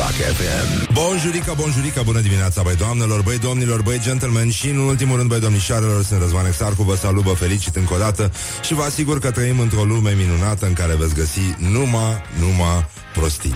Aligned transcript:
Rock 0.00 0.12
FM. 0.12 0.92
Bonjurica, 0.92 1.52
bonjurica, 1.52 2.02
bună 2.02 2.20
dimineața, 2.20 2.62
băi 2.62 2.76
doamnelor, 2.76 3.22
băi 3.22 3.38
domnilor, 3.38 3.82
băi 3.82 4.00
gentlemen 4.00 4.50
și 4.50 4.68
în 4.68 4.78
ultimul 4.78 5.16
rând, 5.16 5.28
băi 5.28 5.40
domnișoarelor, 5.40 6.04
sunt 6.04 6.20
Răzvan 6.20 6.46
Exarcu, 6.46 6.82
vă 6.82 6.96
salut, 6.96 7.22
vă 7.22 7.32
felicit 7.32 7.76
încă 7.76 7.94
o 7.94 7.98
dată 7.98 8.32
și 8.62 8.74
vă 8.74 8.82
asigur 8.82 9.18
că 9.18 9.30
trăim 9.30 9.60
într-o 9.60 9.84
lume 9.84 10.14
minunată 10.18 10.66
în 10.66 10.72
care 10.72 10.94
veți 10.94 11.14
găsi 11.14 11.40
numai, 11.58 12.22
numai 12.38 12.86
prostii. 13.14 13.54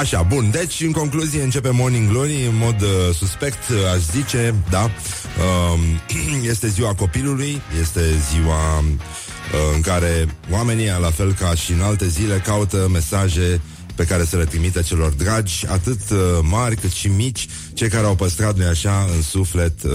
Așa, 0.00 0.22
bun, 0.22 0.50
deci 0.50 0.80
în 0.80 0.92
concluzie 0.92 1.42
începe 1.42 1.70
Morning 1.70 2.08
Glory 2.08 2.46
în 2.46 2.56
mod 2.56 2.82
uh, 2.82 3.14
suspect, 3.14 3.62
aș 3.94 4.00
zice, 4.12 4.54
da, 4.70 4.84
uh, 4.84 6.44
este 6.52 6.68
ziua 6.68 6.94
copilului, 6.94 7.62
este 7.80 8.00
ziua 8.30 8.78
uh, 8.78 9.74
în 9.74 9.80
care 9.80 10.26
oamenii, 10.50 10.96
la 11.00 11.10
fel 11.10 11.32
ca 11.32 11.54
și 11.54 11.72
în 11.72 11.80
alte 11.80 12.08
zile, 12.08 12.42
caută 12.44 12.88
mesaje 12.92 13.60
pe 13.94 14.04
care 14.04 14.24
să 14.24 14.36
le 14.36 14.44
trimite 14.44 14.82
celor 14.82 15.12
dragi, 15.12 15.66
atât 15.68 16.00
uh, 16.10 16.18
mari 16.42 16.76
cât 16.76 16.90
și 16.90 17.08
mici, 17.08 17.48
cei 17.74 17.88
care 17.88 18.06
au 18.06 18.14
păstrat, 18.14 18.56
nu 18.56 18.66
așa, 18.66 19.08
în 19.14 19.22
suflet 19.22 19.82
uh, 19.82 19.92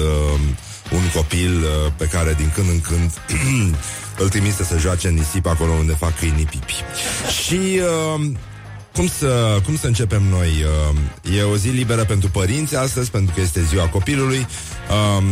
un 0.92 1.10
copil 1.14 1.58
uh, 1.58 1.92
pe 1.98 2.06
care 2.06 2.34
din 2.34 2.52
când 2.56 2.70
în 2.70 2.82
când 2.82 3.12
îl 4.22 4.30
trimite 4.30 4.64
să 4.64 4.78
joace 4.78 5.08
în 5.08 5.14
nisip 5.14 5.46
acolo 5.46 5.72
unde 5.72 5.94
fac 5.94 6.18
câinii 6.18 6.46
pipi. 6.46 6.84
Și 7.44 7.80
uh, 8.16 8.32
cum 8.94 9.08
să, 9.08 9.60
cum 9.66 9.78
să 9.78 9.88
începem 9.88 10.24
noi? 10.24 10.48
Uh, 11.24 11.38
e 11.38 11.42
o 11.42 11.58
zi 11.58 11.68
liberă 11.68 12.06
pentru 12.06 12.30
părinți 12.30 12.76
astăzi, 12.76 13.12
pentru 13.12 13.34
că 13.36 13.42
este 13.42 13.64
ziua 13.64 13.88
copilului. 13.88 14.48
Uh, 15.18 15.24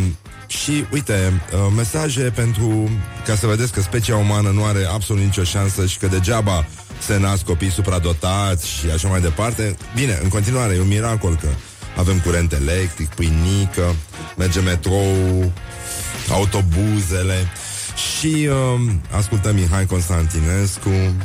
și, 0.47 0.85
uite, 0.91 1.41
uh, 1.53 1.73
mesaje 1.75 2.21
pentru 2.21 2.89
ca 3.25 3.35
să 3.35 3.47
vedeți 3.47 3.71
că 3.71 3.81
specia 3.81 4.15
umană 4.15 4.49
nu 4.49 4.63
are 4.63 4.85
absolut 4.93 5.23
nicio 5.23 5.43
șansă 5.43 5.85
și 5.85 5.97
că 5.97 6.07
degeaba 6.07 6.65
se 6.99 7.17
nasc 7.17 7.43
copii 7.43 7.71
supradotați 7.71 8.67
și 8.67 8.89
așa 8.93 9.07
mai 9.07 9.21
departe. 9.21 9.77
Bine, 9.95 10.19
în 10.23 10.29
continuare, 10.29 10.75
e 10.75 10.79
un 10.79 10.87
miracol 10.87 11.35
că 11.35 11.47
avem 11.97 12.19
curent 12.19 12.53
electric, 12.53 13.07
pâinică, 13.07 13.95
merge 14.37 14.59
metrou, 14.59 15.51
autobuzele 16.29 17.47
și 18.17 18.49
uh, 18.49 18.91
ascultăm 19.11 19.55
Mihai 19.55 19.85
Constantinescu 19.85 21.15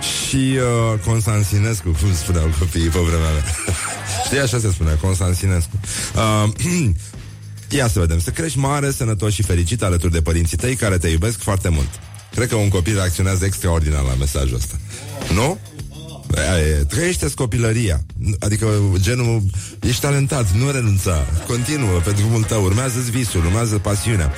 și 0.00 0.58
uh, 0.58 0.98
Constantinescu, 1.04 1.96
cum 2.00 2.14
spuneau 2.14 2.50
copiii 2.58 2.88
pe 2.88 2.98
vremea 2.98 3.30
mea. 3.30 3.44
Știi, 4.24 4.38
așa 4.38 4.58
se 4.58 4.70
spune, 4.70 4.98
Constantinescu. 5.00 5.80
Uh, 6.14 6.50
Ia 7.68 7.88
să 7.88 7.98
vedem, 7.98 8.20
să 8.20 8.30
crești 8.30 8.58
mare, 8.58 8.90
sănătos 8.90 9.32
și 9.32 9.42
fericit 9.42 9.82
alături 9.82 10.12
de 10.12 10.22
părinții 10.22 10.56
tăi 10.56 10.74
care 10.74 10.98
te 10.98 11.08
iubesc 11.08 11.38
foarte 11.38 11.68
mult. 11.68 11.88
Cred 12.34 12.48
că 12.48 12.54
un 12.54 12.68
copil 12.68 12.94
reacționează 12.94 13.44
extraordinar 13.44 14.02
la 14.02 14.14
mesajul 14.14 14.56
ăsta. 14.56 14.74
Nu? 15.34 15.58
Aia 16.36 16.66
e, 16.66 16.84
trăiește 16.88 17.30
copilăria. 17.34 18.00
Adică 18.40 18.66
genul 18.96 19.42
Ești 19.80 20.00
talentat, 20.00 20.50
nu 20.50 20.70
renunța. 20.70 21.24
Continuă 21.46 22.00
pe 22.04 22.10
drumul 22.10 22.42
tău, 22.42 22.64
urmează 22.64 22.98
visul, 23.10 23.44
urmează 23.44 23.78
pasiunea. 23.78 24.32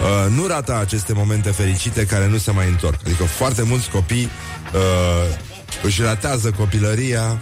Uh, 0.00 0.32
Nu 0.36 0.46
rata 0.46 0.78
aceste 0.80 1.12
momente 1.12 1.50
fericite 1.50 2.06
Care 2.06 2.28
nu 2.28 2.38
se 2.38 2.50
mai 2.50 2.68
întorc. 2.68 3.00
Adică 3.04 3.24
foarte 3.24 3.62
mulți 3.62 3.90
copii 3.90 4.28
uh, 4.74 5.38
Își 5.82 6.02
ratează 6.02 6.50
copilăria. 6.50 7.40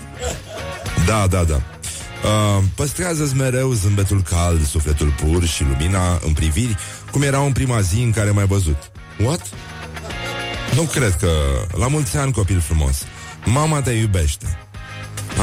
Da, 1.06 1.26
da, 1.26 1.44
da. 1.44 1.54
Uh, 2.24 2.64
Păstrează-ți 2.74 3.36
mereu 3.36 3.72
zâmbetul 3.72 4.22
cald 4.22 4.66
Sufletul 4.66 5.14
pur 5.24 5.44
și 5.44 5.64
lumina 5.64 6.20
în 6.26 6.32
priviri 6.32 6.76
Cum 7.10 7.22
era 7.22 7.38
în 7.38 7.52
prima 7.52 7.80
zi 7.80 8.00
în 8.02 8.10
care 8.10 8.30
m-ai 8.30 8.46
văzut. 8.46 8.90
What? 9.24 9.40
Nu 10.74 10.82
cred 10.82 11.16
că... 11.16 11.30
La 11.76 11.86
mulți 11.88 12.16
ani, 12.16 12.32
copil 12.32 12.60
frumos. 12.60 13.02
Mama 13.44 13.80
te 13.80 13.90
iubește. 13.90 14.58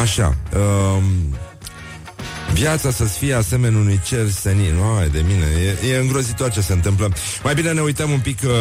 Așa. 0.02 0.36
Um, 0.56 1.04
viața 2.54 2.92
să-ți 2.92 3.18
fie 3.18 3.34
asemenea 3.34 3.80
unui 3.80 4.00
cer 4.06 4.30
senin. 4.30 4.80
Ai 5.00 5.10
de 5.10 5.24
mine, 5.28 5.46
e, 5.84 5.94
e 5.94 5.98
îngrozitor 5.98 6.52
ce 6.52 6.62
se 6.62 6.74
întâmplă. 6.74 7.14
Mai 7.44 7.54
bine 7.54 7.72
ne 7.72 7.82
uităm 7.82 8.12
un 8.12 8.20
pic 8.20 8.40
uh, 8.44 8.52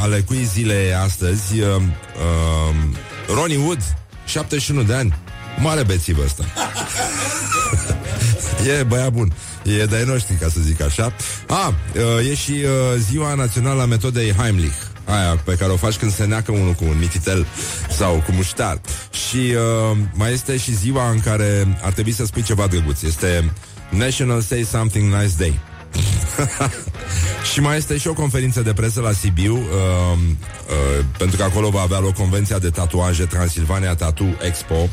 ale 0.00 0.20
cui 0.20 0.44
zile 0.44 0.98
astăzi. 1.02 1.60
Uh, 1.60 1.66
uh, 1.66 2.74
Ronnie 3.34 3.58
Wood, 3.58 3.96
71 4.24 4.82
de 4.82 4.94
ani. 4.94 5.14
Mare 5.58 5.82
bețiv 5.82 6.18
ăsta. 6.24 6.44
e 8.78 8.82
băiat 8.82 9.12
bun. 9.12 9.32
E 9.62 9.84
de-ai 9.84 10.04
noștri, 10.04 10.34
ca 10.34 10.48
să 10.48 10.60
zic 10.60 10.80
așa. 10.82 11.12
A, 11.48 11.74
uh, 12.18 12.30
e 12.30 12.34
și 12.34 12.50
uh, 12.52 12.98
ziua 12.98 13.34
națională 13.34 13.82
a 13.82 13.86
metodei 13.86 14.32
Heimlich 14.32 14.89
aia 15.10 15.40
pe 15.44 15.54
care 15.54 15.72
o 15.72 15.76
faci 15.76 15.96
când 15.96 16.14
se 16.14 16.24
neacă 16.24 16.52
unul 16.52 16.72
cu 16.72 16.84
un 16.84 16.98
mititel 16.98 17.46
sau 17.90 18.22
cu 18.26 18.32
muștar. 18.32 18.80
Și 19.10 19.36
uh, 19.36 19.96
mai 20.12 20.32
este 20.32 20.56
și 20.56 20.76
ziua 20.76 21.10
în 21.10 21.20
care 21.20 21.78
ar 21.82 21.92
trebui 21.92 22.12
să 22.12 22.24
spui 22.24 22.42
ceva 22.42 22.66
drăguț. 22.66 23.02
Este 23.02 23.52
National 23.88 24.40
Say 24.40 24.66
Something 24.70 25.12
Nice 25.12 25.34
Day. 25.38 25.60
și 27.52 27.60
mai 27.60 27.76
este 27.76 27.98
și 27.98 28.08
o 28.08 28.12
conferință 28.12 28.60
de 28.60 28.72
presă 28.72 29.00
la 29.00 29.12
Sibiu, 29.12 29.56
uh, 29.56 30.18
uh, 30.18 31.04
pentru 31.18 31.36
că 31.36 31.42
acolo 31.42 31.68
va 31.68 31.80
avea 31.80 31.98
loc 31.98 32.14
convenția 32.14 32.58
de 32.58 32.70
tatuaje 32.70 33.24
Transilvania 33.24 33.94
Tattoo 33.94 34.28
Expo 34.46 34.88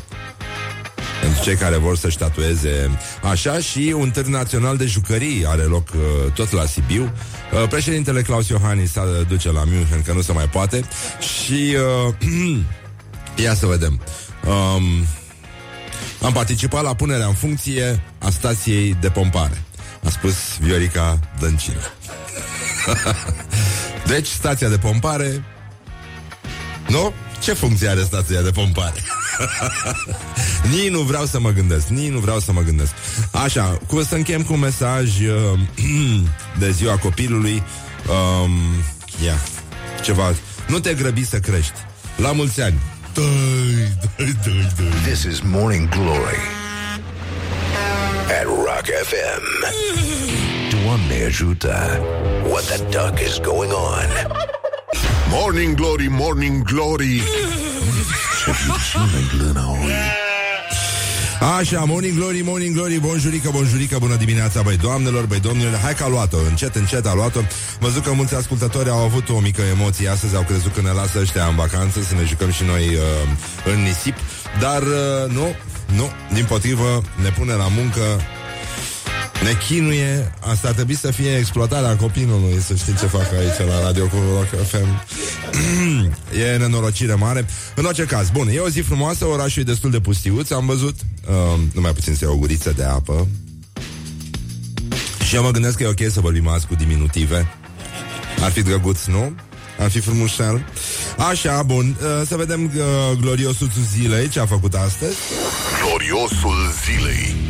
pentru 1.20 1.42
cei 1.42 1.54
care 1.54 1.76
vor 1.76 1.96
să-și 1.96 2.18
tatueze 2.18 2.98
așa 3.22 3.58
și 3.58 3.94
un 3.96 4.10
târg 4.10 4.26
național 4.26 4.76
de 4.76 4.86
jucării 4.86 5.44
are 5.46 5.62
loc 5.62 5.88
uh, 5.88 6.32
tot 6.32 6.52
la 6.52 6.66
Sibiu. 6.66 7.12
Uh, 7.52 7.68
președintele 7.68 8.22
Claus 8.22 8.48
Iohannis 8.48 8.92
se 8.92 9.00
duce 9.28 9.52
la 9.52 9.64
München, 9.64 10.02
că 10.02 10.12
nu 10.12 10.20
se 10.20 10.32
mai 10.32 10.48
poate 10.48 10.84
și 11.20 11.76
uh, 12.08 12.14
ia 13.44 13.54
să 13.54 13.66
vedem. 13.66 14.00
Um, 14.46 15.06
am 16.22 16.32
participat 16.32 16.82
la 16.82 16.94
punerea 16.94 17.26
în 17.26 17.34
funcție 17.34 18.02
a 18.18 18.30
stației 18.30 18.96
de 19.00 19.08
pompare. 19.08 19.62
A 20.04 20.10
spus 20.10 20.34
Viorica 20.60 21.18
Dăncilă. 21.40 21.92
deci, 24.12 24.26
stația 24.26 24.68
de 24.68 24.78
pompare 24.78 25.44
Nu? 26.88 27.12
Ce 27.42 27.52
funcție 27.52 27.88
are 27.88 28.02
stația 28.02 28.42
de 28.42 28.50
pompare? 28.50 29.02
nici 30.74 30.88
nu 30.90 31.00
vreau 31.00 31.24
să 31.24 31.40
mă 31.40 31.50
gândesc, 31.50 31.86
nici 31.86 32.10
nu 32.10 32.18
vreau 32.18 32.38
să 32.38 32.52
mă 32.52 32.60
gândesc. 32.60 32.92
Așa, 33.32 33.78
cu 33.86 34.02
să 34.02 34.14
închem 34.14 34.42
cu 34.42 34.52
un 34.52 34.58
mesaj 34.58 35.20
uh, 35.20 35.58
de 36.60 36.70
ziua 36.70 36.96
copilului. 36.96 37.62
Um, 38.08 38.50
ia, 39.24 39.38
ceva. 40.02 40.34
Nu 40.68 40.78
te 40.78 40.94
grăbi 40.94 41.24
să 41.24 41.38
crești. 41.38 41.78
La 42.16 42.32
mulți 42.32 42.60
ani. 42.60 42.80
Dai, 43.14 43.24
dai, 44.16 44.36
dai, 44.44 44.72
dai. 44.76 45.12
This 45.12 45.22
is 45.22 45.40
Morning 45.40 45.88
Glory 45.88 46.58
at 48.40 48.44
Rock 48.44 48.86
FM. 48.86 49.42
Doamne 50.70 51.24
ajută! 51.26 52.00
What 52.48 52.62
the 52.62 52.82
duck 52.84 53.20
is 53.20 53.38
going 53.38 53.72
on? 53.72 54.08
Morning 55.30 55.74
Glory, 55.74 56.08
Morning 56.08 56.62
Glory! 56.62 57.22
Așa, 61.58 61.84
morning 61.84 62.14
glory, 62.16 62.40
morning 62.44 62.74
glory, 62.74 62.98
bonjurică, 62.98 63.50
bonjurică, 63.50 63.98
bună 63.98 64.14
dimineața, 64.14 64.62
băi 64.62 64.76
doamnelor, 64.76 65.26
băi 65.26 65.40
domnilor, 65.40 65.76
hai 65.76 65.94
că 65.94 66.04
a 66.04 66.08
luat-o, 66.08 66.36
încet, 66.48 66.74
încet 66.74 67.06
a 67.06 67.14
luat-o. 67.14 67.40
Văzut 67.80 68.02
că 68.02 68.12
mulți 68.12 68.34
ascultători 68.34 68.88
au 68.88 68.98
avut 68.98 69.28
o 69.28 69.38
mică 69.40 69.62
emoție 69.62 70.08
astăzi, 70.08 70.36
au 70.36 70.42
crezut 70.42 70.74
că 70.74 70.80
ne 70.80 70.90
lasă 70.90 71.18
ăștia 71.20 71.44
în 71.44 71.54
vacanță, 71.54 72.02
să 72.02 72.14
ne 72.14 72.24
jucăm 72.24 72.50
și 72.50 72.64
noi 72.64 72.86
uh, 72.94 73.72
în 73.72 73.82
nisip, 73.82 74.14
dar 74.60 74.82
uh, 74.82 75.32
nu, 75.32 75.54
nu, 75.96 76.10
din 76.32 76.44
potrivă, 76.44 77.02
ne 77.22 77.28
pune 77.28 77.52
la 77.52 77.68
muncă 77.68 78.20
ne 79.42 79.56
chinuie, 79.66 80.32
asta 80.40 80.68
ar 80.68 80.74
trebui 80.74 80.96
să 80.96 81.10
fie 81.10 81.36
exploatarea 81.36 81.96
copilului, 81.96 82.60
să 82.60 82.74
știi 82.74 82.96
ce 82.96 83.06
fac 83.06 83.32
aici 83.32 83.68
la 83.68 83.82
Radio 83.82 84.04
cu 84.06 84.16
Rock 84.34 84.66
FM. 84.66 85.02
e 86.52 86.56
nenorocire 86.56 87.14
mare. 87.14 87.46
În 87.74 87.84
orice 87.84 88.04
caz, 88.04 88.30
bun, 88.30 88.48
e 88.48 88.58
o 88.58 88.68
zi 88.68 88.80
frumoasă, 88.80 89.24
orașul 89.24 89.62
e 89.62 89.64
destul 89.64 89.90
de 89.90 90.00
pustiuț, 90.00 90.50
am 90.50 90.66
văzut, 90.66 90.94
uh, 91.28 91.60
numai 91.74 91.92
puțin 91.92 92.14
să 92.14 92.28
o 92.28 92.36
guriță 92.36 92.72
de 92.76 92.84
apă. 92.84 93.28
Și 95.26 95.34
eu 95.34 95.42
mă 95.42 95.50
gândesc 95.50 95.76
că 95.76 95.82
e 95.82 95.86
ok 95.86 96.12
să 96.12 96.20
vorbim 96.20 96.48
azi 96.48 96.66
cu 96.66 96.74
diminutive. 96.74 97.46
Ar 98.40 98.50
fi 98.50 98.62
drăguț, 98.62 99.04
nu? 99.04 99.34
Ar 99.78 99.90
fi 99.90 100.00
frumușel. 100.00 100.64
Așa, 101.30 101.62
bun, 101.62 101.96
uh, 102.00 102.26
să 102.26 102.36
vedem 102.36 102.64
uh, 102.64 103.18
gloriosul 103.20 103.70
zilei, 103.94 104.28
ce 104.28 104.40
a 104.40 104.46
făcut 104.46 104.74
astăzi. 104.74 105.16
Gloriosul 105.84 106.72
zilei 106.84 107.47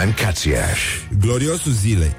Mancațiaș 0.00 0.80
Gloriosul 1.20 1.72
zilei. 1.72 2.14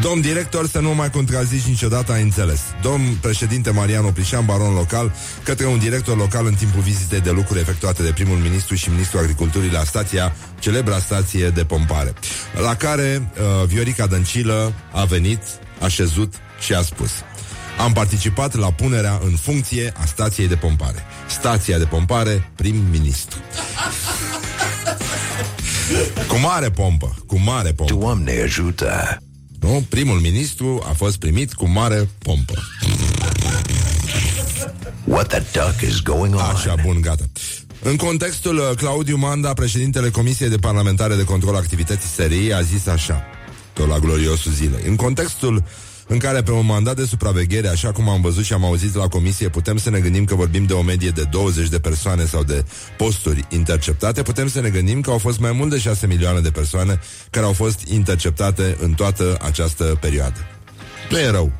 Domn 0.00 0.20
director, 0.20 0.68
să 0.68 0.80
nu 0.80 0.94
mai 0.94 1.10
contrazici 1.10 1.62
niciodată, 1.62 2.12
ai 2.12 2.22
înțeles. 2.22 2.60
Domn 2.82 3.16
președinte 3.20 3.70
Marian 3.70 4.04
Oprișan, 4.04 4.44
baron 4.44 4.74
local, 4.74 5.12
către 5.42 5.66
un 5.66 5.78
director 5.78 6.16
local 6.16 6.46
în 6.46 6.54
timpul 6.54 6.80
vizitei 6.80 7.20
de 7.20 7.30
lucruri 7.30 7.60
efectuate 7.60 8.02
de 8.02 8.12
primul 8.12 8.36
ministru 8.36 8.74
și 8.74 8.90
ministrul 8.90 9.20
agriculturii 9.20 9.70
la 9.70 9.84
stația, 9.84 10.36
celebra 10.58 10.98
stație 10.98 11.48
de 11.48 11.64
pompare, 11.64 12.12
la 12.62 12.74
care 12.74 13.30
uh, 13.32 13.66
Viorica 13.66 14.06
Dăncilă 14.06 14.72
a 14.92 15.04
venit, 15.04 15.42
a 15.80 15.88
șezut 15.88 16.34
și 16.60 16.74
a 16.74 16.82
spus 16.82 17.10
am 17.78 17.92
participat 17.92 18.54
la 18.54 18.72
punerea 18.72 19.20
în 19.24 19.36
funcție 19.36 19.92
a 19.96 20.04
stației 20.04 20.48
de 20.48 20.56
pompare. 20.56 21.04
Stația 21.28 21.78
de 21.78 21.84
pompare, 21.84 22.50
prim-ministru. 22.56 23.38
Mare 26.42 26.70
pompă, 26.70 27.16
cu 27.26 27.38
mare 27.38 27.72
pompă. 27.72 27.94
Doamne 27.94 28.40
ajută! 28.42 29.22
Nu? 29.60 29.84
Primul 29.88 30.18
ministru 30.18 30.82
a 30.88 30.92
fost 30.92 31.18
primit 31.18 31.52
cu 31.52 31.68
mare 31.68 32.08
pompă. 32.18 32.54
What 35.04 35.26
the 35.26 35.42
duck 35.52 35.80
is 35.80 36.00
going 36.00 36.34
on? 36.34 36.40
Așa, 36.40 36.74
bun, 36.84 37.00
gata. 37.00 37.24
În 37.82 37.96
contextul, 37.96 38.56
uh, 38.56 38.76
Claudiu 38.76 39.16
Manda, 39.16 39.52
președintele 39.52 40.10
Comisiei 40.10 40.48
de 40.48 40.56
Parlamentare 40.56 41.14
de 41.14 41.24
Control 41.24 41.54
Activității 41.54 42.08
SRI, 42.08 42.52
a 42.52 42.60
zis 42.60 42.86
așa, 42.86 43.24
tot 43.72 43.88
la 43.88 43.98
gloriosul 43.98 44.52
zilei. 44.52 44.82
În 44.86 44.96
contextul 44.96 45.64
în 46.10 46.18
care 46.18 46.42
pe 46.42 46.50
un 46.50 46.66
mandat 46.66 46.96
de 46.96 47.04
supraveghere, 47.04 47.68
așa 47.68 47.92
cum 47.92 48.08
am 48.08 48.20
văzut 48.20 48.44
și 48.44 48.52
am 48.52 48.64
auzit 48.64 48.94
la 48.94 49.08
comisie, 49.08 49.48
putem 49.48 49.76
să 49.76 49.90
ne 49.90 50.00
gândim 50.00 50.24
că 50.24 50.34
vorbim 50.34 50.64
de 50.64 50.72
o 50.72 50.82
medie 50.82 51.10
de 51.10 51.22
20 51.30 51.68
de 51.68 51.78
persoane 51.78 52.24
sau 52.24 52.44
de 52.44 52.64
posturi 52.96 53.44
interceptate, 53.48 54.22
putem 54.22 54.48
să 54.48 54.60
ne 54.60 54.68
gândim 54.68 55.00
că 55.00 55.10
au 55.10 55.18
fost 55.18 55.40
mai 55.40 55.52
mult 55.52 55.70
de 55.70 55.78
6 55.78 56.06
milioane 56.06 56.40
de 56.40 56.50
persoane 56.50 57.00
care 57.30 57.46
au 57.46 57.52
fost 57.52 57.80
interceptate 57.88 58.76
în 58.80 58.92
toată 58.92 59.38
această 59.42 59.84
perioadă. 60.00 60.38
Nu 61.10 61.18
e 61.18 61.30
rău. 61.30 61.52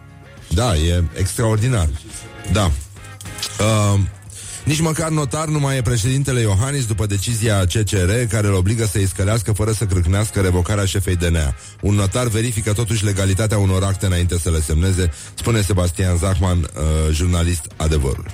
Da, 0.48 0.76
e 0.76 1.04
extraordinar. 1.18 1.88
Da. 2.52 2.70
Uh, 3.60 4.00
nici 4.70 4.80
măcar 4.80 5.08
notar 5.08 5.48
nu 5.48 5.58
mai 5.58 5.76
e 5.76 5.82
președintele 5.82 6.40
Iohannis 6.40 6.86
după 6.86 7.06
decizia 7.06 7.64
CCR 7.64 8.10
care 8.28 8.46
îl 8.46 8.54
obligă 8.54 8.86
să-i 8.86 9.06
scălească 9.06 9.52
fără 9.52 9.72
să 9.72 9.84
crâcnească 9.84 10.40
revocarea 10.40 10.84
șefei 10.84 11.16
DNA. 11.16 11.54
Un 11.80 11.94
notar 11.94 12.26
verifică 12.26 12.72
totuși 12.72 13.04
legalitatea 13.04 13.58
unor 13.58 13.82
acte 13.82 14.06
înainte 14.06 14.38
să 14.38 14.50
le 14.50 14.60
semneze, 14.60 15.12
spune 15.34 15.60
Sebastian 15.60 16.16
Zachman, 16.16 16.58
uh, 16.58 17.12
jurnalist 17.12 17.66
adevărul. 17.76 18.24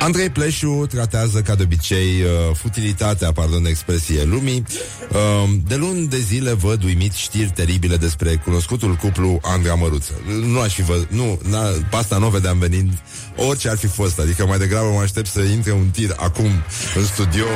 Andrei 0.00 0.30
Pleșu 0.30 0.86
tratează, 0.88 1.40
ca 1.40 1.54
de 1.54 1.62
obicei, 1.62 2.22
uh, 2.22 2.56
futilitatea, 2.56 3.32
pardon, 3.32 3.64
expresie 3.64 4.24
lumii. 4.24 4.64
Uh, 5.10 5.50
de 5.66 5.76
luni 5.76 6.06
de 6.06 6.18
zile 6.18 6.52
văd 6.52 6.84
uimit 6.84 7.12
știri 7.12 7.50
teribile 7.50 7.96
despre 7.96 8.36
cunoscutul 8.36 8.94
cuplu 8.94 9.40
Andra 9.42 9.74
Măruță. 9.74 10.12
Nu 10.44 10.60
aș 10.60 10.74
fi 10.74 10.82
văzut, 10.82 11.10
nu, 11.10 11.40
na, 11.48 11.62
pasta 11.90 12.18
nu 12.18 12.26
o 12.26 12.30
vedeam 12.30 12.58
venind 12.58 12.92
orice 13.36 13.68
ar 13.68 13.76
fi 13.76 13.86
fost, 13.86 14.18
adică 14.18 14.46
mai 14.46 14.58
degrabă 14.58 14.90
mă 14.90 15.00
aștept 15.00 15.26
să 15.26 15.40
intre 15.40 15.72
un 15.72 15.88
tir 15.88 16.14
acum 16.18 16.50
în 16.96 17.04
studio 17.04 17.46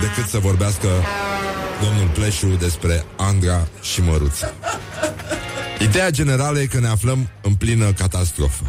decât 0.00 0.30
să 0.30 0.38
vorbească 0.38 0.88
domnul 1.82 2.08
Pleșu 2.08 2.46
despre 2.46 3.04
Andra 3.16 3.68
și 3.82 4.00
Măruță. 4.00 4.54
Ideea 5.80 6.10
generală 6.10 6.60
e 6.60 6.66
că 6.66 6.80
ne 6.80 6.88
aflăm 6.88 7.28
în 7.42 7.54
plină 7.54 7.92
catastrofă. 7.92 8.64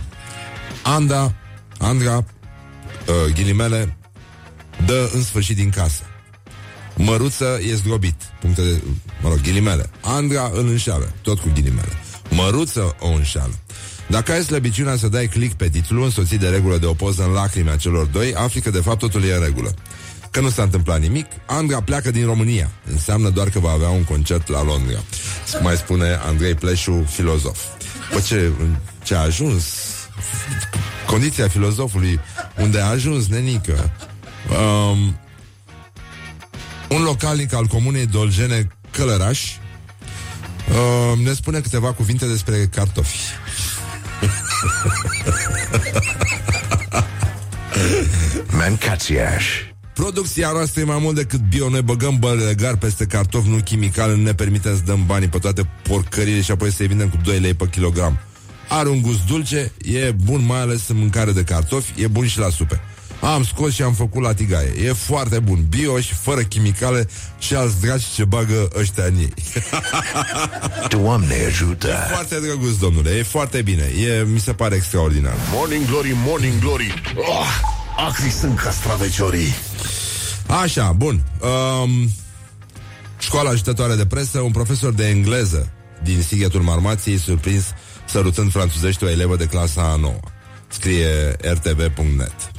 Anda, 0.83 1.33
Andra, 1.77 2.25
uh, 3.07 3.33
ghilimele, 3.33 3.97
dă 4.85 5.09
în 5.13 5.23
sfârșit 5.23 5.55
din 5.55 5.69
casă. 5.69 6.01
Măruță 6.95 7.59
e 7.69 7.75
zdrobit. 7.75 8.15
Puncte 8.39 8.61
de, 8.61 8.81
mă 9.21 9.29
rog, 9.29 9.41
ghilimele. 9.41 9.89
Andra 10.01 10.51
îl 10.53 10.67
înșeală, 10.67 11.13
tot 11.21 11.39
cu 11.39 11.51
ghilimele. 11.53 11.91
Măruță 12.29 12.95
o 12.99 13.07
înșeală. 13.07 13.53
Dacă 14.07 14.31
ai 14.31 14.43
slăbiciunea 14.43 14.95
să 14.95 15.07
dai 15.07 15.27
click 15.27 15.53
pe 15.53 15.69
titlu, 15.69 16.03
însoțit 16.03 16.39
de 16.39 16.49
regulă 16.49 16.77
de 16.77 16.85
o 16.85 16.93
poză 16.93 17.23
în 17.23 17.31
lacrimi 17.31 17.69
a 17.69 17.75
celor 17.75 18.05
doi, 18.05 18.33
afli 18.33 18.61
că 18.61 18.69
de 18.69 18.79
fapt 18.79 18.99
totul 18.99 19.23
e 19.23 19.33
în 19.33 19.43
regulă. 19.43 19.73
Că 20.31 20.39
nu 20.39 20.49
s-a 20.49 20.63
întâmplat 20.63 20.99
nimic, 20.99 21.25
Andra 21.45 21.81
pleacă 21.81 22.11
din 22.11 22.25
România. 22.25 22.71
Înseamnă 22.91 23.29
doar 23.29 23.49
că 23.49 23.59
va 23.59 23.71
avea 23.71 23.89
un 23.89 24.03
concert 24.03 24.47
la 24.47 24.63
Londra. 24.63 25.03
Mai 25.61 25.75
spune 25.75 26.19
Andrei 26.25 26.55
Pleșu, 26.55 27.05
filozof. 27.09 27.59
Păi 28.11 28.21
ce, 28.21 28.51
ce 29.03 29.15
a 29.15 29.19
ajuns? 29.19 29.63
Condiția 31.07 31.47
filozofului, 31.47 32.19
unde 32.57 32.79
a 32.79 32.85
ajuns 32.85 33.27
nenică. 33.27 33.91
Um, 34.49 35.19
un 36.89 37.03
localnic 37.03 37.53
al 37.53 37.65
comunei 37.65 38.05
Dolgene 38.05 38.67
Călăraș 38.91 39.41
uh, 40.69 41.17
ne 41.23 41.33
spune 41.33 41.59
câteva 41.59 41.93
cuvinte 41.93 42.25
despre 42.25 42.67
cartofi. 42.71 43.17
Mancațiaș. 48.57 49.45
Producția 49.93 50.51
noastră 50.51 50.81
e 50.81 50.83
mai 50.83 50.99
mult 51.01 51.15
decât 51.15 51.39
bio 51.39 51.69
Noi 51.69 51.81
băgăm 51.81 52.19
bălegar 52.19 52.75
peste 52.75 53.05
cartofi, 53.05 53.49
nu 53.49 53.57
chimical 53.57 54.15
Nu 54.15 54.23
ne 54.23 54.33
permitem 54.33 54.75
să 54.75 54.81
dăm 54.85 55.05
banii 55.05 55.27
pe 55.27 55.37
toate 55.37 55.69
porcările 55.81 56.41
Și 56.41 56.51
apoi 56.51 56.71
să-i 56.71 56.87
vindem 56.87 57.09
cu 57.09 57.17
2 57.23 57.39
lei 57.39 57.53
pe 57.53 57.67
kilogram 57.67 58.19
Are 58.69 58.89
un 58.89 59.01
gust 59.01 59.25
dulce, 59.25 59.71
e 59.83 60.11
bun 60.11 60.45
mai 60.45 60.59
ales 60.59 60.87
în 60.87 60.97
mâncare 60.97 61.31
de 61.31 61.43
cartofi 61.43 62.01
E 62.01 62.07
bun 62.07 62.27
și 62.27 62.39
la 62.39 62.49
supe 62.49 62.81
am 63.21 63.43
scos 63.43 63.73
și 63.73 63.81
am 63.81 63.93
făcut 63.93 64.21
la 64.21 64.33
tigaie. 64.33 64.73
E 64.83 64.93
foarte 64.93 65.39
bun, 65.39 65.65
bio 65.69 65.99
și 65.99 66.13
fără 66.13 66.41
chimicale 66.41 67.07
și 67.39 67.55
alți 67.55 67.81
dragi 67.81 68.05
ce 68.13 68.25
bagă 68.25 68.67
ăștia 68.79 69.03
în 69.03 69.15
ei. 69.15 69.33
Doamne 70.99 71.35
ajută! 71.47 71.87
E 71.87 72.13
foarte 72.13 72.39
drăguț, 72.39 72.75
domnule, 72.75 73.09
e 73.09 73.23
foarte 73.23 73.61
bine. 73.61 73.83
E, 73.83 74.23
mi 74.23 74.39
se 74.39 74.53
pare 74.53 74.75
extraordinar. 74.75 75.33
Morning 75.51 75.85
Glory, 75.85 76.15
Morning 76.25 76.59
Glory! 76.59 76.93
Oh, 77.15 77.47
acri 78.07 78.29
sunt 78.29 78.59
castraveciorii! 78.59 79.55
Așa, 80.61 80.91
bun. 80.91 81.21
Um, 81.41 82.09
școala 83.19 83.49
ajutătoare 83.49 83.95
de 83.95 84.05
presă, 84.05 84.39
un 84.39 84.51
profesor 84.51 84.93
de 84.93 85.07
engleză 85.07 85.71
din 86.03 86.21
Sighetul 86.21 86.61
Marmației 86.61 87.17
surprins 87.17 87.65
sărutând 88.07 88.51
franțuzește 88.51 89.05
o 89.05 89.09
elevă 89.09 89.35
de 89.35 89.45
clasa 89.45 89.81
a 89.81 89.95
9. 89.95 90.19
Scrie 90.67 91.35
rtv.net 91.41 92.51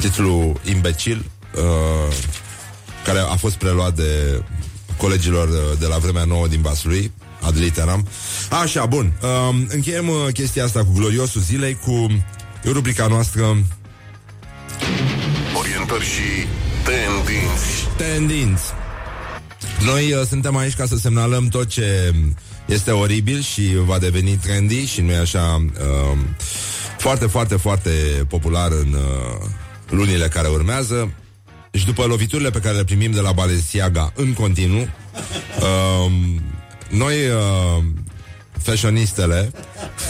titlul 0.00 0.60
imbecil, 0.64 1.24
uh, 1.54 2.14
care 3.04 3.18
a 3.18 3.36
fost 3.36 3.54
preluat 3.54 3.94
de 3.94 4.42
colegilor 4.96 5.48
uh, 5.48 5.78
de 5.78 5.86
la 5.86 5.98
vremea 5.98 6.24
nouă 6.24 6.46
din 6.46 6.60
Vaslui, 6.60 7.12
Adeliteram. 7.40 8.08
Așa, 8.62 8.86
bun. 8.86 9.12
Uh, 9.22 9.62
încheiem 9.68 10.08
uh, 10.08 10.32
chestia 10.32 10.64
asta 10.64 10.84
cu 10.84 10.92
gloriosul 10.94 11.40
zilei, 11.40 11.78
cu 11.84 12.24
rubrica 12.64 13.06
noastră 13.06 13.56
Orientări 15.58 16.04
și 16.04 16.46
tendinți. 16.84 17.88
Tendinți. 17.96 18.64
Noi 19.84 20.12
uh, 20.12 20.26
suntem 20.26 20.56
aici 20.56 20.74
ca 20.74 20.86
să 20.86 20.96
semnalăm 20.96 21.48
tot 21.48 21.68
ce 21.68 22.14
este 22.70 22.90
oribil 22.90 23.40
și 23.40 23.74
va 23.84 23.98
deveni 23.98 24.36
trendy 24.36 24.84
și 24.86 25.00
nu 25.00 25.10
e 25.10 25.16
așa 25.16 25.66
uh, 25.72 26.18
foarte, 26.98 27.26
foarte, 27.26 27.56
foarte 27.56 27.90
popular 28.28 28.70
în 28.70 28.92
uh, 28.92 29.46
lunile 29.88 30.28
care 30.28 30.48
urmează. 30.48 31.12
Și 31.72 31.84
după 31.84 32.04
loviturile 32.04 32.50
pe 32.50 32.58
care 32.58 32.76
le 32.76 32.84
primim 32.84 33.10
de 33.10 33.20
la 33.20 33.32
Balenciaga 33.32 34.12
în 34.14 34.32
continuu, 34.32 34.80
uh, 34.80 36.12
noi, 36.88 37.14
uh, 37.14 37.84
fashionistele, 38.58 39.52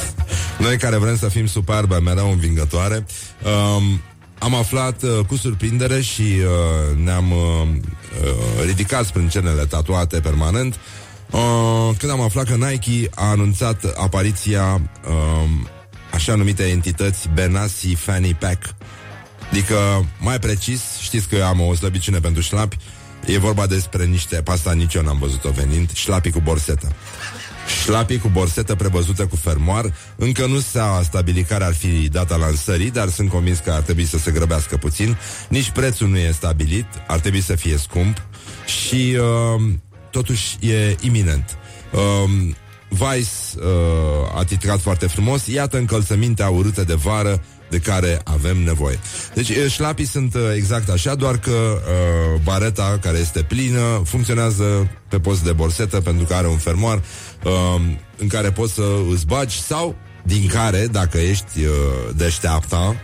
noi 0.65 0.77
care 0.77 0.97
vrem 0.97 1.17
să 1.17 1.29
fim 1.29 1.47
superbe, 1.47 1.99
mereu 1.99 2.31
învingătoare, 2.31 3.07
uh, 3.43 3.83
am 4.39 4.55
aflat 4.55 5.03
uh, 5.03 5.25
cu 5.27 5.37
surprindere 5.37 6.01
și 6.01 6.23
uh, 6.23 6.99
ne-am 7.05 7.31
uh, 7.31 7.69
uh, 8.23 8.65
ridicat 8.65 9.05
sprâncenele 9.05 9.65
tatuate 9.65 10.21
permanent 10.21 10.79
uh, 11.31 11.97
când 11.99 12.13
am 12.13 12.21
aflat 12.21 12.47
că 12.47 12.55
Nike 12.55 13.09
a 13.15 13.25
anunțat 13.25 13.85
apariția 13.97 14.81
uh, 15.09 15.51
așa 16.13 16.35
numite 16.35 16.63
entități 16.63 17.29
Benassi 17.35 17.95
Fanny 17.95 18.35
Pack 18.35 18.75
Adică, 19.51 20.07
mai 20.21 20.39
precis, 20.39 20.83
știți 21.01 21.29
că 21.29 21.43
am 21.43 21.61
o 21.61 21.75
slăbiciune 21.75 22.19
pentru 22.19 22.43
șlapi, 22.43 22.77
e 23.27 23.39
vorba 23.39 23.67
despre 23.67 24.05
niște, 24.05 24.37
pasta 24.37 24.73
nici 24.73 24.95
eu 24.95 25.03
n-am 25.03 25.19
văzut-o 25.19 25.51
venind, 25.51 25.93
șlapii 25.93 26.31
cu 26.31 26.41
borsetă. 26.41 26.93
Șlapii 27.83 28.19
cu 28.19 28.29
borsetă 28.29 28.75
prevăzută 28.75 29.27
cu 29.27 29.37
fermoar 29.37 29.93
Încă 30.17 30.47
nu 30.47 30.59
s-a 30.59 31.01
stabilit 31.05 31.47
care 31.47 31.65
ar 31.65 31.75
fi 31.75 32.09
data 32.09 32.37
lansării 32.37 32.91
Dar 32.91 33.09
sunt 33.09 33.31
convins 33.31 33.59
că 33.59 33.71
ar 33.71 33.81
trebui 33.81 34.05
să 34.05 34.19
se 34.19 34.31
grăbească 34.31 34.77
puțin 34.77 35.19
Nici 35.49 35.71
prețul 35.71 36.09
nu 36.09 36.19
e 36.19 36.31
stabilit 36.31 36.87
Ar 37.07 37.19
trebui 37.21 37.41
să 37.41 37.55
fie 37.55 37.77
scump 37.77 38.23
Și 38.67 39.17
uh, 39.19 39.63
totuși 40.11 40.57
e 40.61 40.97
iminent 41.01 41.57
uh, 41.93 42.31
Vice 42.89 43.31
uh, 43.57 44.39
a 44.39 44.45
titrat 44.45 44.81
foarte 44.81 45.07
frumos 45.07 45.47
Iată 45.47 45.77
încălțămintea 45.77 46.49
urâtă 46.49 46.85
de 46.85 46.95
vară 46.95 47.43
de 47.69 47.79
care 47.79 48.21
avem 48.25 48.63
nevoie. 48.63 48.99
Deci 49.35 49.53
șlapii 49.69 50.07
sunt 50.07 50.37
exact 50.57 50.89
așa, 50.89 51.15
doar 51.15 51.39
că 51.39 51.51
uh, 51.51 52.41
bareta 52.43 52.99
care 53.03 53.19
este 53.19 53.43
plină 53.43 54.03
funcționează 54.05 54.91
pe 55.09 55.19
post 55.19 55.45
de 55.45 55.53
borsetă 55.53 56.01
pentru 56.01 56.25
că 56.25 56.35
are 56.35 56.47
un 56.47 56.57
fermoar 56.57 57.03
uh, 57.45 57.81
în 58.17 58.29
care 58.29 58.51
poți 58.51 58.75
să 58.75 58.83
îți 59.13 59.27
bagi 59.27 59.61
sau 59.61 59.97
din 60.23 60.47
care, 60.47 60.87
dacă 60.91 61.19
ești 61.19 61.61
uh, 61.61 61.67
deșteapta 62.17 62.97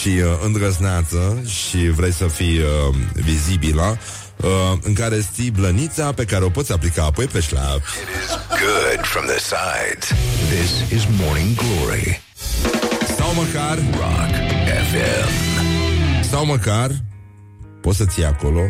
și 0.00 0.08
uh, 0.08 0.24
îndrăzneață 0.44 1.42
și 1.46 1.90
vrei 1.90 2.12
să 2.12 2.24
fii 2.26 2.58
uh, 2.58 2.94
vizibilă, 3.12 3.98
uh, 4.42 4.78
în 4.82 4.94
este 4.98 5.30
ții 5.34 5.50
blănița 5.50 6.12
pe 6.12 6.24
care 6.24 6.44
o 6.44 6.48
poți 6.48 6.72
aplica 6.72 7.04
apoi 7.04 7.26
pe 7.26 7.40
șlap. 7.40 7.76
It 7.76 8.08
is 8.24 8.30
good 8.48 9.04
from 9.04 9.24
the 9.26 9.38
sides. 9.38 10.08
This 10.48 11.00
is 11.00 11.06
Morning 11.20 11.56
Glory. 11.56 12.22
Sau 13.16 13.34
măcar 13.34 13.78
Rock 13.92 14.34
FM 14.90 15.30
Sau 16.30 16.44
măcar 16.44 16.90
Poți 17.80 17.96
să 17.96 18.04
ții 18.04 18.24
acolo 18.24 18.60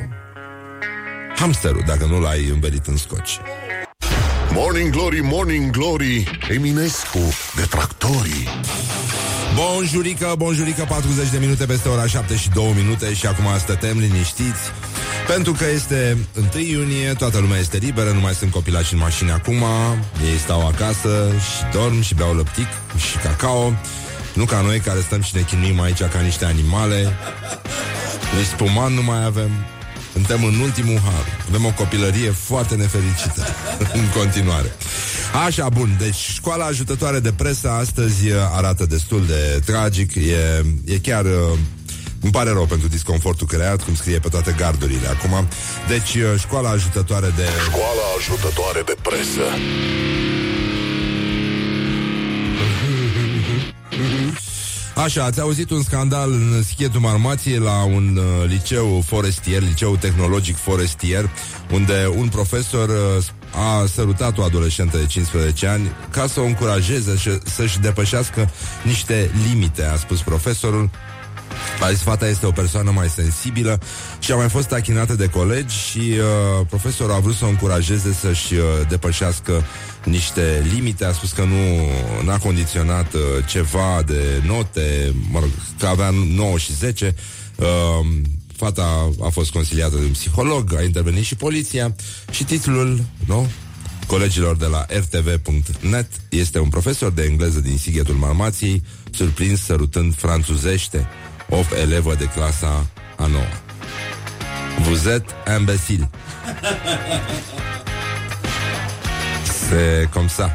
hamsterul, 1.42 1.82
dacă 1.86 2.04
nu 2.04 2.20
l-ai 2.20 2.48
învelit 2.52 2.86
în 2.86 2.96
scoci. 2.96 3.38
Morning 4.52 4.90
Glory, 4.90 5.20
Morning 5.20 5.70
Glory, 5.70 6.40
Eminescu 6.50 7.18
de 7.56 7.62
tractorii. 7.62 8.48
Bonjurică, 9.54 10.34
bonjurică, 10.36 10.86
40 10.88 11.30
de 11.30 11.38
minute 11.38 11.64
peste 11.64 11.88
ora 11.88 12.06
7 12.06 12.36
și 12.36 12.48
2 12.48 12.72
minute 12.76 13.14
și 13.14 13.26
acum 13.26 13.44
stătem 13.58 13.98
liniștiți 13.98 14.60
pentru 15.34 15.52
că 15.52 15.64
este 15.74 16.16
1 16.54 16.64
iunie, 16.64 17.12
toată 17.12 17.38
lumea 17.38 17.58
este 17.58 17.76
liberă, 17.76 18.10
nu 18.10 18.20
mai 18.20 18.34
sunt 18.34 18.50
copilași 18.50 18.92
în 18.92 18.98
mașini 18.98 19.30
acum, 19.30 19.62
ei 20.32 20.38
stau 20.38 20.66
acasă 20.66 21.32
și 21.38 21.76
dorm 21.76 22.00
și 22.00 22.14
beau 22.14 22.34
lăptic 22.34 22.66
și 22.96 23.16
cacao, 23.16 23.72
nu 24.34 24.44
ca 24.44 24.60
noi 24.60 24.78
care 24.78 25.00
stăm 25.00 25.22
și 25.22 25.36
ne 25.36 25.42
chinuim 25.42 25.80
aici 25.80 26.02
ca 26.02 26.20
niște 26.20 26.44
animale, 26.44 27.12
nici 28.36 28.46
spuman 28.46 28.92
nu 28.92 29.02
mai 29.02 29.24
avem, 29.24 29.50
suntem 30.12 30.44
în 30.44 30.60
ultimul 30.60 31.00
har. 31.04 31.26
Avem 31.48 31.64
o 31.64 31.72
copilărie 31.76 32.30
foarte 32.30 32.74
nefericită 32.74 33.46
în 34.00 34.08
continuare. 34.16 34.76
Așa, 35.46 35.68
bun, 35.68 35.96
deci 35.98 36.28
școala 36.34 36.64
ajutătoare 36.64 37.18
de 37.18 37.32
presă 37.32 37.70
astăzi 37.70 38.32
arată 38.54 38.86
destul 38.86 39.26
de 39.26 39.60
tragic. 39.64 40.14
E, 40.14 40.64
e 40.84 40.98
chiar... 40.98 41.24
Uh, 42.22 42.28
îmi 42.32 42.32
pare 42.32 42.50
rău 42.50 42.66
pentru 42.66 42.88
disconfortul 42.88 43.46
creat, 43.46 43.82
cum 43.82 43.94
scrie 43.94 44.18
pe 44.18 44.28
toate 44.28 44.54
gardurile 44.58 45.08
acum. 45.08 45.48
Deci, 45.88 46.14
uh, 46.14 46.34
școala 46.38 46.70
ajutătoare 46.70 47.32
de... 47.36 47.46
Școala 47.64 48.06
ajutătoare 48.18 48.82
de 48.84 48.96
presă. 49.02 49.46
Așa, 54.94 55.24
ați 55.24 55.40
auzit 55.40 55.70
un 55.70 55.82
scandal 55.82 56.32
în 56.32 56.62
Schietul 56.62 57.00
Marmației 57.00 57.58
la 57.58 57.84
un 57.84 58.16
uh, 58.16 58.48
liceu 58.48 59.02
forestier, 59.06 59.62
liceu 59.62 59.96
tehnologic 59.96 60.56
forestier, 60.56 61.30
unde 61.72 62.12
un 62.16 62.28
profesor 62.28 62.88
uh, 62.88 63.24
a 63.54 63.86
sărutat 63.86 64.38
o 64.38 64.42
adolescentă 64.42 64.96
de 64.96 65.06
15 65.06 65.66
ani 65.66 65.90
ca 66.10 66.26
să 66.26 66.40
o 66.40 66.44
încurajeze 66.44 67.16
și 67.16 67.30
să-și 67.44 67.78
depășească 67.78 68.50
niște 68.82 69.30
limite, 69.48 69.84
a 69.84 69.96
spus 69.96 70.20
profesorul. 70.20 70.90
A 71.80 71.90
zis, 71.90 72.02
fata 72.02 72.28
este 72.28 72.46
o 72.46 72.50
persoană 72.50 72.90
mai 72.90 73.08
sensibilă 73.08 73.80
și 74.18 74.32
a 74.32 74.36
mai 74.36 74.48
fost 74.48 74.72
achinată 74.72 75.14
de 75.14 75.26
colegi 75.26 75.76
și 75.76 75.98
uh, 75.98 76.66
profesorul 76.68 77.14
a 77.14 77.18
vrut 77.18 77.34
să 77.34 77.44
o 77.44 77.48
încurajeze 77.48 78.12
să-și 78.12 78.54
uh, 78.54 78.60
depășească 78.88 79.64
niște 80.04 80.66
limite, 80.74 81.04
a 81.04 81.12
spus 81.12 81.32
că 81.32 81.44
nu 81.44 82.30
a 82.30 82.38
condiționat 82.38 83.14
uh, 83.14 83.20
ceva 83.46 84.02
de 84.06 84.42
note, 84.46 85.14
mă 85.30 85.38
rog, 85.38 85.50
că 85.78 85.86
avea 85.86 86.10
9 86.34 86.58
și 86.58 86.72
10. 86.74 87.14
Uh, 87.56 87.66
fata 88.56 89.10
a 89.20 89.28
fost 89.28 89.50
consiliată 89.50 89.96
de 89.96 90.04
un 90.04 90.10
psiholog, 90.10 90.74
a 90.76 90.82
intervenit 90.82 91.24
și 91.24 91.34
poliția 91.34 91.94
și 92.30 92.44
titlul, 92.44 93.04
nu? 93.26 93.50
Colegilor 94.06 94.56
de 94.56 94.66
la 94.66 94.86
rtv.net 94.96 96.06
este 96.28 96.58
un 96.58 96.68
profesor 96.68 97.12
de 97.12 97.22
engleză 97.22 97.60
din 97.60 97.78
Sighetul 97.78 98.14
Marmației, 98.14 98.82
surprins 99.10 99.60
sărutând 99.60 100.14
franțuzește 100.14 101.06
o 101.52 101.76
elevă 101.80 102.14
de 102.14 102.24
clasa 102.24 102.86
a 103.16 103.26
noua. 103.26 103.52
Vous 104.78 105.06
êtes 105.06 105.30
imbécile. 105.58 106.08
C'est 109.68 110.08
comme 110.12 110.28
ça. 110.28 110.50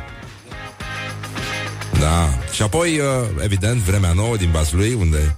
Da. 2.00 2.30
Și 2.52 2.62
apoi, 2.62 3.00
uh, 3.00 3.44
evident, 3.44 3.82
vremea 3.82 4.12
nouă 4.12 4.38
din 4.38 4.50
Baslui, 4.52 4.94
unde 4.94 5.36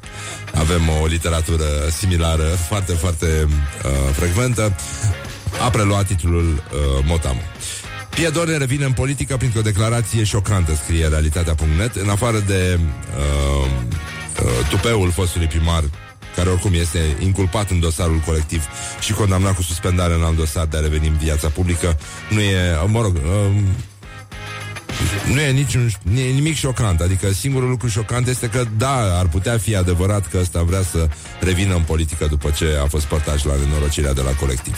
avem 0.53 0.81
o 1.01 1.05
literatură 1.05 1.65
similară, 1.97 2.43
foarte, 2.43 2.93
foarte 2.93 3.47
uh, 3.47 3.91
frecventă, 4.11 4.75
a 5.65 5.69
preluat 5.69 6.05
titlul 6.05 6.47
uh, 6.47 7.03
Motamo. 7.05 7.41
Piedone 8.09 8.57
revine 8.57 8.85
în 8.85 8.91
politică 8.91 9.37
printr-o 9.37 9.61
declarație 9.61 10.23
șocantă, 10.23 10.75
scrie 10.75 11.07
realitatea.net, 11.07 11.95
în 11.95 12.09
afară 12.09 12.39
de 12.39 12.79
uh, 12.79 13.65
uh, 13.65 13.71
tupeul 14.69 15.11
fostului 15.11 15.47
primar 15.47 15.83
care 16.35 16.49
oricum 16.49 16.73
este 16.73 16.99
inculpat 17.19 17.69
în 17.69 17.79
dosarul 17.79 18.21
colectiv 18.25 18.63
și 18.99 19.13
condamnat 19.13 19.55
cu 19.55 19.61
suspendare 19.61 20.13
în 20.13 20.23
alt 20.23 20.35
dosar 20.35 20.65
de 20.65 20.77
a 20.77 20.79
reveni 20.79 21.07
în 21.07 21.17
viața 21.17 21.47
publică, 21.47 21.97
nu 22.29 22.39
e, 22.39 22.77
mă 22.87 23.01
rog, 23.01 23.15
uh, 23.15 23.61
nu 25.33 25.39
e, 25.39 25.51
niciun, 25.51 25.91
nu 26.01 26.19
e 26.19 26.31
nimic 26.31 26.55
șocant. 26.55 27.01
Adică 27.01 27.31
singurul 27.31 27.69
lucru 27.69 27.87
șocant 27.87 28.27
este 28.27 28.47
că, 28.47 28.65
da, 28.77 29.19
ar 29.19 29.27
putea 29.27 29.57
fi 29.57 29.75
adevărat 29.75 30.27
că 30.27 30.37
ăsta 30.41 30.61
vrea 30.61 30.81
să 30.81 31.07
revină 31.39 31.75
în 31.75 31.81
politică 31.81 32.25
după 32.25 32.49
ce 32.49 32.65
a 32.83 32.85
fost 32.85 33.05
părtaș 33.05 33.43
la 33.43 33.53
nenorocirea 33.55 34.13
de 34.13 34.21
la 34.21 34.31
colectiv. 34.31 34.75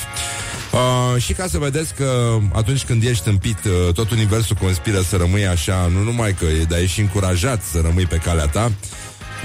Uh, 0.71 1.21
și 1.21 1.33
ca 1.33 1.47
să 1.47 1.57
vedeți 1.57 1.93
că 1.93 2.37
atunci 2.53 2.83
când 2.83 3.03
ești 3.03 3.27
împit, 3.27 3.57
uh, 3.65 3.93
tot 3.93 4.11
universul 4.11 4.55
conspiră 4.55 5.01
să 5.01 5.17
rămâi 5.17 5.47
așa, 5.47 5.89
nu 5.93 6.03
numai 6.03 6.33
că 6.33 6.45
e, 6.45 6.63
dar 6.63 6.79
ești 6.79 6.99
încurajat 6.99 7.63
să 7.63 7.81
rămâi 7.83 8.05
pe 8.05 8.15
calea 8.15 8.47
ta, 8.47 8.71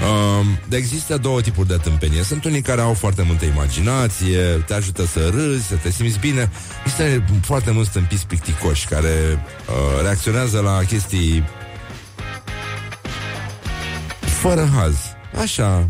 Uh, 0.01 0.45
există 0.69 1.17
două 1.17 1.41
tipuri 1.41 1.67
de 1.67 1.75
tâmpenie. 1.75 2.23
Sunt 2.23 2.45
unii 2.45 2.61
care 2.61 2.81
au 2.81 2.93
foarte 2.93 3.21
multă 3.21 3.45
imaginație, 3.45 4.39
te 4.65 4.73
ajută 4.73 5.05
să 5.05 5.29
râzi, 5.33 5.67
să 5.67 5.75
te 5.75 5.91
simți 5.91 6.19
bine. 6.19 6.51
Există 6.85 7.23
foarte 7.41 7.71
mulți 7.71 7.89
tâmpiți 7.89 8.27
picticoși 8.27 8.87
care 8.87 9.09
uh, 9.69 10.01
reacționează 10.01 10.59
la 10.59 10.83
chestii 10.83 11.43
fără 14.19 14.69
haz. 14.75 14.95
Așa, 15.41 15.89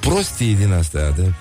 prostii 0.00 0.54
din 0.54 0.72
astea, 0.72 1.10
de, 1.10 1.32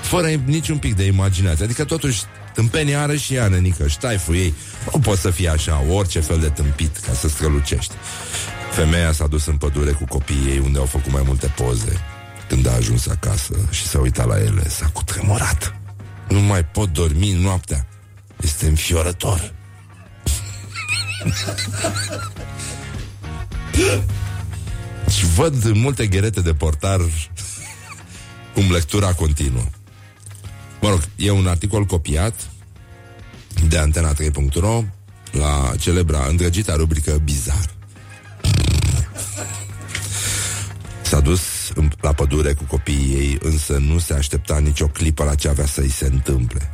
fără 0.00 0.26
niciun 0.26 0.78
pic 0.78 0.94
de 0.94 1.04
imaginație. 1.04 1.64
Adică 1.64 1.84
totuși 1.84 2.22
tâmpenia 2.54 3.02
are 3.02 3.16
și 3.16 3.34
ea, 3.34 3.48
nenică, 3.48 3.86
ștaiful 3.88 4.34
ei. 4.34 4.54
Nu 4.92 5.00
poți 5.00 5.20
să 5.20 5.30
fie 5.30 5.48
așa, 5.48 5.84
orice 5.90 6.20
fel 6.20 6.38
de 6.38 6.48
tâmpit 6.48 6.96
ca 6.96 7.12
să 7.12 7.28
strălucești. 7.28 7.94
Femeia 8.74 9.12
s-a 9.12 9.26
dus 9.26 9.46
în 9.46 9.56
pădure 9.56 9.90
cu 9.90 10.04
copiii 10.04 10.48
ei 10.48 10.58
unde 10.58 10.78
au 10.78 10.84
făcut 10.84 11.12
mai 11.12 11.22
multe 11.26 11.46
poze. 11.46 12.00
Când 12.48 12.66
a 12.66 12.72
ajuns 12.72 13.06
acasă 13.06 13.54
și 13.70 13.86
s-a 13.86 13.98
uitat 13.98 14.26
la 14.26 14.38
ele, 14.38 14.68
s-a 14.68 14.90
cutremurat. 14.92 15.76
Nu 16.28 16.40
mai 16.40 16.64
pot 16.64 16.92
dormi 16.92 17.32
noaptea. 17.32 17.86
Este 18.40 18.66
înfiorător. 18.66 19.52
și 25.16 25.26
văd 25.26 25.72
multe 25.72 26.06
gherete 26.06 26.40
de 26.40 26.54
portar 26.54 27.00
cum 28.54 28.72
lectura 28.72 29.12
continuă. 29.12 29.64
Mă 30.80 30.88
rog, 30.88 31.00
e 31.16 31.30
un 31.30 31.46
articol 31.46 31.84
copiat 31.84 32.48
de 33.68 33.78
Antena 33.78 34.12
3.ro 34.12 34.84
la 35.30 35.72
celebra 35.78 36.26
îndrăgita 36.28 36.74
rubrică 36.74 37.20
Bizar. 37.24 37.73
Dus 41.24 41.72
la 42.00 42.12
pădure 42.12 42.52
cu 42.52 42.64
copiii 42.64 43.14
ei, 43.14 43.38
însă 43.42 43.78
nu 43.78 43.98
se 43.98 44.14
aștepta 44.14 44.58
nicio 44.58 44.86
clipă 44.86 45.24
la 45.24 45.34
ce 45.34 45.48
avea 45.48 45.66
să-i 45.66 45.90
se 45.90 46.04
întâmple. 46.12 46.70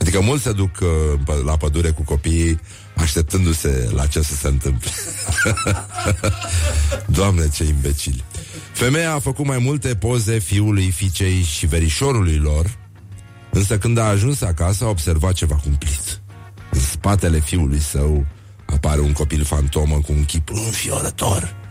Adică 0.00 0.20
mulți 0.20 0.42
se 0.42 0.52
duc 0.52 0.78
uh, 0.80 1.44
la 1.44 1.56
pădure 1.56 1.90
cu 1.90 2.02
copiii 2.02 2.60
așteptându-se 2.96 3.90
la 3.94 4.06
ce 4.06 4.20
să 4.22 4.34
se 4.34 4.48
întâmple. 4.48 4.90
Doamne, 7.18 7.48
ce 7.48 7.64
imbecili! 7.64 8.24
Femeia 8.72 9.12
a 9.12 9.18
făcut 9.18 9.44
mai 9.46 9.58
multe 9.58 9.94
poze 9.94 10.38
fiului, 10.38 10.90
fiicei 10.90 11.42
și 11.42 11.66
verișorului 11.66 12.36
lor, 12.36 12.76
însă 13.50 13.78
când 13.78 13.98
a 13.98 14.04
ajuns 14.04 14.40
acasă 14.40 14.84
a 14.84 14.88
observat 14.88 15.32
ceva 15.32 15.54
cumplit. 15.54 16.20
În 16.70 16.80
spatele 16.80 17.40
fiului 17.40 17.80
său 17.80 18.26
apare 18.66 19.00
un 19.00 19.12
copil 19.12 19.44
fantomă 19.44 19.94
cu 19.94 20.12
un 20.12 20.24
chip 20.24 20.50
înfiorător 20.50 21.65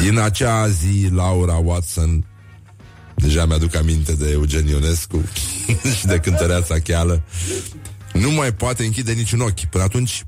din 0.00 0.18
acea 0.18 0.68
zi, 0.68 1.08
Laura 1.10 1.54
Watson 1.54 2.26
Deja 3.14 3.46
mi-aduc 3.46 3.74
aminte 3.74 4.12
de 4.12 4.30
Eugen 4.30 4.66
Ionescu 4.66 5.22
Și 5.98 6.06
de 6.06 6.18
cântăreața 6.18 6.78
cheală 6.78 7.22
Nu 8.12 8.30
mai 8.30 8.52
poate 8.52 8.84
închide 8.84 9.12
niciun 9.12 9.40
ochi 9.40 9.64
Până 9.70 9.84
atunci 9.84 10.24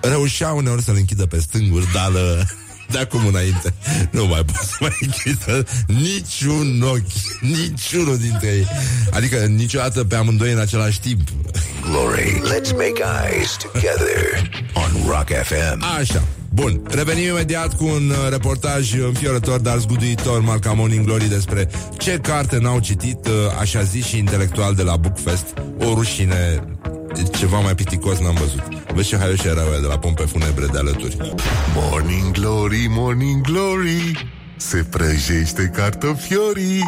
Reușea 0.00 0.52
uneori 0.52 0.82
să-l 0.82 0.96
închidă 0.96 1.26
pe 1.26 1.40
stânguri 1.40 1.92
Dar 1.92 2.12
de 2.90 2.98
acum 2.98 3.26
înainte 3.26 3.74
nu 4.10 4.26
mai 4.26 4.44
pot 4.44 4.64
să 4.64 4.76
mai 4.80 4.98
închidă 5.00 5.66
niciun 5.86 6.82
ochi, 6.82 7.40
niciunul 7.58 8.18
dintre 8.18 8.48
ei. 8.48 8.66
Adică 9.10 9.36
niciodată 9.36 10.04
pe 10.04 10.14
amândoi 10.14 10.52
în 10.52 10.58
același 10.58 11.00
timp. 11.00 11.28
Glory, 11.80 12.42
let's 12.44 12.72
make 12.72 13.02
eyes 13.28 13.56
together 13.56 14.50
on 14.74 14.90
Rock 15.06 15.28
FM. 15.44 15.84
Așa. 15.98 16.22
Bun, 16.52 16.82
revenim 16.88 17.28
imediat 17.28 17.76
cu 17.76 17.84
un 17.84 18.10
uh, 18.10 18.28
reportaj 18.30 18.94
înfiorător, 18.94 19.60
dar 19.60 19.78
zguduitor, 19.78 20.40
marca 20.40 20.72
Morning 20.72 21.04
Glory, 21.04 21.28
despre 21.28 21.68
ce 21.98 22.18
carte 22.22 22.58
n-au 22.58 22.78
citit, 22.78 23.26
uh, 23.26 23.32
așa 23.60 23.82
zis 23.82 24.04
și 24.04 24.18
intelectual 24.18 24.74
de 24.74 24.82
la 24.82 24.96
Bookfest. 24.96 25.46
O 25.78 25.94
rușine, 25.94 26.64
ceva 27.38 27.60
mai 27.60 27.74
piticos 27.74 28.18
n-am 28.18 28.34
văzut. 28.34 28.62
Vezi 28.94 29.08
ce 29.08 29.16
haioși 29.16 29.46
erau 29.46 29.64
de 29.80 29.86
la 29.86 29.98
pompe 29.98 30.22
funebre 30.22 30.66
de 30.66 30.78
alături. 30.78 31.16
Morning 31.74 32.30
Glory, 32.32 32.86
Morning 32.88 33.40
Glory, 33.40 34.30
se 34.56 34.86
prăjește 34.90 35.70
cartofiorii. 35.74 36.82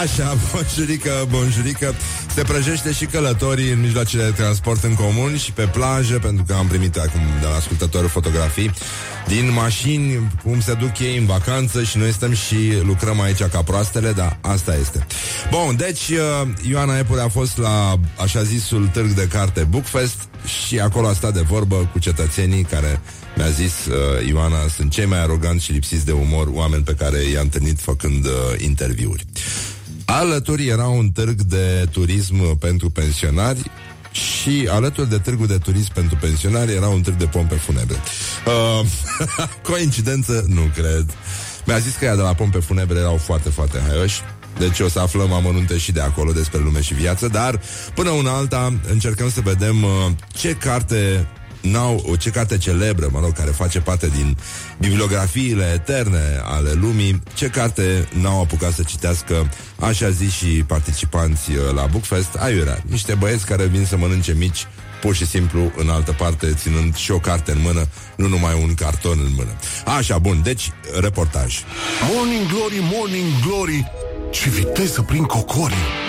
Așa, 0.00 0.36
bonjurică, 0.52 1.26
bonjurică 1.30 1.94
Se 2.38 2.44
prăjește 2.44 2.92
și 2.92 3.04
călătorii 3.04 3.70
în 3.70 3.80
mijloacele 3.80 4.24
de 4.24 4.30
transport 4.30 4.84
în 4.84 4.94
comun 4.94 5.36
și 5.36 5.52
pe 5.52 5.62
plajă 5.72 6.18
Pentru 6.18 6.44
că 6.44 6.54
am 6.54 6.66
primit 6.66 6.96
acum 6.96 7.20
de 7.40 7.46
la 7.46 7.54
ascultători 7.54 8.08
fotografii 8.08 8.70
din 9.26 9.52
mașini, 9.52 10.30
cum 10.42 10.60
se 10.60 10.74
duc 10.74 10.98
ei 10.98 11.18
în 11.18 11.26
vacanță 11.26 11.82
și 11.82 11.98
noi 11.98 12.12
stăm 12.12 12.32
și 12.32 12.56
lucrăm 12.84 13.20
aici 13.20 13.42
ca 13.42 13.62
proastele, 13.62 14.12
dar 14.12 14.38
asta 14.40 14.76
este. 14.76 15.06
Bun, 15.50 15.76
deci 15.76 16.08
uh, 16.08 16.48
Ioana 16.68 16.98
Epure 16.98 17.20
a 17.20 17.28
fost 17.28 17.58
la 17.58 17.94
așa 18.16 18.42
zisul 18.42 18.88
târg 18.92 19.10
de 19.10 19.26
carte 19.26 19.66
Bookfest 19.70 20.28
și 20.66 20.80
acolo 20.80 21.06
a 21.06 21.12
stat 21.12 21.34
de 21.34 21.40
vorbă 21.40 21.88
cu 21.92 21.98
cetățenii 21.98 22.62
care 22.62 23.00
mi-a 23.36 23.48
zis 23.48 23.72
uh, 23.86 24.28
Ioana, 24.28 24.68
sunt 24.76 24.90
cei 24.90 25.06
mai 25.06 25.20
aroganți 25.20 25.64
și 25.64 25.72
lipsiți 25.72 26.04
de 26.04 26.12
umor 26.12 26.48
oameni 26.52 26.82
pe 26.82 26.94
care 26.94 27.18
i-am 27.18 27.42
întâlnit 27.42 27.80
făcând 27.80 28.24
uh, 28.24 28.30
interviuri. 28.58 29.24
Alături 30.10 30.66
era 30.66 30.86
un 30.86 31.10
târg 31.10 31.42
de 31.42 31.88
turism 31.90 32.58
pentru 32.58 32.90
pensionari 32.90 33.70
și 34.10 34.68
alături 34.70 35.08
de 35.08 35.18
târgul 35.18 35.46
de 35.46 35.58
turism 35.58 35.92
pentru 35.92 36.16
pensionari 36.20 36.72
era 36.72 36.88
un 36.88 37.02
târg 37.02 37.16
de 37.16 37.26
pompe 37.26 37.54
funebre. 37.54 37.96
Uh, 38.46 38.86
coincidență? 39.70 40.44
Nu 40.46 40.60
cred. 40.74 41.10
Mi-a 41.66 41.78
zis 41.78 41.94
că 41.94 42.04
ea 42.04 42.16
de 42.16 42.22
la 42.22 42.34
pompe 42.34 42.58
funebre 42.58 42.98
erau 42.98 43.16
foarte, 43.16 43.48
foarte 43.48 43.82
haioși. 43.88 44.20
Deci 44.58 44.80
o 44.80 44.88
să 44.88 45.00
aflăm 45.00 45.32
amănunte 45.32 45.78
și 45.78 45.92
de 45.92 46.00
acolo 46.00 46.32
despre 46.32 46.58
lume 46.58 46.80
și 46.80 46.94
viață, 46.94 47.28
dar 47.28 47.60
până 47.94 48.10
una 48.10 48.36
alta 48.36 48.72
încercăm 48.90 49.30
să 49.30 49.40
vedem 49.40 49.82
uh, 49.82 49.90
ce 50.32 50.52
carte 50.52 51.26
n-au, 51.60 52.16
ce 52.18 52.30
carte 52.30 52.58
celebră, 52.58 53.08
mă 53.12 53.20
rog, 53.20 53.32
care 53.32 53.50
face 53.50 53.80
parte 53.80 54.10
din 54.16 54.36
bibliografiile 54.78 55.72
eterne 55.74 56.40
ale 56.44 56.72
lumii, 56.72 57.22
ce 57.34 57.46
carte 57.46 58.08
n-au 58.20 58.40
apucat 58.40 58.72
să 58.72 58.82
citească, 58.82 59.50
așa 59.80 60.10
zis 60.10 60.32
și 60.32 60.46
participanți 60.46 61.50
uh, 61.50 61.56
la 61.74 61.86
Bookfest, 61.86 62.34
aiurea, 62.34 62.82
niște 62.86 63.14
băieți 63.14 63.46
care 63.46 63.64
vin 63.64 63.84
să 63.84 63.96
mănânce 63.96 64.32
mici, 64.32 64.66
pur 65.00 65.14
și 65.14 65.26
simplu 65.26 65.72
în 65.76 65.88
altă 65.88 66.12
parte, 66.12 66.54
ținând 66.54 66.96
și 66.96 67.10
o 67.10 67.18
carte 67.18 67.50
în 67.50 67.60
mână, 67.60 67.88
nu 68.16 68.28
numai 68.28 68.62
un 68.62 68.74
carton 68.74 69.18
în 69.24 69.32
mână. 69.36 69.50
Așa, 69.96 70.18
bun, 70.18 70.40
deci, 70.42 70.70
reportaj. 71.00 71.58
Morning 72.12 72.46
Glory, 72.46 72.78
Morning 72.92 73.26
Glory, 73.46 73.92
ce 74.30 74.48
viteză 74.48 75.02
prin 75.02 75.24
cocorii! 75.24 76.07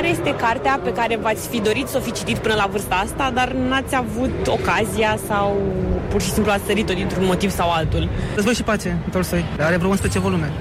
Care 0.00 0.12
este 0.12 0.34
cartea 0.34 0.80
pe 0.84 0.92
care 0.92 1.16
v-ați 1.22 1.48
fi 1.48 1.60
dorit 1.60 1.86
să 1.88 1.96
o 1.96 2.00
fi 2.00 2.12
citit 2.12 2.38
până 2.38 2.54
la 2.54 2.66
vârsta 2.70 2.94
asta, 2.94 3.30
dar 3.34 3.52
n-ați 3.52 3.94
avut 3.94 4.46
ocazia 4.46 5.18
sau 5.28 5.62
pur 6.08 6.22
și 6.22 6.30
simplu 6.30 6.52
ați 6.52 6.64
sărit-o 6.64 6.92
dintr-un 6.92 7.24
motiv 7.24 7.50
sau 7.50 7.70
altul? 7.70 8.08
Război 8.34 8.54
și 8.54 8.62
pace, 8.62 8.98
Tolstoi. 9.10 9.44
Are 9.58 9.76
vreo 9.76 9.88
11 9.88 10.18
volume. 10.18 10.52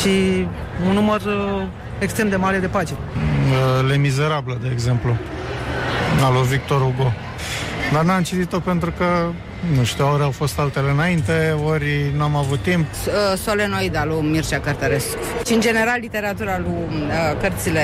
Și 0.00 0.46
un 0.88 0.92
număr 0.92 1.20
uh, 1.20 1.62
extrem 1.98 2.28
de 2.28 2.36
mare 2.36 2.58
de 2.58 2.66
pagini. 2.66 2.98
Uh, 3.14 3.88
Le 3.88 3.96
Mizerablă, 3.96 4.58
de 4.62 4.68
exemplu, 4.72 5.16
al 6.24 6.32
lui 6.32 6.42
Victor 6.42 6.80
Hugo. 6.80 7.12
Dar 7.92 8.04
n-am 8.04 8.22
citit-o 8.22 8.58
pentru 8.58 8.92
că, 8.98 9.04
nu 9.76 9.84
știu, 9.84 10.12
ori 10.12 10.22
au 10.22 10.30
fost 10.30 10.58
altele 10.58 10.90
înainte, 10.90 11.54
ori 11.64 12.12
nu 12.16 12.22
am 12.22 12.36
avut 12.36 12.58
timp. 12.58 12.86
Uh, 13.06 13.38
Solenoid 13.38 13.96
al 13.96 14.08
lui 14.08 14.28
Mircea 14.30 14.58
Cărtărescu. 14.60 15.18
Și, 15.46 15.52
în 15.52 15.60
general, 15.60 15.96
literatura 16.00 16.58
lui 16.58 16.72
uh, 16.72 17.40
cărțile 17.40 17.80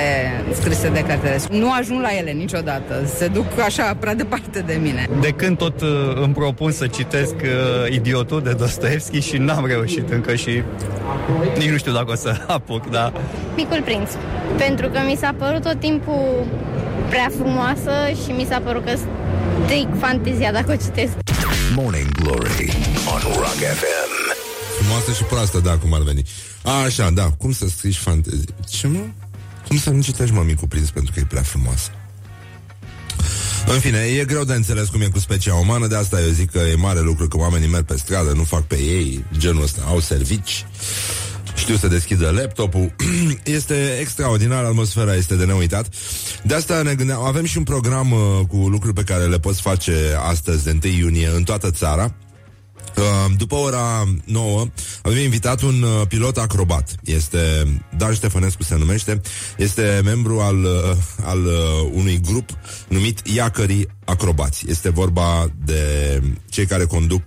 scrise 0.60 0.88
de 0.88 1.00
Cărtărescu. 1.08 1.54
Nu 1.54 1.72
ajung 1.72 2.00
la 2.00 2.08
ele 2.18 2.30
niciodată. 2.30 2.94
Se 3.16 3.26
duc 3.26 3.44
așa 3.64 3.96
prea 4.00 4.14
departe 4.14 4.60
de 4.66 4.78
mine. 4.82 5.08
De 5.20 5.30
când 5.30 5.56
tot 5.56 5.80
uh, 5.80 5.88
îmi 6.22 6.34
propun 6.34 6.70
să 6.70 6.86
citesc 6.86 7.34
uh, 7.42 7.92
Idiotul 7.92 8.42
de 8.42 8.52
Dostoevski 8.52 9.20
și 9.20 9.36
n-am 9.36 9.66
reușit 9.66 10.10
încă 10.10 10.34
și 10.34 10.62
nici 11.58 11.70
nu 11.70 11.76
știu 11.76 11.92
dacă 11.92 12.10
o 12.10 12.14
să 12.14 12.36
apuc, 12.46 12.90
da. 12.90 13.12
Micul 13.56 13.82
Prinț. 13.84 14.10
Pentru 14.58 14.88
că 14.88 14.98
mi 15.06 15.16
s-a 15.20 15.34
părut 15.38 15.62
tot 15.62 15.80
timpul 15.80 16.46
prea 17.08 17.30
frumoasă 17.38 17.92
și 18.24 18.30
mi 18.30 18.46
s-a 18.50 18.60
părut 18.64 18.84
că 18.84 18.92
stric 19.64 19.88
fantezia 19.98 20.52
dacă 20.52 20.72
o 20.72 20.76
citesc. 20.76 21.12
Morning 21.74 22.10
Glory 22.10 22.72
on 23.12 23.20
Rock 23.34 23.60
FM. 23.80 24.10
Frumoasă 24.78 25.12
și 25.12 25.22
proastă, 25.22 25.58
da, 25.58 25.76
cum 25.76 25.94
ar 25.94 26.02
veni. 26.02 26.22
A, 26.62 26.72
așa, 26.72 27.10
da, 27.10 27.30
cum 27.30 27.52
să 27.52 27.66
scrii 27.68 27.92
fantezii? 27.92 28.54
Ce 28.68 28.86
mă? 28.86 29.00
Cum 29.68 29.78
să 29.78 29.90
nu 29.90 30.02
citești 30.02 30.34
mă 30.34 30.44
cu 30.60 30.66
prins 30.66 30.90
pentru 30.90 31.12
că 31.14 31.20
e 31.20 31.24
prea 31.28 31.42
frumoasă? 31.42 31.90
În 33.66 33.78
fine, 33.78 33.98
e 33.98 34.24
greu 34.24 34.44
de 34.44 34.54
înțeles 34.54 34.88
cum 34.88 35.00
e 35.00 35.06
cu 35.06 35.18
specia 35.18 35.54
umană, 35.54 35.86
de 35.86 35.96
asta 35.96 36.20
eu 36.20 36.28
zic 36.28 36.50
că 36.50 36.58
e 36.58 36.74
mare 36.74 37.00
lucru 37.00 37.28
că 37.28 37.36
oamenii 37.36 37.68
merg 37.68 37.84
pe 37.84 37.96
stradă, 37.96 38.32
nu 38.32 38.44
fac 38.44 38.62
pe 38.62 38.74
ei 38.74 39.24
genul 39.38 39.62
ăsta, 39.62 39.82
au 39.86 40.00
servici, 40.00 40.66
știu 41.58 41.76
să 41.76 41.88
deschidă 41.88 42.30
laptopul. 42.30 42.94
este 43.58 43.96
extraordinar, 44.00 44.64
atmosfera 44.64 45.14
este 45.14 45.34
de 45.34 45.44
neuitat. 45.44 45.94
De 46.42 46.54
asta 46.54 46.82
ne 46.82 46.94
gândeam, 46.94 47.22
avem 47.22 47.44
și 47.44 47.58
un 47.58 47.64
program 47.64 48.12
uh, 48.12 48.18
cu 48.48 48.56
lucruri 48.56 48.94
pe 48.94 49.02
care 49.02 49.24
le 49.24 49.38
poți 49.38 49.60
face 49.60 49.94
astăzi, 50.28 50.64
de 50.64 50.78
1 50.84 50.94
iunie, 50.94 51.30
în 51.34 51.42
toată 51.42 51.70
țara. 51.70 52.14
Uh, 52.96 53.34
după 53.36 53.54
ora 53.54 54.04
9 54.24 54.66
avem 55.02 55.18
invitat 55.18 55.62
un 55.62 55.82
uh, 55.82 56.06
pilot 56.08 56.36
acrobat. 56.36 56.94
Este 57.04 57.38
Dan 57.96 58.14
Ștefănescu 58.14 58.62
se 58.62 58.76
numește. 58.76 59.20
Este 59.56 60.00
membru 60.04 60.40
al, 60.40 60.64
uh, 60.64 60.96
al 61.24 61.38
unui 61.92 62.20
grup 62.20 62.48
numit 62.88 63.20
Iacării 63.26 63.88
Acrobați. 64.04 64.64
Este 64.68 64.90
vorba 64.90 65.50
de 65.64 65.82
cei 66.48 66.66
care 66.66 66.84
conduc, 66.84 67.22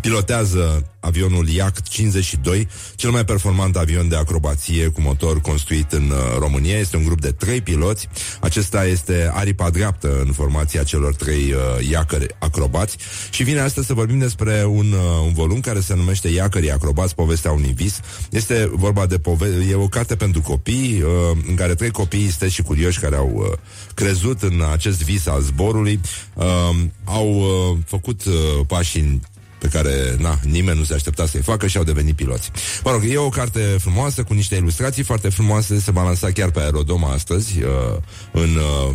pilotează 0.00 0.90
avionul 1.00 1.48
Iact 1.48 1.88
52, 1.88 2.68
cel 2.94 3.10
mai 3.10 3.24
performant 3.24 3.76
avion 3.76 4.08
de 4.08 4.16
acrobație 4.16 4.86
cu 4.86 5.00
motor 5.00 5.40
construit 5.40 5.92
în 5.92 6.10
uh, 6.10 6.16
România. 6.38 6.78
Este 6.78 6.96
un 6.96 7.04
grup 7.04 7.20
de 7.20 7.32
trei 7.32 7.60
piloți. 7.60 8.08
Acesta 8.40 8.84
este 8.84 9.30
aripa 9.32 9.70
dreaptă 9.70 10.22
în 10.26 10.32
formația 10.32 10.82
celor 10.82 11.14
trei 11.14 11.52
uh, 11.52 11.88
iacări 11.90 12.26
acrobați 12.38 12.96
și 13.30 13.42
vine 13.42 13.60
astăzi 13.60 13.86
să 13.86 13.94
vorbim 13.94 14.18
despre 14.18 14.64
un, 14.64 14.92
uh, 14.92 15.24
un 15.24 15.32
volum 15.32 15.60
care 15.60 15.80
se 15.80 15.94
numește 15.94 16.28
Iacării 16.28 16.72
acrobați, 16.72 17.14
povestea 17.14 17.52
unui 17.52 17.72
vis. 17.72 18.00
Este 18.30 18.70
vorba 18.72 19.06
de 19.06 19.18
pove- 19.18 19.66
e 19.70 19.74
o 19.74 19.88
carte 19.88 20.16
pentru 20.16 20.40
copii 20.40 21.02
uh, 21.02 21.38
în 21.48 21.54
care 21.54 21.74
trei 21.74 21.90
copii 21.90 22.26
este 22.26 22.48
și 22.48 22.62
curioși 22.62 23.00
care 23.00 23.16
au 23.16 23.32
uh, 23.34 23.58
crezut 23.94 24.42
în 24.42 24.62
acest 24.72 25.02
vis 25.02 25.26
al 25.26 25.40
zborului, 25.40 26.00
uh, 26.34 26.44
au 27.04 27.34
uh, 27.34 27.76
făcut 27.86 28.24
uh, 28.24 28.34
pași 28.66 28.98
în 28.98 29.20
pe 29.58 29.68
care 29.68 30.16
na, 30.18 30.38
nimeni 30.42 30.78
nu 30.78 30.84
se 30.84 30.94
aștepta 30.94 31.26
să-i 31.26 31.40
facă 31.40 31.66
și 31.66 31.76
au 31.76 31.84
devenit 31.84 32.16
piloți. 32.16 32.50
Mă 32.84 32.90
rog, 32.90 33.02
e 33.08 33.16
o 33.16 33.28
carte 33.28 33.60
frumoasă 33.60 34.22
cu 34.22 34.34
niște 34.34 34.54
ilustrații 34.54 35.02
foarte 35.02 35.28
frumoase, 35.28 35.80
se 35.80 35.90
va 35.90 36.02
lansa 36.02 36.30
chiar 36.30 36.50
pe 36.50 36.60
aerodoma 36.60 37.12
astăzi 37.12 37.62
uh, 37.62 37.68
în 38.32 38.56
uh, 38.56 38.94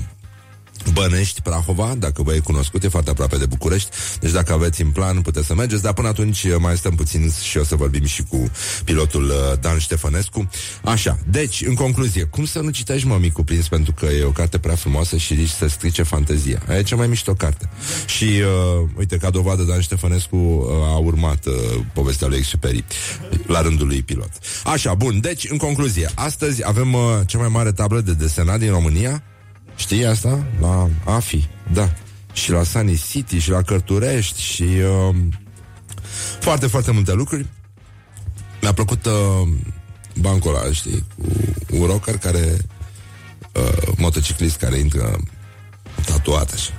Bănești, 0.93 1.41
Prahova, 1.41 1.95
dacă 1.97 2.23
vă 2.23 2.33
e 2.33 2.39
cunoscut, 2.39 2.83
e 2.83 2.87
foarte 2.87 3.09
aproape 3.09 3.37
de 3.37 3.45
București, 3.45 3.89
deci 4.19 4.31
dacă 4.31 4.53
aveți 4.53 4.81
în 4.81 4.89
plan 4.89 5.21
puteți 5.21 5.45
să 5.45 5.55
mergeți, 5.55 5.81
dar 5.81 5.93
până 5.93 6.07
atunci 6.07 6.43
uh, 6.43 6.55
mai 6.59 6.77
stăm 6.77 6.95
puțin 6.95 7.31
și 7.43 7.57
o 7.57 7.63
să 7.63 7.75
vorbim 7.75 8.05
și 8.05 8.23
cu 8.23 8.51
pilotul 8.83 9.23
uh, 9.23 9.59
Dan 9.59 9.77
Ștefănescu. 9.77 10.49
Așa, 10.83 11.19
deci, 11.27 11.61
în 11.65 11.73
concluzie, 11.73 12.23
cum 12.23 12.45
să 12.45 12.59
nu 12.59 12.69
citești 12.69 13.07
mă 13.07 13.17
micu 13.19 13.43
prins 13.43 13.67
pentru 13.67 13.93
că 13.93 14.05
e 14.05 14.23
o 14.23 14.29
carte 14.31 14.57
prea 14.57 14.75
frumoasă 14.75 15.17
și 15.17 15.33
rici 15.33 15.49
să 15.49 15.67
strice 15.67 16.03
fantezia. 16.03 16.61
Aia 16.67 16.79
e 16.79 16.83
cea 16.83 16.95
mai 16.95 17.07
mișto 17.07 17.33
carte. 17.33 17.69
Și, 18.05 18.23
uh, 18.23 18.89
uite, 18.97 19.17
ca 19.17 19.29
dovadă, 19.29 19.63
Dan 19.63 19.81
Ștefănescu 19.81 20.35
uh, 20.35 20.67
a 20.93 20.97
urmat 20.97 21.45
uh, 21.45 21.53
povestea 21.93 22.27
lui 22.27 22.37
Exuperi 22.37 22.83
la 23.47 23.61
rândul 23.61 23.87
lui 23.87 24.01
pilot. 24.01 24.31
Așa, 24.63 24.93
bun, 24.93 25.19
deci, 25.19 25.49
în 25.49 25.57
concluzie, 25.57 26.09
astăzi 26.15 26.67
avem 26.67 26.93
uh, 26.93 27.01
cea 27.25 27.37
mai 27.37 27.47
mare 27.47 27.71
tablă 27.71 28.01
de 28.01 28.13
desenat 28.13 28.59
din 28.59 28.69
România, 28.69 29.23
Știi 29.83 30.05
asta? 30.05 30.45
La 30.59 30.89
AFI, 31.05 31.47
da. 31.73 31.93
Și 32.33 32.51
la 32.51 32.63
Sunny 32.63 33.01
City, 33.09 33.37
și 33.37 33.49
la 33.49 33.61
Cărturești, 33.61 34.41
și 34.41 34.63
uh, 34.63 35.15
foarte, 36.39 36.67
foarte 36.67 36.91
multe 36.91 37.13
lucruri. 37.13 37.45
Mi-a 38.61 38.73
plăcut 38.73 39.05
uh, 39.05 39.47
bancul 40.15 40.55
ăla, 40.55 40.71
știi, 40.71 41.05
cu 41.69 41.75
un 41.75 41.85
rocker 41.85 42.17
care, 42.17 42.57
uh, 43.53 43.93
motociclist 43.97 44.57
care 44.57 44.77
intră 44.77 45.19
tatuat 46.05 46.51
așa 46.53 46.73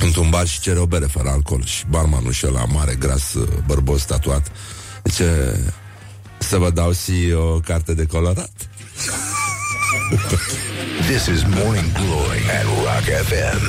într-un 0.00 0.30
bar 0.30 0.46
și 0.46 0.60
cere 0.60 0.78
o 0.78 0.86
bere 0.86 1.06
fără 1.06 1.28
alcool 1.28 1.64
și 1.64 1.84
barmanul 1.88 2.32
și 2.32 2.46
ăla 2.46 2.64
mare, 2.64 2.94
gras, 2.94 3.34
uh, 3.34 3.48
bărbos, 3.66 4.04
tatuat 4.04 4.50
zice 5.04 5.58
să 6.38 6.56
vă 6.56 6.70
dau 6.70 6.92
și 6.92 7.32
o 7.34 7.60
carte 7.60 7.94
de 7.94 8.06
colorat 8.06 8.52
This 11.10 11.28
is 11.28 11.44
Morning 11.46 11.88
Glory 11.94 12.42
at 12.50 12.66
Rock 12.84 13.06
FM. 13.28 13.62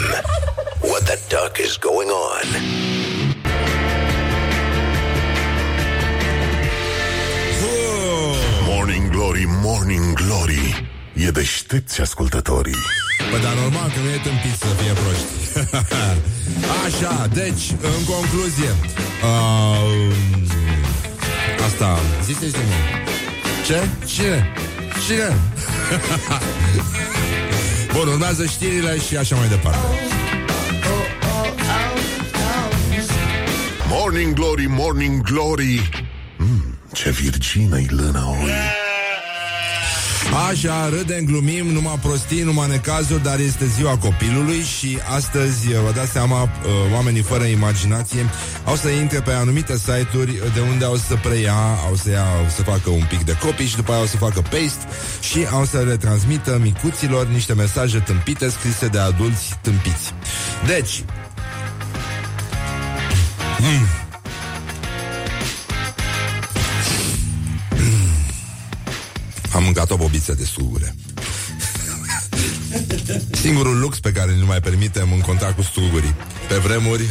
What 0.82 1.04
the 1.06 1.18
duck 1.30 1.60
is 1.60 1.78
going 1.78 2.10
on? 2.10 2.46
Morning 8.66 9.10
Glory, 9.12 9.46
Morning 9.48 10.14
Glory. 10.14 10.90
E 11.14 11.30
deștepți 11.30 12.02
ascultătorii. 12.02 12.82
Păi 13.32 13.42
dar 13.42 13.54
normal 13.54 13.90
că 13.94 14.00
nu 14.00 14.10
e 14.10 14.20
tâmpit 14.24 14.58
să 14.60 14.66
fie 14.66 14.94
proști. 15.02 15.30
Așa, 16.86 17.28
deci, 17.34 17.66
în 17.82 18.04
concluzie, 18.14 18.72
uh, 19.24 20.14
asta, 21.66 22.00
ziceți 22.24 22.52
de 22.52 22.64
mă. 22.70 22.80
Ce? 23.66 23.88
Cine? 24.06 24.54
Cine? 25.08 25.36
Bun, 27.94 28.08
urmează 28.08 28.46
știrile 28.46 29.00
și 29.00 29.18
așa 29.18 29.36
mai 29.36 29.48
departe. 29.48 29.80
Morning 33.90 34.34
Glory, 34.34 34.66
Morning 34.70 35.22
Glory 35.22 35.90
mm, 36.38 36.78
Ce 36.94 37.10
virgină-i 37.10 37.88
lâna 37.90 38.30
oi 38.30 38.85
Așa, 40.34 40.90
râdem, 40.90 41.26
glumim, 41.26 41.68
numai 41.68 42.00
prostii, 42.02 42.42
numai 42.42 42.68
necazuri, 42.70 43.24
dar 43.24 43.40
este 43.40 43.66
ziua 43.66 43.98
copilului 43.98 44.62
și 44.62 44.98
astăzi, 45.16 45.68
vă 45.68 45.92
dați 45.96 46.12
seama, 46.12 46.42
uh, 46.42 46.50
oamenii 46.94 47.22
fără 47.22 47.44
imaginație 47.44 48.30
au 48.66 48.76
să 48.76 48.90
intre 48.90 49.20
pe 49.22 49.32
anumite 49.32 49.78
site-uri 49.78 50.32
de 50.54 50.60
unde 50.72 50.86
au 50.86 50.96
să 50.96 51.16
preia, 51.22 51.54
au 51.88 51.96
să, 51.96 52.10
ia, 52.10 52.24
au 52.24 52.46
să 52.56 52.62
facă 52.62 52.90
un 52.90 53.06
pic 53.10 53.24
de 53.24 53.38
copii 53.42 53.68
și 53.68 53.76
după 53.76 53.92
aia 53.92 54.00
au 54.00 54.06
să 54.06 54.18
facă 54.18 54.42
paste 54.42 54.86
și 55.22 55.48
au 55.52 55.66
să 55.66 55.78
le 55.80 55.98
transmită 55.98 56.60
micuților 56.62 57.28
niște 57.28 57.54
mesaje 57.54 58.00
tâmpite 58.00 58.50
scrise 58.50 58.88
de 58.88 59.00
adulți 59.00 59.58
tâmpiți. 59.62 60.14
Deci, 60.66 61.04
mm, 63.60 64.05
mâncat 69.66 69.92
o 69.92 69.96
bobiță 69.96 70.34
de 70.34 70.44
strugure. 70.44 70.96
Singurul 73.32 73.80
lux 73.80 74.00
pe 74.00 74.12
care 74.12 74.36
nu 74.40 74.46
mai 74.46 74.60
permitem 74.60 75.12
în 75.12 75.20
contact 75.20 75.56
cu 75.56 75.62
strugurii. 75.62 76.16
Pe 76.48 76.56
vremuri, 76.56 77.04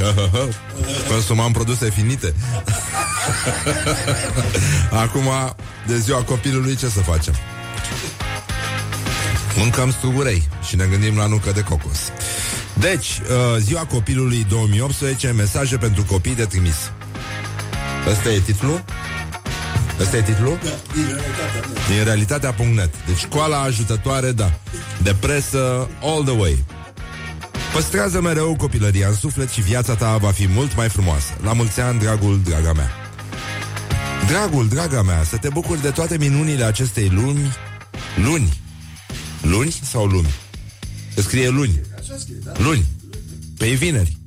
consumam 1.10 1.52
produse 1.52 1.90
finite. 1.90 2.34
Acum, 5.04 5.28
de 5.86 5.98
ziua 5.98 6.22
copilului, 6.22 6.76
ce 6.76 6.88
să 6.88 7.00
facem? 7.00 7.34
Mâncăm 9.56 9.90
strugurei 9.90 10.48
și 10.66 10.76
ne 10.76 10.84
gândim 10.84 11.16
la 11.16 11.26
nucă 11.26 11.50
de 11.50 11.60
cocos. 11.60 11.98
Deci, 12.74 13.06
uh, 13.06 13.60
ziua 13.60 13.84
copilului 13.84 14.46
2018, 14.48 15.30
mesaje 15.30 15.76
pentru 15.76 16.04
copii 16.04 16.34
de 16.34 16.44
trimis. 16.44 16.92
Ăsta 18.10 18.30
e 18.30 18.38
titlul? 18.38 18.84
Ăsta 20.00 20.16
e 20.16 20.22
titlul? 20.22 20.59
Da, 20.62 20.70
din 20.94 21.04
realitatea. 21.07 21.61
Din 21.88 22.04
realitatea.net. 22.04 22.94
Deci 23.07 23.18
școala 23.18 23.61
ajutătoare, 23.62 24.33
da. 24.33 24.52
De 25.02 25.14
presă, 25.20 25.88
all 26.02 26.24
the 26.24 26.38
way. 26.38 26.64
Păstrează 27.72 28.20
mereu 28.20 28.57
copilăria 28.57 29.09
în 29.09 29.14
suflet 29.14 29.48
și 29.48 29.61
viața 29.61 29.94
ta 29.94 30.16
va 30.16 30.30
fi 30.30 30.48
mult 30.48 30.76
mai 30.76 30.88
frumoasă. 30.88 31.33
La 31.42 31.52
mulți 31.52 31.80
ani, 31.80 31.98
dragul, 31.98 32.40
draga 32.44 32.72
mea. 32.72 32.90
Dragul, 34.26 34.68
draga 34.68 35.02
mea, 35.02 35.22
să 35.24 35.37
te 35.37 35.48
bucuri 35.48 35.83
de 35.83 35.90
toate 35.90 36.16
minunile 36.18 36.64
acestei 36.64 37.09
luni. 37.09 37.52
Luni. 38.24 38.61
Luni 39.42 39.76
sau 39.83 40.04
luni? 40.07 40.35
Se 41.14 41.22
scrie 41.22 41.48
luni. 41.48 41.80
Luni. 42.57 42.85
Pe 43.59 43.66
vineri. 43.66 44.18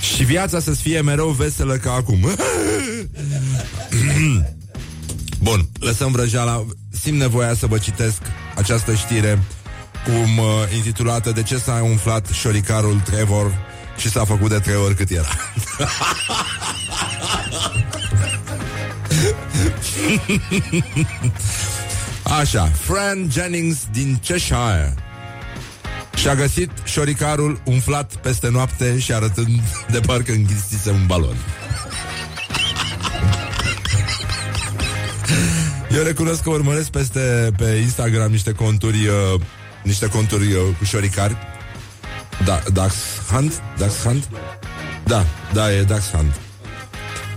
Și 0.00 0.24
viața 0.24 0.60
să 0.60 0.70
fie 0.70 1.00
mereu 1.00 1.28
veselă 1.28 1.76
ca 1.76 1.92
acum. 1.92 2.30
Bun, 5.42 5.68
lăsăm 5.80 6.12
vrăjeala. 6.12 6.66
Simt 7.02 7.18
nevoia 7.18 7.54
să 7.54 7.66
vă 7.66 7.78
citesc 7.78 8.22
această 8.56 8.94
știre 8.94 9.42
cum 10.04 10.38
uh, 10.38 10.44
intitulată 10.74 11.30
De 11.30 11.42
ce 11.42 11.58
s-a 11.58 11.80
umflat 11.82 12.26
șoricarul 12.26 13.00
Trevor 13.04 13.52
și 13.96 14.10
s-a 14.10 14.24
făcut 14.24 14.48
de 14.48 14.58
trei 14.58 14.76
ori 14.76 14.94
cât 14.94 15.10
era. 15.10 15.28
Așa, 22.40 22.70
Fran 22.80 23.28
Jennings 23.30 23.78
din 23.92 24.18
Cheshire 24.22 25.09
și-a 26.20 26.34
găsit 26.34 26.70
șoricarul 26.84 27.60
umflat 27.64 28.14
peste 28.16 28.48
noapte 28.48 28.98
și 28.98 29.12
arătând 29.12 29.60
de 29.90 30.00
parcă 30.00 30.32
înghisise 30.32 30.90
un 30.90 31.06
balon. 31.06 31.36
Eu 35.96 36.02
recunosc 36.02 36.42
că 36.42 36.50
urmăresc 36.50 36.90
peste 36.90 37.50
pe 37.56 37.64
Instagram 37.82 38.30
niște 38.30 38.52
conturi 38.52 39.06
uh, 39.06 39.40
niște 39.82 40.06
conturi 40.06 40.52
uh, 40.52 40.62
cu 40.78 40.84
șoricari. 40.84 41.36
Da, 42.44 42.62
Dax 42.72 42.94
Hunt? 43.30 43.62
Dax 43.78 44.02
Hunt? 44.02 44.28
Da, 45.04 45.26
da, 45.52 45.72
e 45.72 45.82
Dax 45.82 46.10
Hunt. 46.10 46.40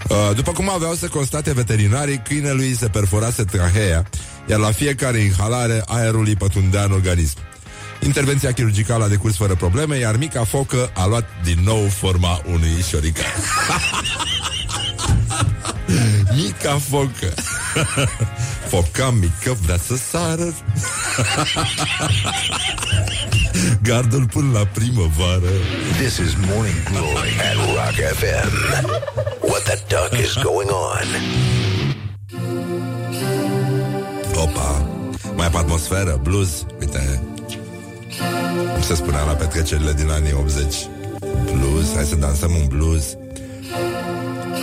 Uh, 0.07 0.35
după 0.35 0.51
cum 0.51 0.69
aveau 0.69 0.93
să 0.93 1.07
constate 1.07 1.53
veterinarii, 1.53 2.21
câinelui 2.27 2.75
se 2.75 2.87
perforase 2.87 3.43
trahea, 3.43 4.09
iar 4.49 4.59
la 4.59 4.71
fiecare 4.71 5.17
inhalare 5.17 5.83
aerul 5.87 6.25
îi 6.25 6.35
pătundea 6.35 6.83
în 6.83 6.91
organism. 6.91 7.37
Intervenția 8.05 8.51
chirurgicală 8.51 9.03
a 9.03 9.07
decurs 9.07 9.35
fără 9.35 9.55
probleme, 9.55 9.97
iar 9.97 10.17
mica 10.17 10.43
focă 10.43 10.91
a 10.93 11.05
luat 11.05 11.27
din 11.43 11.59
nou 11.63 11.87
forma 11.87 12.41
unui 12.45 12.83
șorican. 12.89 13.25
mica 16.43 16.77
focă. 16.89 17.33
Foca 18.69 19.09
mică 19.09 19.57
vrea 19.61 19.77
să 19.77 19.95
sară. 19.95 20.43
Gardul 23.83 24.25
până 24.25 24.57
la 24.57 24.65
primăvară. 24.65 25.49
This 25.97 26.17
is 26.17 26.33
Morning 26.47 26.83
Glory 26.89 27.39
at 27.39 27.55
Rock 27.55 27.93
FM. 28.15 28.51
What 29.41 29.63
the 29.63 29.79
duck 29.87 30.13
is 30.21 30.33
going 30.43 30.69
on? 30.69 31.07
Opa, 34.35 34.87
mai 35.35 35.49
pe 35.49 35.57
atmosferă, 35.57 36.19
blues, 36.23 36.49
uite, 36.49 36.65
cum 36.65 36.72
se 38.83 38.95
spunea 38.95 39.23
la 39.23 39.31
petrecerile 39.31 39.93
din 39.93 40.09
anii 40.09 40.33
80 40.33 40.75
Blues, 41.51 41.93
hai 41.95 42.03
să 42.03 42.15
dansăm 42.15 42.51
un 42.51 42.67
blues. 42.67 43.17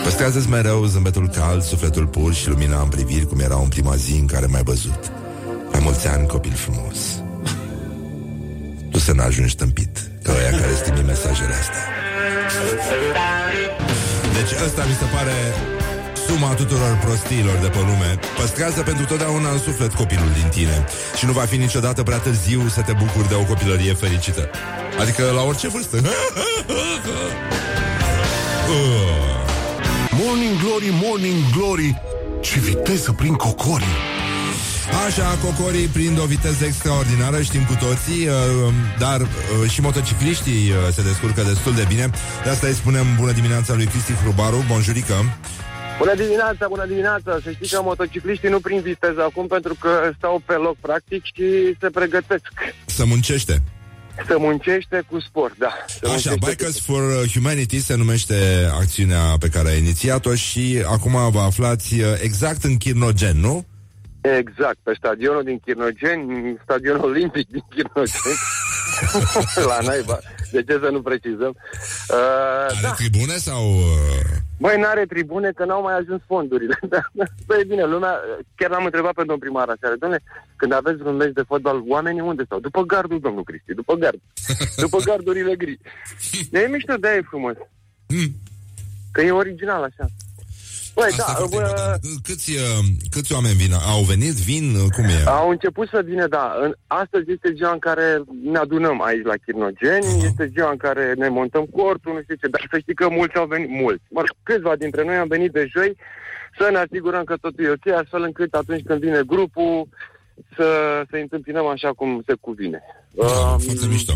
Păstrează-ți 0.03 0.49
mereu 0.49 0.85
zâmbetul 0.85 1.29
cald, 1.29 1.63
sufletul 1.63 2.07
pur 2.07 2.33
și 2.33 2.49
lumina 2.49 2.81
în 2.81 2.87
priviri 2.87 3.27
Cum 3.27 3.39
era 3.39 3.55
în 3.55 3.67
prima 3.67 3.95
zi 3.95 4.11
în 4.11 4.25
care 4.25 4.45
m-ai 4.45 4.63
văzut. 4.63 5.11
La 5.71 5.79
mulți 5.79 6.07
ani, 6.07 6.27
copil 6.27 6.51
frumos. 6.51 6.97
Tu 8.91 8.99
să 8.99 9.13
n-ajungi 9.13 9.55
tâmpit 9.55 10.09
Ca 10.23 10.31
ăia 10.31 10.49
care 10.59 10.73
stimi 10.75 11.03
mesajele 11.05 11.53
astea. 11.53 11.83
Deci 14.33 14.51
ăsta 14.65 14.83
mi 14.83 14.93
se 14.93 15.05
pare 15.15 15.35
suma 16.31 16.53
tuturor 16.53 16.97
prostiilor 17.03 17.55
de 17.55 17.67
pe 17.67 17.77
lume 17.77 18.19
Păstrează 18.37 18.81
pentru 18.81 19.05
totdeauna 19.05 19.51
în 19.51 19.59
suflet 19.59 19.93
copilul 19.93 20.31
din 20.33 20.47
tine. 20.49 20.85
Și 21.17 21.25
nu 21.25 21.31
va 21.31 21.41
fi 21.41 21.57
niciodată 21.57 22.03
prea 22.03 22.17
târziu 22.17 22.67
să 22.67 22.81
te 22.81 22.93
bucuri 22.93 23.27
de 23.27 23.33
o 23.33 23.43
copilărie 23.43 23.93
fericită. 23.93 24.49
Adică 24.99 25.31
la 25.35 25.41
orice 25.41 25.67
vârstă. 25.67 25.97
Morning 30.21 30.59
Glory, 30.63 30.89
Morning 31.03 31.39
Glory. 31.55 32.01
Ce 32.41 32.59
viteză 32.59 33.11
prin 33.11 33.33
cocorii. 33.33 33.97
Așa, 35.05 35.37
cocorii 35.43 35.87
prind 35.87 36.19
o 36.19 36.25
viteză 36.25 36.65
extraordinară, 36.65 37.41
știm 37.41 37.63
cu 37.63 37.73
toții, 37.73 38.27
uh, 38.27 38.33
dar 38.99 39.21
uh, 39.21 39.69
și 39.69 39.81
motocicliștii 39.81 40.69
uh, 40.69 40.75
se 40.93 41.01
descurcă 41.01 41.41
destul 41.41 41.73
de 41.73 41.85
bine. 41.87 42.09
De 42.43 42.49
asta 42.49 42.67
îi 42.67 42.73
spunem 42.73 43.05
bună 43.19 43.31
dimineața 43.31 43.73
lui 43.73 43.85
Cristi 43.85 44.13
Hrubaru, 44.13 44.63
bonjurică. 44.67 45.15
Bună 46.01 46.15
dimineața, 46.15 46.67
bună 46.67 46.85
dimineața! 46.85 47.39
Să 47.43 47.51
știi 47.51 47.67
că 47.67 47.81
motocicliștii 47.81 48.49
nu 48.49 48.59
prin 48.59 48.81
viteză 48.81 49.21
acum 49.23 49.47
pentru 49.47 49.75
că 49.79 50.11
stau 50.17 50.41
pe 50.45 50.53
loc 50.53 50.77
practic 50.77 51.23
și 51.23 51.75
se 51.79 51.89
pregătesc. 51.89 52.51
Să 52.85 53.05
muncește. 53.05 53.61
Să 54.27 54.35
muncește 54.39 55.03
cu 55.09 55.19
sport, 55.19 55.57
da. 55.57 55.71
Să 55.87 56.09
Așa, 56.09 56.33
Bikers 56.47 56.79
for 56.85 57.01
Humanity 57.33 57.79
se 57.79 57.95
numește 57.95 58.69
acțiunea 58.79 59.37
pe 59.39 59.47
care 59.47 59.69
a 59.69 59.75
inițiat-o 59.75 60.35
și 60.35 60.83
acum 60.87 61.31
vă 61.31 61.39
aflați 61.39 61.99
uh, 61.99 62.05
exact 62.21 62.63
în 62.63 62.77
Chirnogen, 62.77 63.37
nu? 63.39 63.65
Exact, 64.21 64.77
pe 64.83 64.93
stadionul 64.97 65.43
din 65.43 65.59
Chirnogeni, 65.65 66.57
stadionul 66.63 67.09
olimpic 67.09 67.47
din 67.49 67.63
Chirnogeni. 67.69 68.39
La 69.69 69.77
naiba. 69.85 70.19
De 70.51 70.63
ce 70.63 70.79
să 70.83 70.89
nu 70.91 71.01
precizăm? 71.01 71.55
Uh, 72.09 72.17
Are 72.67 72.79
da. 72.81 72.91
tribune 72.91 73.37
sau... 73.37 73.61
Uh... 73.69 74.39
Băi, 74.57 74.79
n-are 74.79 75.05
tribune 75.05 75.51
că 75.51 75.65
n-au 75.65 75.81
mai 75.81 75.97
ajuns 75.97 76.21
fondurile. 76.27 76.79
Băi, 77.47 77.63
bine, 77.67 77.85
lumea, 77.85 78.19
chiar 78.55 78.69
l-am 78.69 78.85
întrebat 78.85 79.13
pe 79.13 79.19
domnul 79.21 79.39
primar 79.39 79.69
aseară, 79.69 79.95
domnule, 79.99 80.23
când 80.55 80.71
aveți 80.73 81.01
un 81.01 81.15
meci 81.15 81.33
de 81.33 81.43
fotbal, 81.47 81.83
oamenii 81.87 82.21
unde 82.21 82.43
stau? 82.43 82.59
După 82.59 82.81
gardul, 82.81 83.19
domnul 83.19 83.43
Cristi, 83.43 83.73
după 83.73 83.93
gard. 83.93 84.19
După 84.83 84.97
gardurile 85.05 85.55
gri. 85.55 85.79
De 86.49 86.59
e 86.59 86.67
mișto, 86.67 86.93
de 86.95 87.07
e 87.07 87.21
frumos. 87.21 87.55
Hmm. 88.07 88.35
Că 89.11 89.21
e 89.21 89.31
original 89.31 89.83
așa. 89.83 90.05
Băi, 90.95 91.11
da, 91.17 91.45
bă... 91.49 91.97
câți, 92.23 92.51
uh, 92.51 92.85
câți 93.09 93.33
oameni 93.33 93.55
vin? 93.55 93.73
Au 93.73 94.01
venit? 94.01 94.33
Vin? 94.33 94.65
Cum 94.95 95.03
e? 95.03 95.23
Au 95.25 95.49
început 95.49 95.87
să 95.87 96.01
vină, 96.05 96.27
da. 96.27 96.53
În, 96.61 96.73
astăzi 96.87 97.31
este 97.31 97.53
ziua 97.55 97.71
în 97.71 97.79
care 97.79 98.23
ne 98.43 98.57
adunăm 98.57 99.01
aici 99.01 99.25
la 99.25 99.33
Chirnogeni, 99.45 100.05
uh-huh. 100.05 100.25
este 100.25 100.51
ziua 100.53 100.69
în 100.71 100.77
care 100.77 101.13
ne 101.13 101.29
montăm 101.29 101.65
cortul, 101.65 102.13
nu 102.13 102.21
știu 102.21 102.35
ce, 102.35 102.47
dar 102.47 102.67
să 102.71 102.77
știi 102.79 102.93
că 102.93 103.09
mulți 103.09 103.35
au 103.37 103.45
venit, 103.45 103.69
mulți. 103.69 104.03
Mă, 104.09 104.23
câțiva 104.43 104.75
dintre 104.75 105.03
noi 105.03 105.15
am 105.15 105.27
venit 105.27 105.51
de 105.51 105.67
joi 105.73 105.97
să 106.57 106.69
ne 106.71 106.77
asigurăm 106.77 107.23
că 107.23 107.35
totul 107.41 107.65
e 107.65 107.69
ok, 107.69 107.87
astfel 107.95 108.21
încât 108.21 108.53
atunci 108.53 108.83
când 108.85 108.99
vine 108.99 109.21
grupul 109.25 109.87
să, 110.55 110.69
să 111.09 111.15
întâmpinăm 111.15 111.65
așa 111.65 111.89
cum 111.93 112.23
se 112.27 112.33
cuvine. 112.39 112.81
Da, 113.11 113.25
um, 113.25 113.59
foarte 113.59 113.87
mișto. 113.87 114.13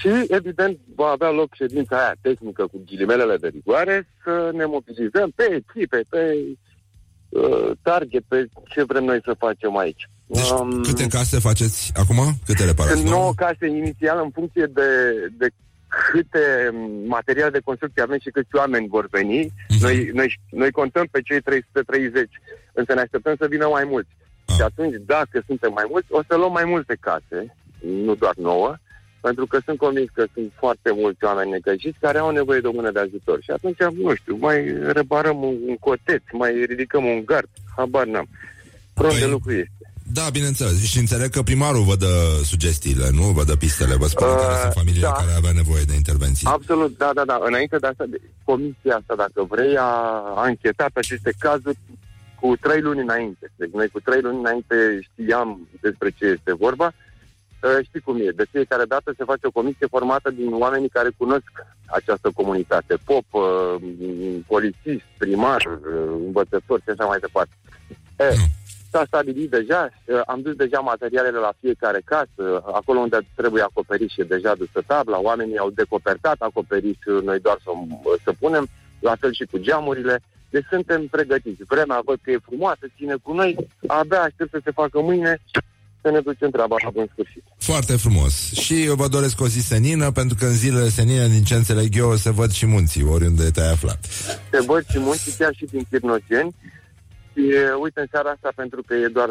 Și, 0.00 0.08
evident, 0.28 0.78
va 0.94 1.06
avea 1.06 1.30
loc 1.30 1.54
ședința 1.54 1.96
aia 1.96 2.14
tehnică 2.20 2.66
cu 2.66 2.82
ghilimelele 2.86 3.36
de 3.36 3.48
rigoare 3.48 4.08
să 4.24 4.50
ne 4.52 4.64
mobilizăm 4.64 5.30
pe 5.34 5.44
echipe, 5.60 6.00
pe 6.08 6.36
uh, 7.28 7.70
target, 7.82 8.22
pe 8.28 8.48
ce 8.68 8.84
vrem 8.84 9.04
noi 9.04 9.20
să 9.24 9.34
facem 9.38 9.76
aici. 9.76 10.08
Deci, 10.26 10.50
um, 10.50 10.82
câte 10.82 11.06
case 11.06 11.38
faceți 11.38 11.92
acum? 11.94 12.16
Câte 12.46 12.64
reparați? 12.64 13.04
9 13.04 13.32
case 13.36 13.66
inițial 13.66 14.20
în 14.24 14.30
funcție 14.30 14.66
de, 14.66 14.90
de 15.38 15.48
câte 15.88 16.44
materiale 17.06 17.50
de 17.50 17.60
construcție 17.64 18.02
avem 18.02 18.18
și 18.18 18.30
câți 18.30 18.56
oameni 18.56 18.88
vor 18.88 19.08
veni. 19.10 19.44
Uh-huh. 19.44 19.80
Noi, 19.80 20.10
noi, 20.14 20.40
noi 20.50 20.70
contăm 20.70 21.06
pe 21.10 21.20
cei 21.20 21.40
330, 21.40 22.30
însă 22.72 22.94
ne 22.94 23.00
așteptăm 23.00 23.34
să 23.38 23.46
vină 23.50 23.66
mai 23.66 23.84
mulți. 23.84 24.10
Uh-huh. 24.10 24.54
Și 24.56 24.62
atunci, 24.62 24.94
dacă 25.06 25.42
suntem 25.46 25.72
mai 25.72 25.86
mulți, 25.90 26.06
o 26.10 26.20
să 26.28 26.36
luăm 26.36 26.52
mai 26.52 26.64
multe 26.64 26.96
case, 27.00 27.56
nu 28.04 28.14
doar 28.14 28.34
nouă, 28.36 28.76
pentru 29.20 29.46
că 29.46 29.58
sunt 29.64 29.78
convins 29.78 30.08
că 30.12 30.24
sunt 30.34 30.52
foarte 30.58 30.90
mulți 30.94 31.24
oameni 31.24 31.50
necăjiți 31.50 31.98
care 32.00 32.18
au 32.18 32.30
nevoie 32.30 32.60
de 32.60 32.66
o 32.66 32.72
mână 32.72 32.90
de 32.90 33.00
ajutor. 33.00 33.38
Și 33.42 33.50
atunci, 33.50 33.78
nu 33.78 34.14
știu, 34.14 34.36
mai 34.40 34.74
reparăm 34.92 35.42
un, 35.42 35.56
un 35.66 35.76
coteț, 35.76 36.22
mai 36.32 36.64
ridicăm 36.68 37.04
un 37.04 37.22
gard, 37.24 37.48
habar 37.76 38.06
n-am. 38.06 38.28
Pronto 38.94 39.14
păi, 39.14 39.24
de 39.24 39.30
lucru 39.30 39.52
este. 39.52 39.78
Da, 40.12 40.26
bineînțeles. 40.32 40.84
Și 40.84 40.98
înțeleg 40.98 41.30
că 41.30 41.42
primarul 41.42 41.82
vă 41.82 41.96
dă 41.96 42.40
sugestiile, 42.44 43.08
nu? 43.12 43.22
Vă 43.22 43.44
dă 43.44 43.56
pistele, 43.56 43.94
vă 43.94 44.06
spune 44.06 44.30
uh, 44.30 44.36
care 44.36 44.58
sunt 44.60 44.72
familiile 44.72 45.06
da. 45.06 45.12
care 45.12 45.32
avea 45.36 45.52
nevoie 45.52 45.82
de 45.82 45.94
intervenții. 45.94 46.46
Absolut, 46.46 46.98
da, 46.98 47.10
da, 47.14 47.24
da. 47.24 47.40
Înainte 47.42 47.76
de 47.76 47.86
asta, 47.86 48.04
de, 48.08 48.20
comisia 48.44 48.94
asta, 48.96 49.14
dacă 49.16 49.46
vrei, 49.48 49.76
a, 49.76 49.90
a 50.36 50.46
închetat 50.46 50.90
aceste 50.92 51.32
cazuri 51.38 51.78
cu 52.40 52.56
trei 52.60 52.80
luni 52.80 53.00
înainte. 53.00 53.50
Deci 53.56 53.70
noi 53.72 53.88
cu 53.88 54.00
trei 54.00 54.20
luni 54.20 54.38
înainte 54.38 54.76
știam 55.00 55.68
despre 55.80 56.08
ce 56.18 56.24
este 56.26 56.54
vorba. 56.54 56.92
Uh, 57.62 57.84
știi 57.84 58.00
cum 58.00 58.16
e, 58.20 58.30
de 58.30 58.46
fiecare 58.50 58.84
dată 58.84 59.14
se 59.16 59.24
face 59.24 59.46
o 59.46 59.50
comisie 59.50 59.86
formată 59.86 60.30
din 60.30 60.52
oamenii 60.52 60.88
care 60.88 61.10
cunosc 61.16 61.50
această 61.86 62.30
comunitate. 62.34 62.96
Pop, 63.04 63.24
uh, 63.30 63.74
polițist, 64.46 65.04
primar, 65.18 65.62
uh, 65.64 65.80
învățător 66.26 66.80
și 66.80 66.90
așa 66.90 67.04
mai 67.04 67.18
departe. 67.18 67.52
Uh, 68.18 68.40
S-a 68.90 69.04
stabilit 69.06 69.50
deja, 69.50 69.88
uh, 70.04 70.20
am 70.26 70.40
dus 70.40 70.54
deja 70.54 70.80
materialele 70.80 71.38
la 71.38 71.52
fiecare 71.60 72.00
casă, 72.04 72.62
acolo 72.72 72.98
unde 72.98 73.18
trebuie 73.34 73.62
acoperit 73.62 74.10
și 74.10 74.22
deja 74.22 74.54
dusă 74.54 74.82
tabla, 74.86 75.18
oamenii 75.20 75.58
au 75.58 75.70
decopertat 75.70 76.36
acoperiș, 76.38 76.98
noi 77.22 77.40
doar 77.40 77.58
să, 77.64 77.70
să 78.24 78.32
punem, 78.38 78.68
la 79.00 79.14
fel 79.20 79.32
și 79.32 79.44
cu 79.50 79.58
geamurile. 79.58 80.20
Deci 80.50 80.66
suntem 80.70 81.06
pregătiți. 81.06 81.64
Vremea 81.64 82.00
văd 82.04 82.18
că 82.22 82.30
e 82.30 82.38
frumoasă, 82.48 82.86
ține 82.96 83.14
cu 83.22 83.32
noi, 83.32 83.56
abia 83.86 84.22
aștept 84.22 84.50
să 84.50 84.60
se 84.64 84.70
facă 84.70 85.00
mâine 85.00 85.40
să 86.02 86.10
ne 86.10 86.20
ducem 86.20 86.50
treaba 86.50 86.76
la 86.84 86.90
bun 86.90 87.08
sfârșit. 87.12 87.42
Foarte 87.58 87.96
frumos. 87.96 88.52
Și 88.52 88.84
eu 88.84 88.94
vă 88.94 89.08
doresc 89.08 89.40
o 89.40 89.48
zi 89.48 89.60
senină, 89.60 90.10
pentru 90.10 90.36
că 90.38 90.44
în 90.44 90.54
zilele 90.54 90.88
senine, 90.88 91.28
din 91.28 91.44
ce 91.44 91.54
înțeleg 91.54 91.96
eu, 91.96 92.16
se 92.16 92.30
văd 92.30 92.50
și 92.52 92.66
munții, 92.66 93.04
oriunde 93.04 93.50
te-ai 93.50 93.70
aflat. 93.70 94.04
Se 94.52 94.60
văd 94.66 94.84
și 94.90 94.98
munții, 94.98 95.32
chiar 95.38 95.52
și 95.54 95.64
din 95.64 95.86
Chirnogeni. 95.90 96.54
Și 97.32 97.44
uite, 97.82 98.00
în 98.00 98.06
seara 98.10 98.30
asta, 98.30 98.50
pentru 98.54 98.80
că 98.86 98.94
e 98.94 99.16
doar, 99.18 99.30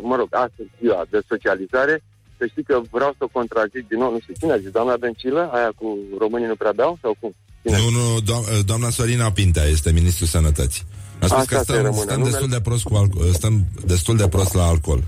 mă 0.00 0.16
rog, 0.16 0.28
astăzi 0.30 0.68
ziua 0.80 1.04
de 1.10 1.20
socializare, 1.28 2.02
să 2.38 2.46
știi 2.50 2.62
că 2.62 2.80
vreau 2.90 3.12
să 3.18 3.24
o 3.24 3.34
contrazic 3.38 3.88
din 3.88 3.98
nou, 3.98 4.10
nu 4.12 4.20
știu 4.20 4.34
cine 4.40 4.52
a 4.52 4.58
zis, 4.58 4.70
doamna 4.70 4.96
Dăncilă, 4.96 5.50
aia 5.52 5.72
cu 5.80 5.98
românii 6.18 6.46
nu 6.46 6.54
prea 6.62 6.72
beau 6.72 6.98
sau 7.02 7.16
cum? 7.20 7.34
Cine? 7.62 7.76
Nu, 7.78 7.88
nu, 7.98 8.04
do- 8.30 8.64
doamna 8.64 8.90
Sorina 8.90 9.32
Pintea 9.32 9.64
este 9.64 9.92
ministrul 9.92 10.26
sănătății. 10.26 10.84
A 11.20 11.26
spus 11.26 11.38
Asta 11.38 11.56
că 11.56 11.62
stăm, 11.62 11.92
stăm 11.92 12.22
destul 12.22 12.48
de 12.48 12.60
prost 12.60 12.82
cu 12.82 12.94
alcool, 12.94 13.32
stăm 13.32 13.54
destul 13.86 14.16
de 14.16 14.28
prost 14.28 14.54
la 14.54 14.66
alcool. 14.66 15.02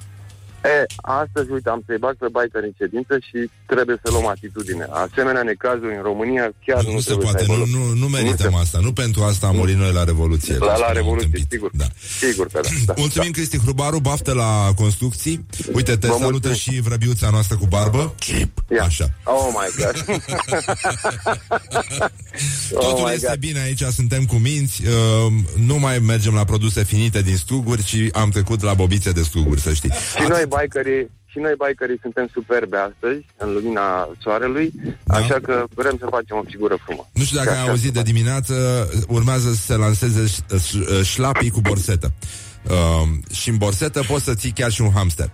E, 0.64 0.85
astăzi, 1.03 1.50
uite, 1.50 1.68
am 1.68 1.83
să-i 1.87 1.98
bag 1.98 2.16
pe 2.16 2.27
biker 2.37 2.62
în 2.62 2.74
ședință 2.81 3.14
și 3.29 3.50
trebuie 3.66 3.96
să 4.03 4.11
luăm 4.11 4.27
atitudine. 4.27 4.87
Asemenea 4.90 5.42
necazuri 5.42 5.94
în 5.96 6.03
România 6.03 6.44
chiar 6.66 6.85
nu, 6.85 6.92
nu 6.92 7.00
se 7.00 7.14
poate, 7.14 7.44
nu, 7.46 7.57
nu, 7.57 7.92
nu 8.03 8.09
merităm 8.09 8.50
nu 8.50 8.57
asta. 8.57 8.79
Nu 8.83 8.92
pentru 8.92 9.22
asta 9.22 9.46
am 9.46 9.57
murit 9.57 9.77
noi 9.77 9.92
la 9.92 10.05
Revoluție. 10.05 10.57
La, 10.59 10.77
la 10.77 10.92
Revoluție, 10.92 11.44
sigur. 11.50 11.70
Da. 11.74 11.85
Sigur 12.18 12.46
că 12.46 12.61
da. 12.62 12.68
da 12.85 12.94
Mulțumim, 12.96 13.31
da. 13.31 13.37
Cristi 13.37 13.59
Hrubaru, 13.59 13.98
baftă 13.98 14.33
la 14.33 14.72
construcții. 14.77 15.46
Uite, 15.72 15.96
te 15.96 16.07
Vă 16.07 16.16
salută 16.18 16.48
mulțumim. 16.48 16.77
și 16.77 16.81
vrăbiuța 16.81 17.31
noastră 17.31 17.57
cu 17.57 17.66
barbă. 17.66 18.14
Chip. 18.18 18.59
Așa. 18.81 19.11
Oh 19.24 19.48
my 19.50 19.85
God. 19.85 20.05
Totul 22.70 23.05
oh 23.05 23.12
este 23.14 23.27
God. 23.27 23.38
bine 23.38 23.61
aici, 23.61 23.83
suntem 23.83 24.24
cu 24.24 24.35
minți. 24.35 24.83
Uh, 24.87 25.33
nu 25.66 25.79
mai 25.79 25.98
mergem 25.98 26.35
la 26.35 26.44
produse 26.44 26.85
finite 26.85 27.22
din 27.22 27.37
struguri, 27.37 27.83
ci 27.83 27.96
am 28.12 28.31
trecut 28.31 28.62
la 28.62 28.74
bobițe 28.74 29.11
de 29.11 29.22
struguri, 29.22 29.61
să 29.61 29.72
știi. 29.72 29.90
Și 29.90 30.29
noi 30.29 30.46
bikerii, 30.56 31.10
și 31.26 31.38
noi 31.38 31.54
bikerii 31.66 31.98
suntem 32.00 32.26
superbe 32.32 32.76
astăzi, 32.76 33.24
în 33.36 33.52
lumina 33.52 34.08
soarelui, 34.22 34.72
da. 35.04 35.14
așa 35.16 35.38
că 35.42 35.64
vrem 35.74 35.96
să 35.98 36.06
facem 36.10 36.36
o 36.36 36.42
figură 36.46 36.76
frumoasă. 36.84 37.10
Nu 37.12 37.22
știu 37.22 37.38
dacă 37.38 37.50
ai 37.50 37.68
auzit 37.68 37.92
de 37.92 38.02
dimineață, 38.02 38.54
urmează 39.08 39.48
să 39.52 39.62
se 39.62 39.76
lanseze 39.76 40.42
șlapii 41.02 41.50
cu 41.50 41.60
borsetă. 41.60 42.12
Uh, 42.68 43.34
și 43.34 43.48
în 43.48 43.56
borsetă 43.56 44.02
poți 44.08 44.24
să 44.24 44.34
ții 44.34 44.50
chiar 44.50 44.70
și 44.70 44.82
un 44.82 44.92
hamster 44.94 45.30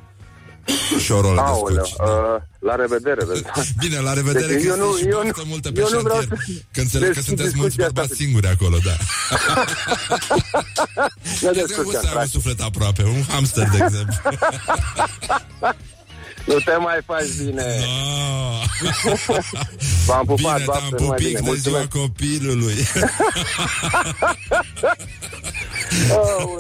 și 1.05 1.13
o 1.13 1.21
rolă 1.21 1.41
Aoleu, 1.41 1.75
de 1.75 1.81
scoci. 1.85 2.09
Uh, 2.09 2.43
la 2.59 2.75
revedere, 2.75 3.25
vezi. 3.25 3.43
Bine, 3.83 3.99
la 3.99 4.13
revedere, 4.13 4.53
deci, 4.53 4.65
eu 4.65 4.77
nu, 4.77 4.97
și 4.97 5.05
eu 5.05 5.23
nu, 5.25 5.31
multă 5.45 5.73
pe 5.73 5.81
eu 5.81 5.89
nu 5.93 6.01
vreau 6.01 6.21
să... 6.21 6.29
Că 6.73 6.81
înțeleg 6.81 7.15
că 7.15 7.21
sunteți 7.21 7.57
mulți 7.57 7.77
bărbați 7.77 8.15
singuri 8.15 8.47
acolo, 8.47 8.77
da. 8.85 8.97
e 11.61 11.63
trebuie 11.63 11.99
să 12.01 12.07
ai 12.07 12.23
un 12.23 12.27
suflet 12.27 12.61
aproape, 12.61 13.03
un 13.05 13.23
hamster, 13.29 13.69
de 13.69 13.79
exemplu. 13.85 14.15
Nu 16.45 16.55
te 16.65 16.77
mai 16.79 16.99
faci 17.07 17.45
bine. 17.45 17.63
No. 17.63 18.61
V-am 20.07 20.25
pupat, 20.27 20.57
bine, 20.57 20.65
te-am 20.65 21.07
pupic 21.07 21.41
de 21.41 21.55
ziua 21.55 21.87
copilului. 21.93 22.75
Oh, 26.13 26.51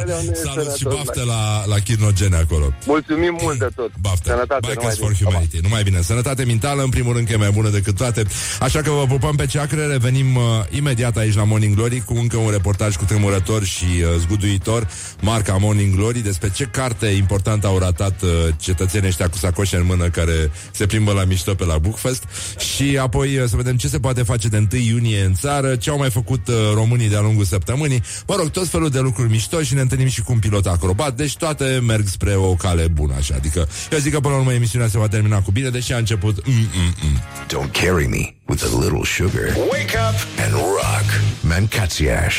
Salut 0.45 0.75
și 0.77 0.85
baftă 0.85 1.23
la, 1.27 1.65
la 1.67 1.79
Chirnogene 1.79 2.37
acolo. 2.37 2.73
Mulțumim 2.87 3.39
mult 3.43 3.59
de 3.59 3.69
tot. 3.75 3.91
Baftă. 4.01 4.31
Sănătate, 4.31 4.67
Bikers 4.71 4.99
for 4.99 5.15
Humanity. 5.15 5.57
Nu 5.57 5.61
Numai 5.63 5.83
bine. 5.83 6.01
Sănătate 6.03 6.45
mentală, 6.45 6.83
în 6.83 6.89
primul 6.89 7.13
rând, 7.13 7.27
că 7.27 7.33
e 7.33 7.37
mai 7.37 7.51
bună 7.51 7.69
decât 7.69 7.97
toate. 7.97 8.25
Așa 8.61 8.81
că 8.81 8.91
vă 8.91 9.05
pupăm 9.09 9.37
pe 9.37 9.47
ceacre. 9.47 9.87
Revenim 9.87 10.37
uh, 10.37 10.43
imediat 10.71 11.17
aici 11.17 11.35
la 11.35 11.45
Morning 11.45 11.75
Glory 11.75 12.01
cu 12.01 12.15
încă 12.15 12.37
un 12.37 12.51
reportaj 12.51 12.97
cu 12.97 13.05
tremurător 13.05 13.65
și 13.65 13.85
uh, 13.85 14.09
zguduitor, 14.19 14.89
marca 15.21 15.57
Morning 15.57 15.95
Glory, 15.95 16.19
despre 16.19 16.51
ce 16.51 16.65
carte 16.65 17.07
importantă 17.07 17.67
au 17.67 17.79
ratat 17.79 18.23
uh, 18.23 18.31
cetățenii 18.57 19.09
ăștia 19.09 19.29
cu 19.29 19.37
sacoșe 19.37 19.77
în 19.81 19.87
mână 19.87 20.09
care 20.09 20.51
se 20.71 20.87
plimbă 20.87 21.13
la 21.13 21.25
mișto 21.25 21.55
pe 21.55 21.65
la 21.65 21.79
Bookfest 21.79 22.25
și 22.59 22.99
apoi 23.01 23.39
uh, 23.39 23.49
să 23.49 23.57
vedem 23.57 23.77
ce 23.77 23.89
se 23.89 23.99
poate 23.99 24.23
face 24.23 24.49
de 24.49 24.67
1 24.73 24.83
iunie 24.83 25.25
în 25.25 25.35
țară, 25.35 25.77
ce 25.77 25.91
au 25.91 25.99
mai 25.99 26.11
făcut 26.11 26.49
uh, 26.49 26.55
românii 26.75 27.09
de-a 27.09 27.21
lungul 27.21 27.45
săptămânii. 27.45 28.03
Mă 28.27 28.35
rog, 28.39 28.51
tot 28.51 28.69
felul 28.69 28.91
de 28.91 28.99
lucruri 28.99 29.31
mișto 29.31 29.63
și 29.63 29.75
ne 29.75 29.81
întâlnim 29.81 30.09
și 30.09 30.23
cu 30.23 30.33
un 30.33 30.39
pilot 30.39 30.67
acrobat, 30.67 31.17
deci 31.17 31.37
toate 31.37 31.83
merg 31.87 32.07
spre 32.07 32.35
o 32.35 32.55
cale 32.55 32.89
bună, 32.89 33.15
așa. 33.17 33.35
Adică 33.37 33.69
eu 33.93 33.99
zic 33.99 34.13
că 34.13 34.21
până 34.21 34.35
la 34.35 34.41
urmă 34.41 34.53
emisiunea 34.53 34.89
se 34.89 34.99
va 34.99 35.09
termina 35.09 35.41
cu 35.41 35.51
bine, 35.51 35.69
deși 35.69 35.93
a 35.93 35.97
început 35.97 36.43
mm-mm-mm. 36.49 37.47
Don't 37.47 37.71
carry 37.73 38.07
me 38.07 38.35
with 38.47 38.65
a 38.65 38.79
little 38.81 39.05
sugar. 39.05 39.57
Wake 39.71 39.97
up 40.09 40.19
and 40.45 40.53
rock. 40.53 41.09
Mancațiaș. 41.41 42.37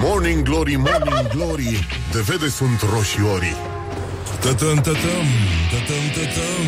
Morning 0.00 0.42
Glory, 0.42 0.76
Morning 0.76 1.28
Glory, 1.28 1.86
de 2.12 2.20
vede 2.20 2.48
sunt 2.48 2.80
roșiorii. 2.92 3.73
Tătăm, 4.40 4.74
tătăm, 4.74 5.26
tătăm, 5.70 6.04
tătăm. 6.14 6.66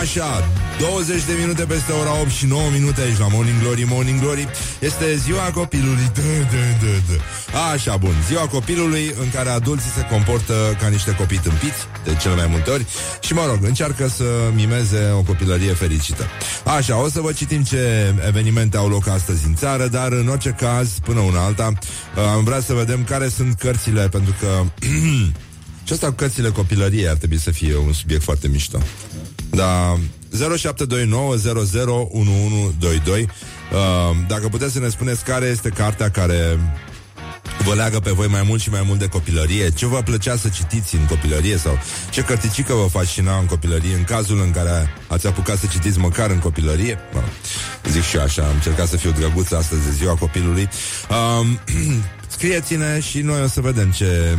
Așa, 0.00 0.48
20 0.78 1.24
de 1.24 1.32
minute 1.38 1.62
peste 1.62 1.92
ora 1.92 2.20
8 2.20 2.30
și 2.30 2.46
9 2.46 2.70
minute 2.70 3.00
aici 3.00 3.18
la 3.18 3.26
Morning 3.28 3.60
Glory, 3.60 3.84
Morning 3.88 4.20
Glory 4.20 4.48
Este 4.78 5.16
ziua 5.16 5.50
copilului. 5.54 6.10
Dă, 6.14 6.20
dă, 6.50 6.64
dă, 6.80 6.92
dă. 7.08 7.18
Așa, 7.72 7.96
bun, 7.96 8.14
ziua 8.26 8.46
copilului 8.46 9.14
în 9.20 9.30
care 9.30 9.48
adulții 9.48 9.90
se 9.90 10.06
comportă 10.10 10.76
ca 10.80 10.88
niște 10.88 11.14
copii 11.14 11.38
tâmpiți 11.38 11.80
De 12.04 12.16
cele 12.20 12.34
mai 12.34 12.46
multe 12.50 12.70
ori. 12.70 12.86
Și 13.20 13.34
mă 13.34 13.44
rog, 13.48 13.58
încearcă 13.62 14.08
să 14.08 14.24
mimeze 14.54 15.10
o 15.18 15.22
copilărie 15.22 15.72
fericită. 15.72 16.24
Așa, 16.76 17.02
o 17.02 17.08
să 17.08 17.20
vă 17.20 17.32
citim 17.32 17.62
ce 17.62 18.14
evenimente 18.26 18.76
au 18.76 18.88
loc 18.88 19.08
astăzi 19.08 19.46
în 19.46 19.54
țară 19.54 19.86
Dar 19.86 20.12
în 20.12 20.28
orice 20.28 20.50
caz, 20.50 20.88
până 21.04 21.20
una 21.20 21.44
alta 21.44 21.72
Am 22.34 22.44
vrea 22.44 22.60
să 22.60 22.72
vedem 22.72 23.04
care 23.04 23.28
sunt 23.28 23.54
cărțile 23.58 24.08
Pentru 24.08 24.34
că 24.40 24.48
Și 25.86 25.92
asta 25.92 26.06
cu 26.06 26.12
cărțile 26.12 26.48
copilăriei 26.48 27.08
ar 27.08 27.16
trebui 27.16 27.38
să 27.38 27.50
fie 27.50 27.76
un 27.76 27.92
subiect 27.92 28.22
foarte 28.22 28.48
mișto. 28.48 28.78
Da, 29.50 29.98
0729 30.56 31.36
Uh, 33.72 34.16
dacă 34.28 34.48
puteți 34.48 34.72
să 34.72 34.78
ne 34.78 34.88
spuneți 34.88 35.24
care 35.24 35.46
este 35.46 35.68
cartea 35.68 36.10
care 36.10 36.58
vă 37.64 37.74
leagă 37.74 38.00
pe 38.00 38.10
voi 38.10 38.26
mai 38.26 38.42
mult 38.42 38.60
și 38.60 38.70
mai 38.70 38.82
mult 38.86 38.98
de 38.98 39.08
copilărie? 39.08 39.70
Ce 39.70 39.86
vă 39.86 40.02
plăcea 40.02 40.36
să 40.36 40.48
citiți 40.48 40.94
în 40.94 41.04
copilărie? 41.06 41.56
Sau 41.56 41.78
ce 42.10 42.22
cărticică 42.22 42.74
vă 42.74 42.86
fascina 42.90 43.38
în 43.38 43.46
copilărie 43.46 43.94
în 43.94 44.04
cazul 44.04 44.40
în 44.40 44.50
care 44.50 44.88
ați 45.06 45.26
apucat 45.26 45.58
să 45.58 45.66
citiți 45.66 45.98
măcar 45.98 46.30
în 46.30 46.38
copilărie? 46.38 46.98
Mă, 47.12 47.20
zic 47.90 48.02
și 48.02 48.16
eu 48.16 48.22
așa, 48.22 48.42
am 48.42 48.54
încercat 48.54 48.88
să 48.88 48.96
fiu 48.96 49.10
drăguț 49.10 49.50
astăzi 49.50 49.84
de 49.84 49.90
ziua 49.90 50.14
copilului. 50.14 50.68
Um, 51.40 51.58
scrieți-ne 52.36 53.00
și 53.00 53.20
noi 53.20 53.42
o 53.42 53.46
să 53.46 53.60
vedem 53.60 53.90
ce 53.90 54.36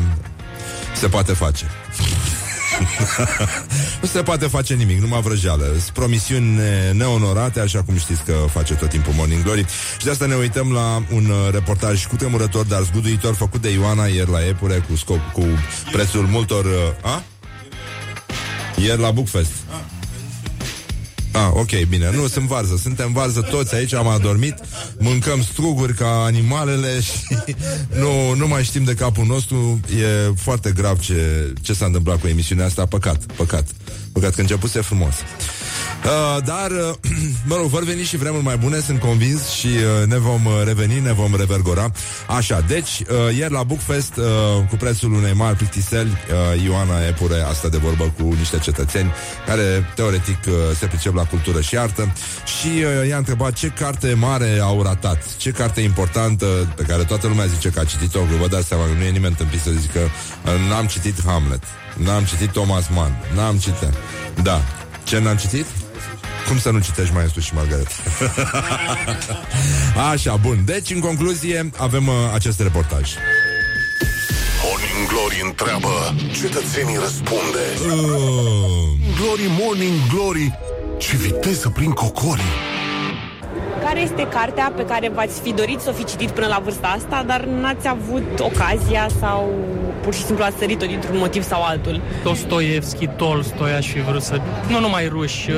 se 0.98 1.08
poate 1.08 1.34
face. 1.34 1.66
nu 4.02 4.08
se 4.08 4.24
poate 4.24 4.48
face 4.48 4.74
nimic, 4.74 5.00
numai 5.00 5.22
vrăjeală. 5.22 5.64
Sunt 5.64 5.90
promisiuni 5.94 6.60
neonorate, 6.92 7.60
așa 7.60 7.84
cum 7.84 7.98
știți 7.98 8.24
că 8.24 8.34
face 8.52 8.74
tot 8.74 8.90
timpul 8.90 9.14
Morning 9.14 9.44
Glory. 9.44 9.66
Și 9.98 10.06
de 10.06 10.12
asta 10.12 10.26
ne 10.26 10.36
uităm 10.36 10.72
la 10.72 11.04
un 11.14 11.26
uh, 11.26 11.52
reportaj 11.52 12.06
cu 12.06 12.16
tremurător, 12.16 12.66
dar 12.66 12.82
zguduitor, 12.82 13.34
făcut 13.34 13.62
de 13.62 13.70
Ioana 13.70 14.06
ieri 14.06 14.32
la 14.32 14.46
Epure, 14.46 14.86
cu, 14.90 14.96
scop, 14.96 15.32
cu 15.34 15.44
prețul 15.92 16.26
multor... 16.26 16.66
Uh, 16.66 17.12
a? 17.12 17.24
Ieri 18.76 19.02
la 19.02 19.12
Bookfest. 19.12 19.52
Ah, 21.38 21.50
ok, 21.54 21.86
bine. 21.90 22.12
Nu, 22.12 22.28
sunt 22.28 22.46
varză. 22.48 22.78
Suntem 22.82 23.14
varză 23.14 23.42
toți 23.42 23.76
aici, 23.76 23.94
am 23.94 24.08
adormit, 24.08 24.56
mâncăm 24.98 25.42
struguri 25.42 25.94
ca 25.94 26.24
animalele 26.24 27.00
și 27.08 27.56
nu, 28.00 28.34
nu 28.34 28.48
mai 28.48 28.64
știm 28.64 28.84
de 28.84 28.94
capul 28.94 29.26
nostru. 29.26 29.80
E 30.00 30.34
foarte 30.36 30.72
grav 30.72 31.00
ce, 31.00 31.54
ce 31.62 31.74
s-a 31.74 31.86
întâmplat 31.86 32.20
cu 32.20 32.28
emisiunea 32.28 32.66
asta. 32.66 32.86
Păcat, 32.86 33.24
păcat. 33.36 33.68
Păcat 34.12 34.34
că 34.36 34.42
începuse 34.42 34.82
frumos. 34.82 35.16
Uh, 36.06 36.44
dar, 36.44 36.72
uh, 36.72 36.96
mă 37.50 37.56
rog, 37.56 37.66
vor 37.66 37.84
veni 37.84 38.02
și 38.04 38.18
vremuri 38.18 38.44
mai 38.44 38.58
bune, 38.58 38.80
sunt 38.80 39.00
convins 39.00 39.50
și 39.50 39.68
uh, 39.68 40.08
ne 40.08 40.18
vom 40.18 40.46
uh, 40.46 40.52
reveni, 40.66 41.00
ne 41.00 41.14
vom 41.14 41.36
revergora. 41.36 41.92
Așa, 42.28 42.64
deci, 42.68 43.00
uh, 43.00 43.36
ieri 43.38 43.52
la 43.52 43.64
Bookfest, 43.64 44.16
uh, 44.16 44.24
cu 44.70 44.76
prețul 44.76 45.14
unei 45.14 45.34
mari 45.34 45.56
plictiseli, 45.56 46.10
uh, 46.56 46.64
Ioana 46.64 47.06
Epure 47.08 47.42
asta 47.42 47.68
de 47.68 47.78
vorbă 47.78 48.14
cu 48.18 48.24
niște 48.24 48.58
cetățeni 48.58 49.12
care, 49.46 49.92
teoretic, 49.96 50.38
uh, 50.48 50.54
se 50.80 50.86
pricep 50.86 51.16
la 51.16 51.24
cultură 51.24 51.62
și 51.62 51.78
artă 51.78 52.14
și 52.60 52.68
uh, 52.68 53.08
i-a 53.08 53.18
întrebat 53.18 53.54
ce 53.54 53.68
carte 53.68 54.14
mare 54.14 54.60
au 54.62 54.82
ratat, 54.82 55.36
ce 55.38 55.52
carte 55.52 55.82
importantă 55.82 56.46
pe 56.76 56.84
care 56.84 57.04
toată 57.04 57.28
lumea 57.28 57.46
zice 57.46 57.70
că 57.70 57.80
a 57.80 57.84
citit-o, 57.84 58.20
că 58.20 58.36
vă 58.40 58.48
dați 58.48 58.68
seama 58.68 58.84
că 58.84 58.92
nu 58.98 59.04
e 59.04 59.10
nimeni 59.10 59.36
tâmpit 59.36 59.60
să 59.62 59.70
zică 59.80 60.00
uh, 60.00 60.70
n-am 60.70 60.86
citit 60.86 61.16
Hamlet, 61.26 61.64
n-am 61.98 62.24
citit 62.24 62.50
Thomas 62.50 62.86
Mann, 62.94 63.14
n-am 63.36 63.58
citit. 63.58 63.94
Da. 64.44 64.62
Ce 65.04 65.20
n-am 65.20 65.36
citit? 65.36 65.66
Cum 66.48 66.60
să 66.60 66.70
nu 66.72 66.80
citești 66.80 67.14
Maestru 67.14 67.40
și 67.40 67.54
Margaret? 67.54 67.88
Așa, 70.12 70.36
bun. 70.36 70.62
Deci, 70.66 70.90
în 70.90 71.00
concluzie, 71.00 71.70
avem 71.78 72.08
uh, 72.08 72.14
acest 72.34 72.60
reportaj. 72.60 73.12
Morning 74.64 75.08
Glory 75.08 75.42
întreabă, 75.46 76.16
cetățenii 76.42 76.98
răspunde. 76.98 77.64
Uh, 77.86 77.94
Glory, 79.20 79.52
Morning 79.60 79.94
Glory, 80.14 80.60
ce 80.98 81.16
viteză 81.18 81.70
prin 81.70 81.92
cocorii. 81.92 82.77
Care 83.84 84.02
este 84.02 84.28
cartea 84.28 84.72
pe 84.76 84.86
care 84.86 85.10
v-ați 85.10 85.42
fi 85.42 85.54
dorit 85.54 85.80
să 85.80 85.90
o 85.90 85.94
fi 85.94 86.04
citit 86.04 86.30
până 86.30 86.48
la 86.48 86.62
vârsta 86.64 86.88
asta, 86.88 87.24
dar 87.28 87.44
n-ați 87.44 87.88
avut 87.88 88.40
ocazia 88.40 89.08
sau 89.20 89.54
pur 90.02 90.14
și 90.14 90.24
simplu 90.24 90.44
ați 90.44 90.58
sărit-o 90.58 90.86
dintr-un 90.86 91.18
motiv 91.18 91.44
sau 91.44 91.64
altul? 91.64 92.02
Dostoevski, 92.24 93.08
Tolstoi 93.08 93.72
aș 93.72 93.88
fi 93.88 94.00
vrut 94.02 94.22
să... 94.22 94.40
Nu 94.70 94.80
numai 94.80 95.08
ruși, 95.08 95.50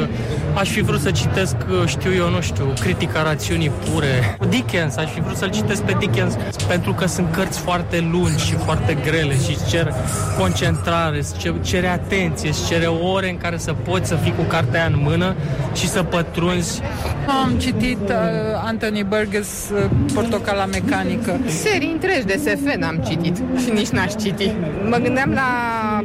aș 0.53 0.69
fi 0.69 0.82
vrut 0.82 0.99
să 0.99 1.12
citesc, 1.12 1.55
știu 1.86 2.13
eu, 2.13 2.29
nu 2.29 2.41
știu, 2.41 2.73
Critica 2.79 3.23
rațiunii 3.23 3.71
pure. 3.91 4.38
Dickens, 4.49 4.95
aș 4.95 5.12
fi 5.12 5.21
vrut 5.21 5.38
să-l 5.38 5.49
citesc 5.49 5.82
pe 5.82 5.95
Dickens, 5.99 6.34
pentru 6.67 6.93
că 6.93 7.08
sunt 7.08 7.32
cărți 7.32 7.60
foarte 7.60 8.08
lungi 8.12 8.45
și 8.45 8.53
foarte 8.53 8.97
grele 9.03 9.34
și 9.34 9.49
îți 9.49 9.69
cer 9.69 9.93
concentrare, 10.39 11.17
îți 11.17 11.36
cere 11.62 11.88
atenție, 11.88 12.49
îți 12.49 12.67
cere 12.67 12.86
ore 12.86 13.29
în 13.29 13.38
care 13.38 13.58
să 13.58 13.73
poți 13.73 14.08
să 14.08 14.15
fii 14.15 14.34
cu 14.36 14.43
cartea 14.43 14.86
în 14.86 14.99
mână 15.03 15.36
și 15.73 15.88
să 15.88 16.03
pătrunzi. 16.03 16.82
Am 17.43 17.51
citit 17.58 18.09
uh, 18.09 18.09
Anthony 18.63 19.04
Burgess, 19.04 19.69
uh, 19.69 19.89
Portocala 20.13 20.65
mecanică. 20.65 21.39
Serii 21.48 21.91
întregi 21.91 22.26
de 22.26 22.39
SF 22.43 22.76
n-am 22.76 22.98
citit 23.08 23.36
și 23.63 23.69
nici 23.74 23.88
n-aș 23.88 24.12
citi. 24.22 24.52
Mă 24.89 24.98
gândeam 24.98 25.32
la 25.32 25.50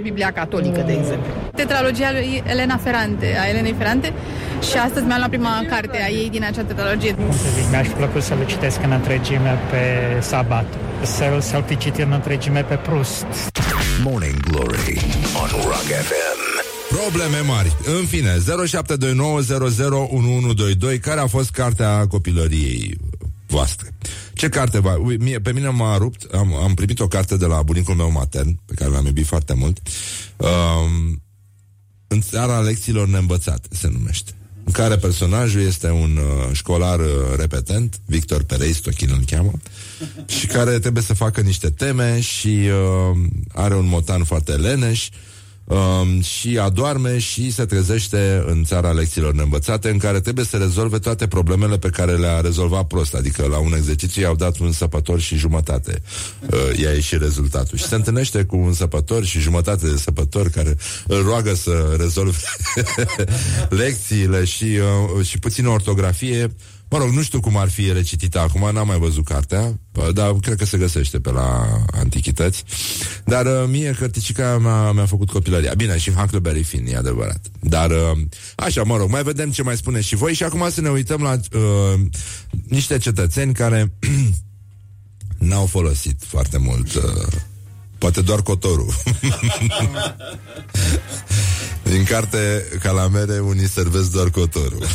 Biblia 0.02 0.30
Catolică, 0.32 0.82
de 0.86 0.92
exemplu. 0.92 1.32
Tetralogia 1.54 2.12
lui 2.12 2.42
Elena 2.46 2.76
Ferrante, 2.76 3.36
a 3.42 3.48
Elenei 3.48 3.74
Ferrante 3.78 4.12
și 4.70 4.76
astăzi 4.76 5.06
mi-am 5.06 5.18
luat 5.18 5.30
prima 5.30 5.64
carte 5.68 5.98
a 6.06 6.08
ei 6.08 6.30
din 6.30 6.44
acea 6.44 6.62
tetralogie. 6.62 7.14
Mi-aș 7.70 7.88
plăcut 7.88 8.22
să 8.22 8.34
le 8.38 8.44
citesc 8.44 8.82
în 8.82 8.90
întregime 8.90 9.58
pe 9.70 9.82
sabat, 10.20 10.66
să, 11.02 11.24
să-l 11.40 11.64
fi 11.66 11.76
citit 11.76 12.02
în 12.02 12.12
întregime 12.12 12.60
pe 12.60 12.74
Proust. 12.74 13.26
Morning 14.04 14.40
Glory 14.40 15.00
on 15.42 15.48
Rock 15.62 15.88
FM. 16.08 16.33
Probleme 17.08 17.40
mari. 17.40 17.76
În 17.98 18.06
fine, 18.06 18.36
0729001122. 20.96 21.00
Care 21.00 21.20
a 21.20 21.26
fost 21.26 21.50
cartea 21.50 22.06
copilăriei 22.06 22.96
voastre? 23.46 23.94
Ce 24.32 24.48
carte 24.48 24.80
va... 24.80 24.96
Ui, 24.96 25.16
mie, 25.16 25.40
pe 25.40 25.52
mine 25.52 25.68
m-a 25.68 25.96
rupt. 25.96 26.34
Am, 26.34 26.54
am 26.54 26.74
primit 26.74 27.00
o 27.00 27.08
carte 27.08 27.36
de 27.36 27.46
la 27.46 27.62
bunicul 27.62 27.94
meu 27.94 28.10
matern, 28.10 28.60
pe 28.66 28.74
care 28.74 28.90
l-am 28.90 29.06
iubit 29.06 29.26
foarte 29.26 29.54
mult. 29.54 29.78
Um, 30.36 31.22
în 32.06 32.20
țara 32.20 32.60
lecțiilor 32.60 33.08
neînvățate 33.08 33.68
se 33.70 33.88
numește. 33.92 34.32
În 34.64 34.72
care 34.72 34.96
personajul 34.96 35.60
este 35.60 35.90
un 35.90 36.16
uh, 36.16 36.48
școlar 36.52 37.00
uh, 37.00 37.06
repetent, 37.36 38.00
Victor 38.06 38.42
Perei 38.42 38.72
Stochin 38.72 39.10
îl 39.12 39.24
cheamă, 39.26 39.52
și 40.26 40.46
care 40.46 40.78
trebuie 40.78 41.02
să 41.02 41.14
facă 41.14 41.40
niște 41.40 41.70
teme 41.70 42.20
și 42.20 42.48
uh, 42.48 43.16
are 43.52 43.76
un 43.76 43.86
motan 43.86 44.24
foarte 44.24 44.52
leneș 44.52 45.08
um, 45.64 46.20
și 46.20 46.58
adorme 46.58 47.18
și 47.18 47.52
se 47.52 47.64
trezește 47.64 48.44
în 48.46 48.64
țara 48.64 48.90
lecțiilor 48.90 49.34
neînvățate 49.34 49.88
în 49.90 49.98
care 49.98 50.20
trebuie 50.20 50.44
să 50.44 50.56
rezolve 50.56 50.98
toate 50.98 51.26
problemele 51.26 51.78
pe 51.78 51.88
care 51.88 52.16
le-a 52.16 52.40
rezolvat 52.40 52.86
prost. 52.86 53.14
Adică 53.14 53.46
la 53.46 53.58
un 53.58 53.74
exercițiu 53.76 54.22
i-au 54.22 54.34
dat 54.34 54.58
un 54.58 54.72
săpător 54.72 55.20
și 55.20 55.36
jumătate. 55.36 56.02
Uh, 56.50 56.78
i-a 56.78 56.90
ieșit 56.90 57.20
rezultatul. 57.20 57.78
Și 57.78 57.84
se 57.84 57.94
întâlnește 57.94 58.44
cu 58.44 58.56
un 58.56 58.72
săpător 58.72 59.24
și 59.24 59.40
jumătate 59.40 59.88
de 59.88 59.96
săpător 59.96 60.48
care 60.48 60.76
îl 61.06 61.22
roagă 61.22 61.54
să 61.54 61.94
rezolve 61.98 62.38
lecțiile 63.84 64.44
și, 64.44 64.78
uh, 65.16 65.26
și 65.26 65.38
puțină 65.38 65.68
ortografie. 65.68 66.54
Mă 66.90 66.98
rog, 66.98 67.08
nu 67.08 67.22
știu 67.22 67.40
cum 67.40 67.56
ar 67.56 67.68
fi 67.68 67.92
recitită 67.92 68.40
acum, 68.40 68.70
n-am 68.72 68.86
mai 68.86 68.98
văzut 68.98 69.24
cartea, 69.24 69.78
dar 70.12 70.32
cred 70.32 70.56
că 70.56 70.64
se 70.64 70.78
găsește 70.78 71.20
pe 71.20 71.30
la 71.30 71.66
antichități. 71.92 72.64
Dar 73.24 73.46
uh, 73.46 73.68
mie 73.68 73.94
cărticica 73.98 74.58
mea, 74.58 74.92
mi-a 74.92 75.06
făcut 75.06 75.30
copilăria. 75.30 75.74
Bine, 75.76 75.98
și 75.98 76.10
Huckleberry 76.10 76.62
Finn, 76.62 76.86
e 76.86 76.96
adevărat. 76.96 77.40
Dar, 77.60 77.90
uh, 77.90 78.18
așa, 78.56 78.82
mă 78.82 78.96
rog, 78.96 79.10
mai 79.10 79.22
vedem 79.22 79.50
ce 79.50 79.62
mai 79.62 79.76
spune 79.76 80.00
și 80.00 80.14
voi 80.14 80.34
și 80.34 80.42
acum 80.42 80.70
să 80.70 80.80
ne 80.80 80.88
uităm 80.88 81.22
la 81.22 81.32
uh, 81.32 82.00
niște 82.68 82.98
cetățeni 82.98 83.54
care 83.54 83.92
n-au 85.38 85.66
folosit 85.66 86.22
foarte 86.26 86.58
mult... 86.58 86.94
Uh, 86.94 87.02
Poate 87.98 88.20
doar 88.20 88.42
cotorul. 88.42 88.94
Din 91.90 92.04
carte 92.04 92.64
Calamere, 92.80 93.38
unii 93.38 93.68
servesc 93.68 94.10
doar 94.10 94.30
cotorul. 94.30 94.86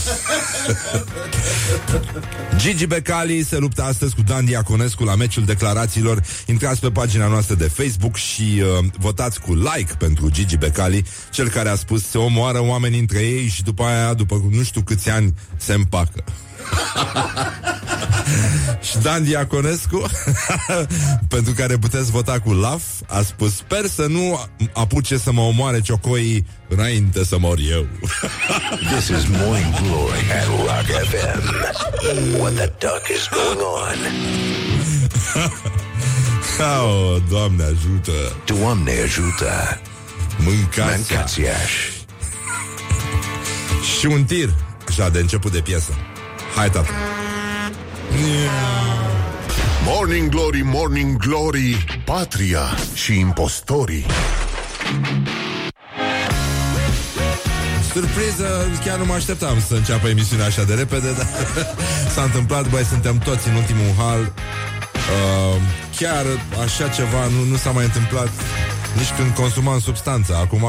Gigi 2.58 2.86
Becali 2.86 3.44
se 3.44 3.58
luptă 3.58 3.84
astăzi 3.84 4.16
cu 4.16 4.22
Dan 4.22 4.46
Diaconescu 4.46 5.04
la 5.04 5.16
meciul 5.16 5.46
declarațiilor. 5.46 6.22
Intrați 6.46 6.80
pe 6.80 6.90
pagina 6.90 7.28
noastră 7.28 7.56
de 7.56 7.68
Facebook 7.68 8.16
și 8.16 8.62
uh, 8.62 8.86
votați 8.98 9.40
cu 9.40 9.54
like 9.54 9.94
pentru 9.98 10.30
Gigi 10.30 10.58
Becali, 10.58 11.06
cel 11.32 11.50
care 11.50 11.70
a 11.70 11.76
spus 11.76 12.10
se 12.10 12.18
omoară 12.18 12.62
oamenii 12.64 13.00
între 13.00 13.20
ei 13.20 13.48
și 13.48 13.64
după 13.64 13.84
aia, 13.84 14.14
după 14.14 14.44
nu 14.52 14.64
știu 14.64 14.82
câți 14.82 15.10
ani, 15.10 15.34
se 15.58 15.74
împacă. 15.74 16.24
și 18.88 18.98
Dan 18.98 19.24
Diaconescu 19.24 20.10
Pentru 21.34 21.54
care 21.54 21.78
puteți 21.78 22.12
vota 22.12 22.40
cu 22.40 22.54
laf 22.54 22.82
A 23.08 23.22
spus 23.22 23.56
Sper 23.56 23.86
să 23.86 24.06
nu 24.10 24.40
apuce 24.74 25.18
să 25.18 25.32
mă 25.32 25.42
omoare 25.42 25.82
ciocoii 25.82 26.46
Înainte 26.68 27.26
să 27.26 27.38
mor 27.40 27.58
eu. 27.70 27.86
This 28.92 29.08
is 29.08 29.26
Morning 29.28 29.74
Glory 29.82 30.24
at 30.40 30.46
Rock 30.48 30.88
FM. 31.10 31.42
What 32.40 32.54
the 32.54 32.72
duck 32.80 33.08
is 33.16 33.30
going 33.32 33.60
on? 33.60 33.98
oh, 36.60 37.22
Doamne 37.30 37.64
ajută! 37.64 38.12
Doamne 38.46 38.92
ajută! 39.04 39.80
Mâncați 40.38 40.98
Mâncați 41.10 41.42
Iași 41.42 41.92
Și 43.98 44.06
un 44.06 44.24
tir 44.24 44.50
Așa 44.88 45.10
de 45.10 45.20
început 45.20 45.52
de 45.52 45.60
piesă 45.60 45.94
Hai 46.56 46.70
tata 46.70 46.90
Morning 49.86 50.30
Glory, 50.30 50.62
Morning 50.64 51.18
Glory 51.18 51.86
Patria 52.06 52.62
și 52.94 53.20
impostorii 53.20 54.06
Surpriză, 57.94 58.68
chiar 58.86 58.98
nu 58.98 59.06
mă 59.06 59.14
așteptam 59.14 59.62
să 59.68 59.74
înceapă 59.74 60.08
emisiunea 60.08 60.46
așa 60.46 60.64
de 60.64 60.74
repede, 60.74 61.14
dar 61.18 61.28
s-a 62.14 62.22
întâmplat, 62.22 62.70
băi, 62.70 62.84
suntem 62.84 63.18
toți 63.18 63.48
în 63.48 63.56
ultimul 63.56 63.94
hal. 63.98 64.20
Uh, 64.20 65.62
chiar 65.98 66.26
așa 66.64 66.88
ceva 66.88 67.28
nu, 67.28 67.44
nu 67.50 67.56
s-a 67.56 67.72
mai 67.72 67.84
întâmplat 67.84 68.30
nici 68.98 69.12
când 69.18 69.32
consumam 69.36 69.80
substanță. 69.80 70.36
Acum 70.36 70.64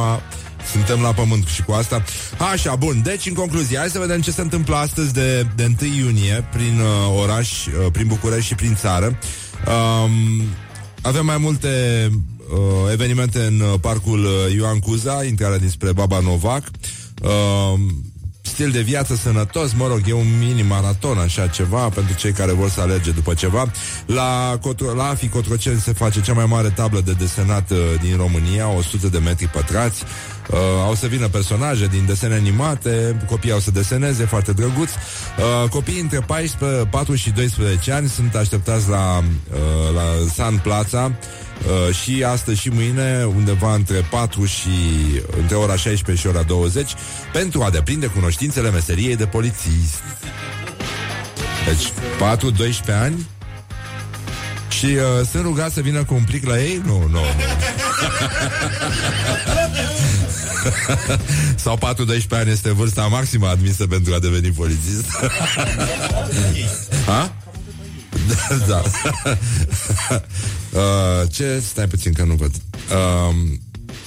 suntem 0.72 1.00
la 1.00 1.12
pământ 1.12 1.46
și 1.46 1.62
cu 1.62 1.72
asta. 1.72 2.04
Așa, 2.52 2.74
bun. 2.74 3.00
Deci, 3.02 3.26
în 3.26 3.34
concluzie, 3.34 3.78
hai 3.78 3.88
să 3.88 3.98
vedem 3.98 4.20
ce 4.20 4.30
se 4.30 4.40
întâmplă 4.40 4.76
astăzi 4.76 5.12
de, 5.12 5.46
de 5.56 5.74
1 5.82 5.94
iunie 5.94 6.44
prin 6.52 6.80
uh, 6.80 7.20
oraș, 7.22 7.66
uh, 7.66 7.72
prin 7.92 8.06
București 8.06 8.46
și 8.46 8.54
prin 8.54 8.74
țară. 8.74 9.18
Um, 9.66 10.42
avem 11.02 11.24
mai 11.24 11.38
multe 11.38 11.68
uh, 12.50 12.92
evenimente 12.92 13.38
în 13.38 13.60
uh, 13.60 13.74
parcul 13.80 14.24
uh, 14.24 14.54
Ioan 14.54 14.78
Cuza, 14.78 15.24
intrarea 15.24 15.58
dinspre 15.58 15.92
Baba 15.92 16.20
Novac. 16.20 16.62
Uh, 17.22 17.80
stil 18.42 18.70
de 18.70 18.80
viață 18.80 19.14
sănătos, 19.14 19.72
mă 19.72 19.86
rog, 19.86 20.00
e 20.08 20.12
un 20.12 20.38
mini-maraton, 20.38 21.18
așa 21.18 21.46
ceva, 21.46 21.88
pentru 21.88 22.14
cei 22.14 22.32
care 22.32 22.52
vor 22.52 22.70
să 22.70 22.80
alerge 22.80 23.10
după 23.10 23.34
ceva. 23.34 23.70
La, 24.06 24.58
Cotro- 24.58 24.94
la 24.96 25.08
Afi 25.08 25.28
Cotroceni 25.28 25.80
se 25.80 25.92
face 25.92 26.20
cea 26.20 26.32
mai 26.32 26.46
mare 26.46 26.68
tablă 26.68 27.00
de 27.00 27.12
desenat 27.12 27.70
uh, 27.70 27.78
din 28.00 28.16
România, 28.16 28.68
100 28.68 29.08
de 29.08 29.18
metri 29.18 29.46
pătrați. 29.46 30.04
Uh, 30.52 30.58
au 30.84 30.94
să 30.94 31.06
vină 31.06 31.28
personaje 31.28 31.86
din 31.86 32.04
desene 32.06 32.34
animate, 32.34 33.16
copiii 33.28 33.52
au 33.52 33.58
să 33.58 33.70
deseneze, 33.70 34.24
foarte 34.24 34.52
drăguț. 34.52 34.90
Uh, 34.90 35.68
copiii 35.68 36.00
între 36.00 36.20
14, 36.20 36.86
4 36.90 37.14
și 37.14 37.30
12 37.30 37.92
ani 37.92 38.08
sunt 38.08 38.34
așteptați 38.34 38.88
la, 38.88 39.18
uh, 39.18 39.94
la 39.94 40.32
San 40.34 40.58
Plaza 40.58 41.12
Uh, 41.66 41.94
și 41.94 42.24
astăzi 42.24 42.60
și 42.60 42.68
mâine, 42.68 43.24
undeva 43.24 43.74
între 43.74 44.06
4 44.10 44.44
și 44.44 44.68
între 45.40 45.56
ora 45.56 45.76
16 45.76 46.26
și 46.26 46.34
ora 46.34 46.42
20, 46.42 46.94
pentru 47.32 47.62
a 47.62 47.70
deprinde 47.70 48.06
cunoștințele 48.06 48.70
meseriei 48.70 49.16
de 49.16 49.26
polițist. 49.26 50.02
Deci, 51.66 51.92
4-12 52.90 52.94
ani 53.02 53.26
și 54.68 54.86
uh, 54.86 55.26
sunt 55.30 55.42
rugat 55.42 55.72
să 55.72 55.80
vină 55.80 56.04
cu 56.04 56.14
un 56.14 56.22
plic 56.22 56.46
la 56.46 56.62
ei? 56.62 56.82
Nu, 56.84 56.98
nu, 56.98 57.08
nu. 57.08 57.20
Sau 61.64 61.78
4-12 61.78 61.80
ani 62.30 62.50
este 62.50 62.72
vârsta 62.72 63.06
maximă 63.06 63.48
admisă 63.48 63.86
pentru 63.86 64.14
a 64.14 64.18
deveni 64.18 64.50
polițist. 64.50 65.06
ha? 67.06 67.32
Da, 68.28 68.56
da. 68.66 68.82
uh, 70.80 71.30
ce? 71.30 71.62
Stai 71.66 71.86
puțin 71.86 72.12
că 72.12 72.24
nu 72.24 72.34
văd. 72.34 72.50
Uh, 72.90 73.34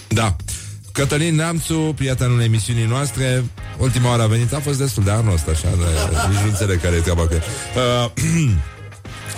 da. 0.07 0.35
Cătălin 0.91 1.35
Neamțu, 1.35 1.93
prietenul 1.95 2.41
emisiunii 2.41 2.85
noastre, 2.85 3.43
ultima 3.77 4.09
oară 4.09 4.21
a 4.21 4.27
venit, 4.27 4.53
a 4.53 4.59
fost 4.59 4.77
destul 4.77 5.03
de 5.03 5.11
anul 5.11 5.33
ăsta, 5.33 5.51
așa, 5.51 5.69
de, 5.69 5.85
nici 6.29 6.39
nu 6.39 6.47
înțeleg 6.47 6.81
care 6.81 6.95
e 6.95 6.99
treaba 6.99 7.27
că... 7.27 7.35
Uh, 7.35 8.23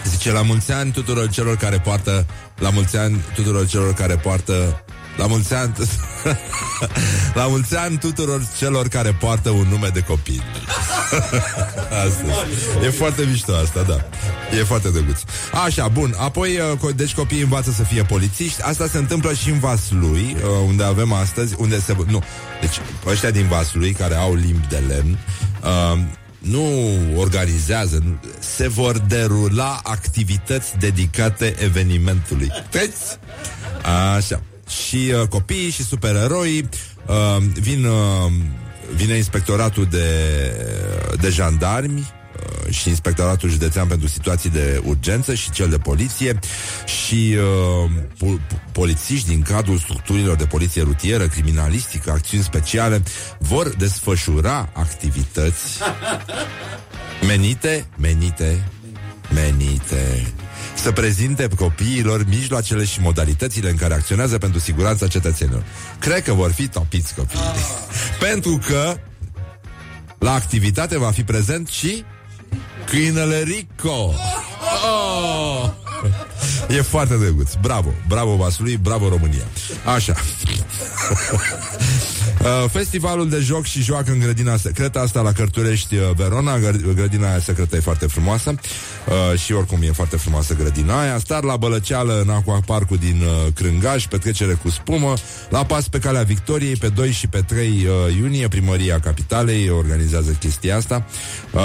zice, 0.12 0.32
la 0.32 0.42
mulți 0.42 0.72
ani 0.72 0.92
tuturor 0.92 1.30
celor 1.30 1.56
care 1.56 1.80
poartă, 1.80 2.26
la 2.60 2.70
mulți 2.70 2.98
ani 2.98 3.24
tuturor 3.36 3.68
celor 3.68 3.94
care 3.94 4.16
poartă 4.16 4.84
la 5.18 5.28
mulți 5.28 5.54
ani 5.54 5.74
La 7.34 7.48
mulți 7.48 7.76
ani 7.76 7.98
tuturor 7.98 8.48
celor 8.58 8.88
care 8.88 9.12
poartă 9.20 9.50
un 9.50 9.68
nume 9.70 9.88
de 9.88 10.02
copil 10.02 10.44
Astăzi. 12.06 12.86
E. 12.86 12.90
Foarte 12.90 13.26
mișto 13.30 13.56
asta, 13.56 13.82
da. 13.82 14.06
E 14.58 14.64
foarte 14.64 14.90
drăguț. 14.90 15.20
Așa, 15.66 15.88
bun, 15.88 16.16
apoi 16.18 16.60
uh, 16.82 16.96
Deci 16.96 17.14
copiii 17.14 17.42
învață 17.42 17.72
să 17.72 17.84
fie 17.84 18.04
polițiști. 18.04 18.62
Asta 18.62 18.88
se 18.88 18.98
întâmplă 18.98 19.34
și 19.34 19.50
în 19.50 19.60
Vaslui 19.60 20.36
uh, 20.36 20.68
Unde 20.68 20.84
avem 20.84 21.14
astăzi 21.14 21.56
unde 21.58 21.80
se, 21.80 21.96
Nu, 22.08 22.24
deci 22.62 22.80
ăștia 23.06 23.32
din 23.32 23.48
Vaslui 23.48 23.92
Care 23.92 24.16
au 24.16 24.34
limbi 24.34 24.68
de 24.70 24.84
lemn 24.88 25.18
uh, 25.64 26.00
nu 26.40 26.64
organizează, 27.18 28.02
nu, 28.04 28.20
se 28.40 28.68
vor 28.68 28.98
derula 28.98 29.80
activități 29.84 30.78
dedicate 30.78 31.56
evenimentului. 31.60 32.52
Veți? 32.72 33.18
Așa 34.16 34.42
și 34.70 35.14
uh, 35.22 35.28
copiii 35.28 35.70
și 35.70 35.84
supereroi 35.84 36.70
uh, 37.06 37.38
vin, 37.60 37.86
uh, 37.86 38.32
vine 38.96 39.14
inspectoratul 39.14 39.86
de, 39.86 40.08
de 41.20 41.30
jandarmi 41.30 42.00
uh, 42.00 42.74
și 42.74 42.90
Inspectoratul 42.90 43.50
Județean 43.50 43.88
pentru 43.88 44.08
Situații 44.08 44.50
de 44.50 44.82
Urgență 44.86 45.34
și 45.34 45.52
cel 45.52 45.70
de 45.70 45.78
poliție 45.78 46.40
și 46.86 47.38
uh, 47.38 47.92
po- 48.16 48.72
polițiști 48.72 49.28
din 49.28 49.42
cadrul 49.42 49.78
structurilor 49.78 50.36
de 50.36 50.46
poliție 50.46 50.82
rutieră, 50.82 51.28
criminalistică, 51.28 52.12
acțiuni 52.12 52.44
speciale 52.44 53.04
vor 53.40 53.70
desfășura 53.70 54.70
activități 54.74 55.80
menite, 57.28 57.86
menite, 57.98 58.68
menite 59.34 60.34
să 60.76 60.92
prezinte 60.92 61.48
copiilor 61.58 62.26
mijloacele 62.28 62.86
și 62.86 63.02
modalitățile 63.02 63.70
în 63.70 63.76
care 63.76 63.94
acționează 63.94 64.38
pentru 64.38 64.60
siguranța 64.60 65.08
cetățenilor. 65.08 65.64
Cred 66.00 66.24
că 66.24 66.34
vor 66.34 66.52
fi 66.52 66.68
topiți 66.68 67.16
copiii. 67.16 67.42
pentru 68.30 68.60
că 68.68 68.98
la 70.20 70.34
activitate 70.34 70.98
va 70.98 71.12
fi 71.12 71.24
prezent 71.24 71.68
și 71.68 72.04
câinele 72.86 73.44
Rico. 73.44 74.14
Oh! 74.84 75.70
E 76.70 76.82
foarte 76.82 77.16
drăguț. 77.16 77.54
Bravo, 77.62 77.94
bravo 78.08 78.36
Vasului, 78.36 78.78
bravo 78.78 79.10
România. 79.10 79.44
Așa. 79.96 80.14
Uh, 82.42 82.70
festivalul 82.70 83.30
de 83.30 83.40
joc 83.40 83.66
și 83.66 83.82
joacă 83.82 84.12
în 84.12 84.20
grădina 84.20 84.58
secretă 84.58 85.00
Asta 85.00 85.22
la 85.22 85.32
Cărturești 85.32 85.96
uh, 85.96 86.02
Verona. 86.16 86.58
Grădina 86.96 87.30
aia 87.30 87.40
secretă 87.40 87.76
e 87.76 87.80
foarte 87.80 88.06
frumoasă. 88.06 88.56
Uh, 89.06 89.40
Și 89.40 89.54
oricum 89.54 89.82
e 89.82 89.92
foarte 89.92 90.18
frumoasă 90.18 90.56
grădina 90.56 91.02
aia. 91.02 91.18
Star 91.18 91.44
la 91.44 91.58
Bălăceală 91.58 92.22
în 92.22 92.30
Aquaparcul 92.30 92.98
din 92.98 93.22
uh, 93.22 93.54
Crângaș 93.54 94.08
Petrecere 94.08 94.54
cu 94.54 94.70
spumă. 94.70 95.14
La 95.50 95.66
pas 95.66 95.88
pe 95.88 96.00
calea 96.00 96.22
Victoriei 96.24 96.76
Pe 96.76 96.88
2 96.88 97.12
și 97.12 97.28
pe 97.28 97.42
3 97.42 97.68
uh, 97.68 98.16
iunie 98.16 98.48
Primăria 98.48 99.00
Capitalei 99.00 99.70
organizează 99.70 100.32
chestia 100.32 100.76
asta. 100.76 101.06
Uh, 101.52 101.62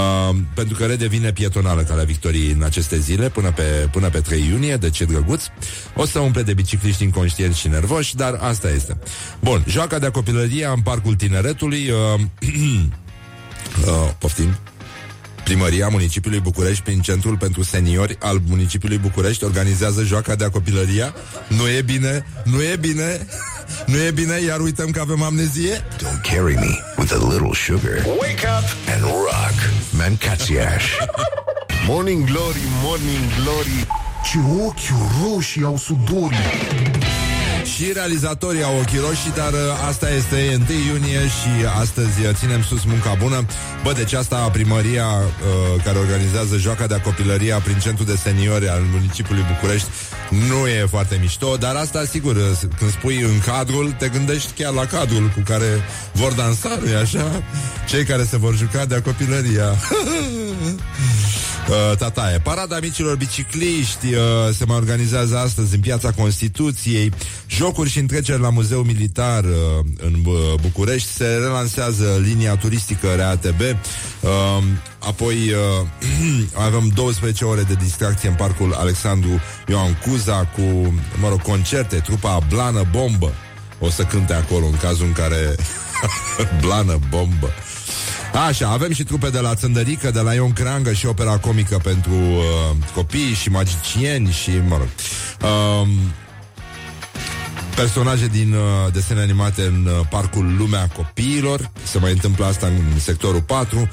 Pentru 0.55 0.77
că 0.77 0.85
redevine 0.85 1.33
pietonală 1.33 1.83
calea 1.83 2.05
Victoriei 2.05 2.51
în 2.51 2.63
aceste 2.63 2.99
zile 2.99 3.29
Până 3.29 3.53
pe, 3.53 3.89
până 3.91 4.09
pe 4.09 4.21
3 4.31 4.47
iunie 4.47 4.77
Deci 4.77 5.01
e 5.01 5.05
drăguț 5.05 5.45
O 5.95 6.07
să 6.07 6.19
umple 6.19 6.43
de 6.43 6.55
bicicliști 6.55 7.03
inconștienți 7.03 7.59
și 7.59 7.69
nervoși 7.69 8.17
Dar 8.17 8.39
asta 8.41 8.69
este 8.71 8.97
Bun, 9.41 9.65
joaca 9.69 9.99
de 9.99 10.09
copilărie 10.09 10.67
în 10.75 10.81
Parcul 10.81 11.15
Tineretului. 11.15 11.91
Uh, 11.91 12.21
uh, 13.87 14.11
poftim. 14.19 14.59
Primăria 15.45 15.89
municipiului 15.89 16.41
București 16.41 16.83
prin 16.83 17.01
Centrul 17.01 17.37
pentru 17.37 17.63
Seniori 17.63 18.17
al 18.21 18.41
municipiului 18.49 18.99
București 18.99 19.45
organizează 19.45 20.03
joaca 20.03 20.35
de 20.35 20.49
copilăria. 20.53 21.15
Nu 21.49 21.69
e 21.69 21.83
bine, 21.83 22.27
nu 22.45 22.63
e 22.63 22.77
bine, 22.77 23.27
nu 23.91 23.97
e 23.97 24.11
bine, 24.11 24.41
iar 24.41 24.61
uităm 24.61 24.91
că 24.91 25.01
avem 25.01 25.23
amnezie. 25.23 25.85
Don't 25.97 26.21
carry 26.23 26.55
me 26.55 26.79
with 26.99 27.13
a 27.13 27.29
little 27.33 27.53
sugar. 27.55 28.05
Wake 28.07 28.47
up 28.59 28.67
and 28.95 29.03
rock. 29.03 29.57
Mancațiaș. 29.91 30.85
morning 31.89 32.27
glory, 32.27 32.65
morning 32.83 33.23
glory. 33.43 34.09
Ce 34.25 34.39
ochi 34.67 34.93
roșii 35.23 35.65
au 35.65 35.77
sudorii. 35.77 36.39
Și 37.75 37.93
realizatorii 37.93 38.63
au 38.63 38.79
ochii 38.79 38.99
roșii, 38.99 39.33
dar 39.37 39.53
uh, 39.53 39.89
asta 39.89 40.11
este 40.11 40.65
1 40.71 40.79
iunie 40.89 41.21
și 41.39 41.67
astăzi 41.81 42.27
uh, 42.27 42.35
ținem 42.35 42.63
sus 42.63 42.85
munca 42.85 43.15
bună. 43.19 43.45
Bă, 43.83 43.93
deci 43.93 44.13
asta 44.13 44.37
primăria 44.37 45.07
uh, 45.07 45.83
care 45.85 45.99
organizează 45.99 46.57
joaca 46.57 46.87
de 46.87 47.01
copilăria 47.05 47.59
prin 47.59 47.79
centru 47.79 48.05
de 48.05 48.17
seniori 48.17 48.69
al 48.69 48.81
municipiului 48.93 49.45
București 49.53 49.89
nu 50.29 50.67
e 50.67 50.87
foarte 50.91 51.19
mișto, 51.21 51.57
dar 51.57 51.75
asta, 51.77 52.05
sigur, 52.05 52.37
uh, 52.37 52.43
când 52.79 52.91
spui 52.91 53.21
în 53.21 53.41
cadrul, 53.47 53.95
te 53.99 54.09
gândești 54.09 54.53
chiar 54.53 54.73
la 54.73 54.87
cadrul 54.87 55.31
cu 55.35 55.41
care 55.45 55.85
vor 56.13 56.33
dansa, 56.33 56.69
nu 56.69 56.97
așa? 57.03 57.43
Cei 57.89 58.05
care 58.05 58.25
se 58.25 58.37
vor 58.37 58.57
juca 58.57 58.85
de 58.85 59.03
copilăria. 59.05 59.75
Uh, 61.71 61.97
tataie. 61.97 62.39
Parada 62.39 62.79
micilor 62.81 63.17
bicicliști 63.17 64.07
uh, 64.15 64.21
se 64.57 64.65
mai 64.65 64.77
organizează 64.77 65.39
astăzi 65.39 65.75
în 65.75 65.81
piața 65.81 66.11
Constituției. 66.11 67.13
Jocuri 67.49 67.91
și 67.91 67.99
întreceri 67.99 68.41
la 68.41 68.51
Muzeul 68.51 68.85
Militar 68.85 69.45
uh, 69.45 69.51
în 69.97 70.15
uh, 70.25 70.35
București. 70.61 71.13
Se 71.13 71.25
relansează 71.25 72.21
linia 72.23 72.57
turistică 72.57 73.15
RATB. 73.15 73.61
Uh, 73.61 74.31
apoi 74.99 75.37
uh, 75.37 75.87
avem 76.67 76.91
12 76.95 77.45
ore 77.45 77.63
de 77.63 77.75
distracție 77.75 78.29
în 78.29 78.35
parcul 78.35 78.73
Alexandru 78.73 79.41
Ioan 79.69 79.99
Cuza 80.07 80.47
cu, 80.47 80.95
mă 81.21 81.29
rog, 81.29 81.43
concerte, 81.43 81.97
trupa 81.97 82.39
Blană 82.49 82.83
Bombă. 82.91 83.33
O 83.79 83.91
să 83.91 84.03
cânte 84.03 84.33
acolo 84.33 84.67
în 84.67 84.77
cazul 84.77 85.07
în 85.07 85.13
care 85.13 85.55
Blană 86.63 86.99
Bombă 87.11 87.51
Așa, 88.33 88.69
avem 88.69 88.93
și 88.93 89.05
trupe 89.05 89.31
de 89.31 89.39
la 89.39 89.55
Țândărică, 89.55 90.11
de 90.11 90.21
la 90.21 90.35
Ion 90.35 90.53
Creangă 90.53 90.93
și 90.93 91.07
opera 91.07 91.39
comică 91.39 91.81
pentru 91.83 92.13
uh, 92.13 92.77
copii 92.95 93.33
și 93.35 93.51
magicieni 93.51 94.31
și, 94.31 94.51
mă 94.69 94.77
rog... 94.77 94.89
Um, 95.51 95.89
personaje 97.75 98.27
din 98.27 98.53
uh, 98.53 98.93
desene 98.93 99.21
animate 99.21 99.63
în 99.63 99.87
uh, 99.87 100.07
parcul 100.11 100.55
Lumea 100.59 100.89
Copiilor. 100.97 101.71
Se 101.83 101.99
mai 101.99 102.13
întâmplă 102.13 102.45
asta 102.45 102.67
în 102.67 102.99
sectorul 102.99 103.43
4. 103.43 103.79
Uh, 103.79 103.87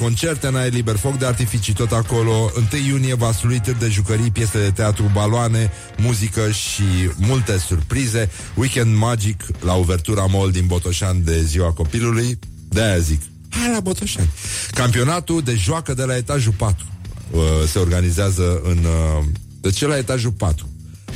concerte 0.00 0.46
în 0.46 0.56
aer 0.56 0.72
liber, 0.72 0.96
foc 0.96 1.18
de 1.18 1.26
artificii 1.26 1.72
tot 1.72 1.92
acolo. 1.92 2.50
1 2.72 2.82
iunie 2.86 3.14
va 3.14 3.32
slui 3.32 3.60
târg 3.60 3.78
de 3.78 3.88
jucării, 3.88 4.30
piese 4.30 4.58
de 4.58 4.70
teatru, 4.70 5.10
baloane, 5.12 5.72
muzică 5.96 6.50
și 6.50 6.82
multe 7.16 7.58
surprize. 7.58 8.30
Weekend 8.54 8.96
magic 8.96 9.44
la 9.60 9.72
uvertura 9.72 10.24
mall 10.24 10.50
din 10.50 10.66
Botoșan 10.66 11.24
de 11.24 11.42
ziua 11.42 11.72
copilului. 11.72 12.38
De-aia 12.68 12.98
zic, 12.98 13.20
hai 13.48 13.70
la 13.72 13.80
Botoșani. 13.80 14.28
Campionatul 14.70 15.42
de 15.42 15.54
joacă 15.54 15.94
de 15.94 16.04
la 16.04 16.16
etajul 16.16 16.52
4 16.52 16.86
uh, 17.30 17.40
se 17.66 17.78
organizează 17.78 18.60
în... 18.64 18.78
Uh, 18.78 19.24
de 19.60 19.70
ce 19.70 19.86
la 19.86 19.96
etajul 19.96 20.30
4? 20.30 20.68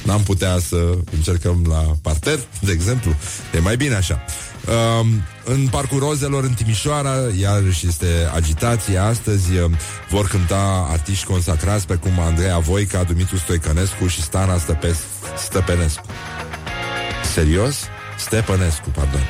N-am 0.05 0.23
putea 0.23 0.59
să 0.59 0.99
încercăm 1.17 1.65
la 1.69 1.97
parter, 2.03 2.39
de 2.61 2.73
exemplu. 2.73 3.15
E 3.55 3.59
mai 3.59 3.77
bine 3.77 3.95
așa. 3.95 4.25
Um, 5.01 5.23
în 5.45 5.69
Parcul 5.69 5.99
Rozelor, 5.99 6.45
în 6.45 6.53
Timișoara, 6.53 7.15
iarăși 7.41 7.87
este 7.87 8.07
agitație. 8.35 8.99
Astăzi 8.99 9.59
um, 9.59 9.77
vor 10.11 10.29
cânta 10.29 10.89
artiști 10.91 11.25
consacrați 11.25 11.87
pe 11.87 11.95
cum 11.95 12.21
Andreea 12.21 12.59
Voica, 12.59 13.03
Dumitru 13.03 13.37
Stoicănescu 13.37 14.07
și 14.07 14.23
Stana 14.23 14.59
Stăpe- 14.59 14.97
Stăpenescu. 15.39 16.07
Serios? 17.33 17.77
Stepănescu, 18.19 18.89
pardon. 18.89 19.27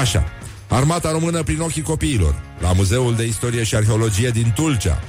Așa. 0.00 0.24
Armata 0.70 1.10
română 1.10 1.42
prin 1.42 1.60
ochii 1.60 1.82
copiilor. 1.82 2.34
La 2.60 2.72
Muzeul 2.72 3.14
de 3.14 3.24
Istorie 3.24 3.62
și 3.62 3.74
Arheologie 3.74 4.30
din 4.30 4.52
Tulcea. 4.54 5.02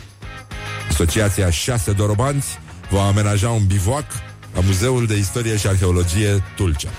Asociația 0.89 1.49
Șase 1.49 1.91
Dorobanți 1.91 2.59
va 2.89 3.07
amenaja 3.07 3.49
un 3.49 3.65
bivoac 3.65 4.05
la 4.53 4.61
Muzeul 4.61 5.05
de 5.05 5.17
Istorie 5.17 5.57
și 5.57 5.67
Arheologie 5.67 6.43
Tulcea. 6.55 6.89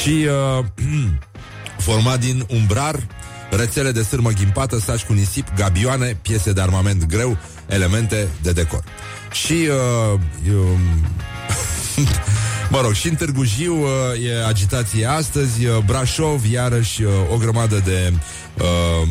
Și 0.00 0.26
uh, 0.58 0.64
format 1.88 2.20
din 2.20 2.46
umbrar, 2.48 3.06
rețele 3.50 3.92
de 3.92 4.02
sârmă 4.02 4.30
ghimpată, 4.30 4.78
saci 4.78 5.04
cu 5.04 5.12
nisip, 5.12 5.46
gabioane, 5.56 6.18
piese 6.22 6.52
de 6.52 6.60
armament 6.60 7.06
greu, 7.06 7.38
elemente 7.66 8.28
de 8.42 8.52
decor. 8.52 8.84
Și 9.32 9.68
uh, 10.12 10.20
um, 10.50 10.80
Mă 12.70 12.80
rog, 12.80 12.92
și 12.92 13.08
în 13.08 13.14
Târgu 13.14 13.44
Jiu 13.44 13.82
uh, 13.82 13.88
e 14.24 14.46
agitație 14.46 15.06
astăzi, 15.06 15.66
uh, 15.66 15.76
Brașov, 15.86 16.44
iarăși 16.50 17.02
uh, 17.02 17.12
o 17.32 17.36
grămadă 17.36 17.82
de 17.84 18.12
uh, 18.60 19.08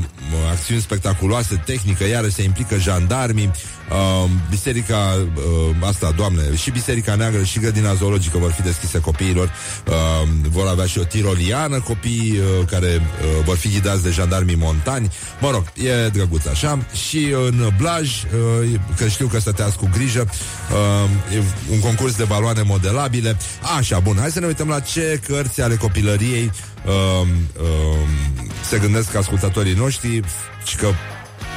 acțiuni 0.51 0.81
spectaculoase, 0.81 1.61
tehnică, 1.65 2.07
iarăși 2.07 2.33
se 2.33 2.43
implică 2.43 2.77
jandarmii, 2.77 3.51
uh, 3.89 4.29
biserica 4.49 5.27
uh, 5.35 5.75
asta, 5.87 6.13
doamne, 6.15 6.55
și 6.55 6.71
biserica 6.71 7.15
neagră 7.15 7.43
și 7.43 7.59
grădina 7.59 7.93
zoologică 7.93 8.37
vor 8.37 8.51
fi 8.51 8.61
deschise 8.61 8.99
copiilor, 8.99 9.51
uh, 9.87 10.27
vor 10.49 10.67
avea 10.67 10.85
și 10.85 10.99
o 10.99 11.03
tiroliană 11.03 11.79
copii 11.79 12.39
uh, 12.39 12.65
care 12.65 12.87
uh, 12.87 13.43
vor 13.45 13.57
fi 13.57 13.69
ghidați 13.69 14.03
de 14.03 14.09
jandarmii 14.09 14.55
montani, 14.55 15.11
mă 15.41 15.49
rog, 15.51 15.63
e 15.73 16.09
drăguț 16.09 16.45
așa, 16.45 16.85
și 17.07 17.35
în 17.45 17.71
Blaj, 17.77 18.23
uh, 18.23 18.79
că 18.97 19.07
știu 19.07 19.27
că 19.27 19.39
stăteați 19.39 19.77
cu 19.77 19.89
grijă, 19.93 20.29
uh, 20.71 21.35
e 21.35 21.43
un 21.71 21.79
concurs 21.79 22.15
de 22.15 22.23
baloane 22.23 22.61
modelabile, 22.61 23.37
așa, 23.77 23.99
bun, 23.99 24.17
hai 24.19 24.31
să 24.31 24.39
ne 24.39 24.45
uităm 24.45 24.67
la 24.67 24.79
ce 24.79 25.21
cărți 25.27 25.61
ale 25.61 25.75
copilăriei 25.75 26.51
uh, 26.85 27.27
uh, 27.61 28.46
se 28.67 28.77
gândesc 28.77 29.15
ascultatorii 29.15 29.73
noștri 29.73 30.21
și 30.65 30.75
că 30.75 30.87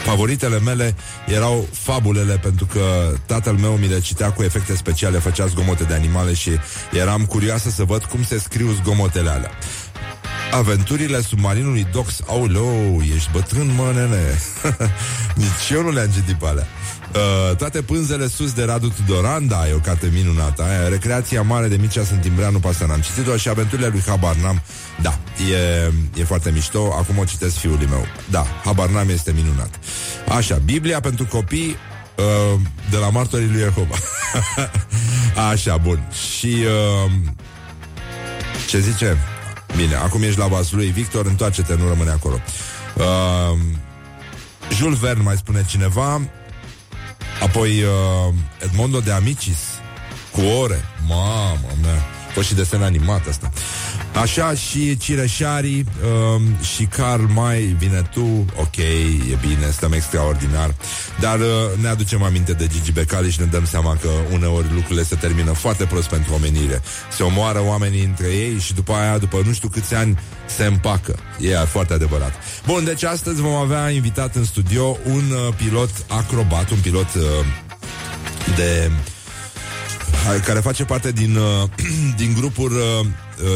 Favoritele 0.02 0.58
mele 0.58 0.94
erau 1.26 1.68
fabulele 1.72 2.38
pentru 2.42 2.66
că 2.66 3.12
tatăl 3.26 3.54
meu 3.54 3.72
mi 3.72 3.88
le 3.88 4.00
citea 4.00 4.32
cu 4.32 4.42
efecte 4.42 4.76
speciale, 4.76 5.18
făcea 5.18 5.46
zgomote 5.46 5.84
de 5.84 5.94
animale 5.94 6.34
și 6.34 6.50
eram 6.92 7.24
curioasă 7.24 7.70
să 7.70 7.84
văd 7.84 8.04
cum 8.04 8.24
se 8.24 8.38
scriu 8.38 8.70
zgomotele 8.70 9.30
alea. 9.30 9.50
Aventurile 10.50 11.20
submarinului 11.20 11.86
Dox 11.92 12.20
Aoleu, 12.26 13.00
ești 13.14 13.30
bătrân, 13.32 13.74
mă, 13.74 13.92
nene 13.94 14.38
Nici 15.42 15.70
eu 15.72 15.82
nu 15.82 15.90
le-am 15.90 16.10
citit 16.10 16.34
pe 16.34 16.46
alea 16.46 16.66
Uh, 17.14 17.56
toate 17.56 17.82
pânzele 17.82 18.28
sus 18.28 18.52
de 18.52 18.64
Radu 18.64 18.88
Tudoran, 18.88 19.48
da, 19.48 19.68
e 19.68 19.72
o 19.72 19.78
carte 19.78 20.10
minunată. 20.12 20.62
Aia, 20.62 20.88
Recreația 20.88 21.42
mare 21.42 21.68
de 21.68 21.76
Mircea 21.76 22.04
Sântimbreanu, 22.04 22.58
pe 22.58 22.68
asta 22.68 22.86
n-am 22.86 23.00
citit-o 23.00 23.36
și 23.36 23.48
aventurile 23.48 23.88
lui 23.88 24.02
Habar 24.06 24.36
n-am. 24.36 24.62
Da, 25.02 25.18
e, 25.52 25.92
e 26.20 26.24
foarte 26.24 26.50
mișto. 26.50 26.94
Acum 26.98 27.18
o 27.18 27.24
citesc 27.24 27.56
fiului 27.56 27.86
meu. 27.86 28.06
Da, 28.30 28.46
Habar 28.64 28.88
n-am 28.88 29.08
este 29.08 29.32
minunat. 29.32 29.78
Așa, 30.28 30.60
Biblia 30.64 31.00
pentru 31.00 31.26
copii 31.26 31.76
uh, 32.16 32.60
de 32.90 32.96
la 32.96 33.10
martorii 33.10 33.48
lui 33.48 33.60
Jehova. 33.60 33.94
Așa, 35.50 35.76
bun. 35.76 36.08
Și 36.30 36.56
uh, 37.06 37.10
ce 38.68 38.78
zice? 38.78 39.16
Bine, 39.76 39.94
acum 39.94 40.22
ești 40.22 40.38
la 40.38 40.46
vas 40.46 40.70
lui 40.70 40.86
Victor, 40.86 41.26
întoarce-te, 41.26 41.74
nu 41.74 41.88
rămâne 41.88 42.10
acolo. 42.10 42.40
Uh, 42.96 43.58
Jules 44.72 44.98
Verne, 44.98 45.22
mai 45.22 45.36
spune 45.36 45.64
cineva, 45.68 46.20
Apoi 47.42 47.82
uh, 47.82 48.34
Edmondo 48.64 49.00
de 49.00 49.12
Amicis 49.12 49.58
Cu 50.32 50.40
ore. 50.40 50.84
Mamă 51.08 51.68
mea 51.82 52.19
fost 52.32 52.48
și 52.48 52.54
desen 52.54 52.82
animat 52.82 53.26
asta. 53.28 53.50
Așa 54.20 54.54
și 54.54 54.96
Cireșarii 54.96 55.84
um, 56.34 56.42
și 56.74 56.84
Carl 56.84 57.22
Mai 57.22 57.60
vine 57.60 58.02
tu, 58.12 58.44
ok, 58.56 58.76
e 58.76 59.38
bine, 59.40 59.70
stăm 59.70 59.92
extraordinar. 59.92 60.74
Dar 61.20 61.38
uh, 61.38 61.46
ne 61.80 61.88
aducem 61.88 62.22
aminte 62.22 62.52
de 62.52 62.66
Gigi 62.66 62.92
Becali 62.92 63.30
și 63.30 63.40
ne 63.40 63.46
dăm 63.46 63.64
seama 63.66 63.96
că 64.00 64.08
uneori 64.32 64.72
lucrurile 64.72 65.02
se 65.02 65.14
termină 65.14 65.52
foarte 65.52 65.84
prost 65.84 66.08
pentru 66.08 66.34
omenire. 66.34 66.82
Se 67.16 67.22
omoară 67.22 67.62
oamenii 67.64 68.04
între 68.04 68.26
ei 68.26 68.58
și 68.58 68.74
după 68.74 68.92
aia, 68.92 69.18
după 69.18 69.42
nu 69.46 69.52
știu 69.52 69.68
câți 69.68 69.94
ani, 69.94 70.18
se 70.56 70.64
împacă. 70.64 71.18
E 71.40 71.54
foarte 71.54 71.92
adevărat. 71.92 72.32
Bun, 72.66 72.84
deci 72.84 73.02
astăzi 73.02 73.40
vom 73.40 73.54
avea 73.54 73.90
invitat 73.90 74.34
în 74.34 74.44
studio 74.44 74.96
un 75.04 75.24
uh, 75.30 75.54
pilot 75.56 75.90
acrobat, 76.08 76.70
un 76.70 76.78
pilot 76.78 77.14
uh, 77.14 77.22
de 78.56 78.90
care 80.44 80.60
face 80.60 80.84
parte 80.84 81.12
din, 81.12 81.36
uh, 81.36 81.68
din 82.20 82.34
grupul 82.38 82.72
uh, 82.72 83.06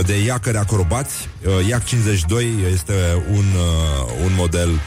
de 0.06 0.24
iacări 0.24 0.56
acrobați. 0.56 1.28
Uh, 1.46 1.68
IAC 1.68 1.84
52 1.84 2.54
este 2.72 2.92
un, 3.30 3.44
uh, 3.56 4.24
un 4.24 4.32
model 4.36 4.68
uh, 4.68 4.78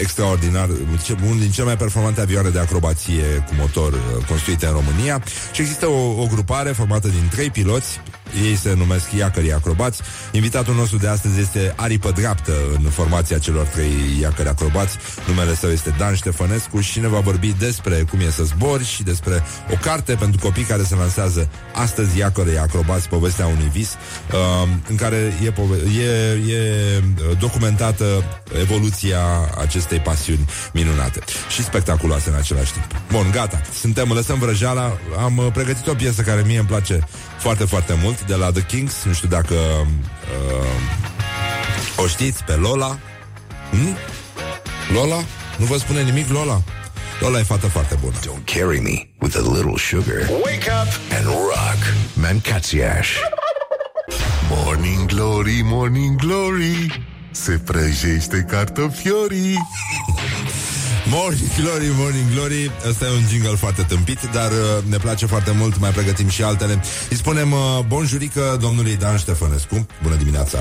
extraordinar, 0.00 0.68
unul 1.24 1.38
din 1.38 1.50
cele 1.50 1.66
mai 1.66 1.76
performante 1.76 2.20
avioane 2.20 2.48
de 2.48 2.58
acrobație 2.58 3.44
cu 3.46 3.54
motor 3.58 3.92
uh, 3.92 4.24
construite 4.28 4.66
în 4.66 4.72
România 4.72 5.22
și 5.52 5.60
există 5.60 5.86
o, 5.86 6.22
o 6.22 6.26
grupare 6.26 6.72
formată 6.72 7.08
din 7.08 7.28
trei 7.30 7.50
piloți 7.50 8.00
ei 8.44 8.56
se 8.56 8.74
numesc 8.74 9.12
iacării 9.12 9.52
acrobați. 9.52 10.00
Invitatul 10.32 10.74
nostru 10.74 10.96
de 10.96 11.08
astăzi 11.08 11.40
este 11.40 11.72
aripă 11.76 12.10
dreaptă 12.10 12.52
în 12.74 12.90
formația 12.90 13.38
celor 13.38 13.66
trei 13.66 13.92
iacări 14.20 14.48
acrobați. 14.48 14.96
Numele 15.26 15.54
său 15.54 15.70
este 15.70 15.94
Dan 15.98 16.14
Ștefănescu 16.14 16.80
și 16.80 17.00
ne 17.00 17.08
va 17.08 17.18
vorbi 17.18 17.54
despre 17.58 18.04
cum 18.10 18.20
e 18.20 18.30
să 18.30 18.42
zbori 18.42 18.84
și 18.84 19.02
despre 19.02 19.42
o 19.72 19.74
carte 19.80 20.14
pentru 20.14 20.40
copii 20.40 20.62
care 20.62 20.82
se 20.82 20.94
lansează 20.94 21.48
astăzi 21.74 22.18
iacării 22.18 22.58
acrobați, 22.58 23.08
povestea 23.08 23.46
unui 23.46 23.70
vis, 23.72 23.88
uh, 24.32 24.68
în 24.88 24.96
care 24.96 25.32
e, 25.44 25.50
pove- 25.50 25.82
e, 26.00 26.52
e 26.52 27.02
documentată 27.38 28.24
evoluția 28.60 29.18
acestei 29.58 29.98
pasiuni 29.98 30.44
minunate 30.72 31.20
și 31.48 31.62
spectaculoase 31.62 32.28
în 32.28 32.34
același 32.34 32.72
timp. 32.72 32.84
Bun, 33.10 33.30
gata. 33.30 33.60
Suntem, 33.80 34.12
lăsăm 34.12 34.38
vrăjeala. 34.38 34.98
Am 35.18 35.36
uh, 35.36 35.46
pregătit 35.52 35.86
o 35.86 35.94
piesă 35.94 36.22
care 36.22 36.42
mie 36.46 36.58
îmi 36.58 36.66
place 36.66 37.00
foarte, 37.38 37.64
foarte 37.64 37.98
mult 38.02 38.24
de 38.24 38.34
la 38.34 38.50
The 38.50 38.62
Kings. 38.62 38.94
Nu 39.04 39.12
știu 39.12 39.28
dacă 39.28 39.54
uh, 39.54 39.86
o 41.96 42.06
știți 42.06 42.44
pe 42.44 42.52
Lola. 42.52 42.98
Hmm? 43.70 43.96
Lola? 44.92 45.24
Nu 45.56 45.64
vă 45.64 45.76
spune 45.78 46.02
nimic 46.02 46.28
Lola? 46.28 46.62
Lola 47.20 47.38
e 47.38 47.42
fată 47.42 47.66
foarte 47.66 47.96
bună. 48.00 48.14
Don't 48.16 48.44
carry 48.44 48.80
me 48.80 49.08
with 49.20 49.36
a 49.36 49.52
little 49.54 49.76
sugar. 49.76 50.28
Wake 50.44 50.70
up 50.82 51.16
and 51.16 51.24
rock. 51.26 51.80
Mancațiaș. 52.14 53.08
Morning 54.50 55.06
Glory, 55.06 55.60
Morning 55.64 56.16
Glory 56.16 57.02
Se 57.42 57.60
prăjește 57.64 58.46
cartofiorii 58.48 59.56
Morning 61.06 61.50
Glory, 61.60 61.90
Morning 61.96 62.32
Glory 62.34 62.70
Ăsta 62.88 63.04
e 63.04 63.10
un 63.10 63.28
jingle 63.28 63.56
foarte 63.56 63.82
tâmpit 63.82 64.18
Dar 64.32 64.50
uh, 64.50 64.84
ne 64.88 64.96
place 64.96 65.26
foarte 65.26 65.50
mult, 65.50 65.78
mai 65.78 65.90
pregătim 65.90 66.28
și 66.28 66.42
altele 66.42 66.82
Îi 67.10 67.16
spunem 67.16 67.52
uh, 67.52 67.58
bonjurică 67.86 68.58
domnului 68.60 68.96
Dan 68.96 69.16
Ștefănescu 69.16 69.86
Bună 70.02 70.14
dimineața 70.14 70.58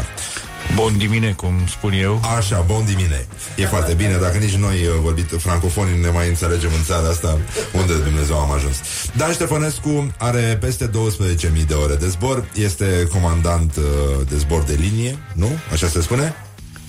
Bun 0.76 0.98
dimine, 0.98 1.32
cum 1.32 1.54
spun 1.68 1.94
eu. 1.94 2.22
Așa, 2.38 2.64
bun 2.68 2.86
dimine. 2.86 3.28
E 3.56 3.66
foarte 3.66 3.94
bine, 3.94 4.18
dacă 4.22 4.38
nici 4.38 4.56
noi 4.56 4.76
uh, 4.76 4.94
vorbit 5.02 5.30
francofonii 5.38 6.00
ne 6.02 6.10
mai 6.10 6.28
înțelegem 6.28 6.70
în 6.78 6.84
țara 6.84 7.08
asta, 7.08 7.40
unde 7.74 7.94
Dumnezeu 7.94 8.40
am 8.40 8.52
ajuns. 8.52 8.78
Dan 9.16 9.32
Ștefănescu 9.32 10.14
are 10.18 10.58
peste 10.62 10.90
12.000 10.90 11.66
de 11.68 11.74
ore 11.74 11.96
de 11.96 12.08
zbor, 12.08 12.46
este 12.54 13.08
comandant 13.12 13.76
uh, 13.76 13.84
de 14.30 14.38
zbor 14.38 14.64
de 14.64 14.78
linie, 14.80 15.18
nu? 15.34 15.50
Așa 15.72 15.88
se 15.88 16.02
spune? 16.02 16.36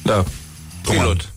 Da, 0.08 0.24
pilot. 0.82 1.32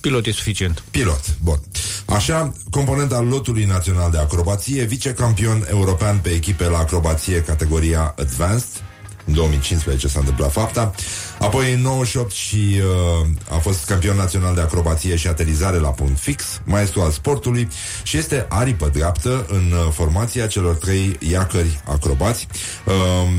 Pilot 0.00 0.26
e 0.26 0.30
suficient. 0.30 0.82
Pilot, 0.90 1.36
bun. 1.42 1.60
Așa, 2.06 2.52
component 2.70 3.12
al 3.12 3.26
lotului 3.26 3.64
național 3.64 4.10
de 4.10 4.18
acrobație, 4.18 4.84
vicecampion 4.84 5.66
european 5.70 6.18
pe 6.18 6.28
echipe 6.28 6.64
la 6.64 6.78
acrobație 6.78 7.42
categoria 7.42 8.14
Advanced, 8.18 8.82
În 9.26 9.34
2015 9.34 10.08
s-a 10.08 10.18
întâmplat 10.18 10.52
fapta. 10.52 10.94
Apoi 11.38 11.72
în 11.72 11.80
98 11.80 12.30
și 12.30 12.56
uh, 12.56 13.26
a 13.50 13.56
fost 13.56 13.84
campion 13.84 14.16
național 14.16 14.54
de 14.54 14.60
acrobație 14.60 15.16
și 15.16 15.26
aterizare 15.26 15.76
la 15.76 15.88
punct 15.88 16.18
fix, 16.18 16.60
maestru 16.64 17.00
al 17.00 17.10
sportului 17.10 17.68
și 18.02 18.16
este 18.16 18.46
aripă 18.48 18.88
dreaptă 18.92 19.46
în 19.48 19.72
uh, 19.72 19.92
formația 19.92 20.46
celor 20.46 20.74
trei 20.74 21.16
iacări 21.20 21.80
acrobați. 21.84 22.46
Uh, 22.84 23.30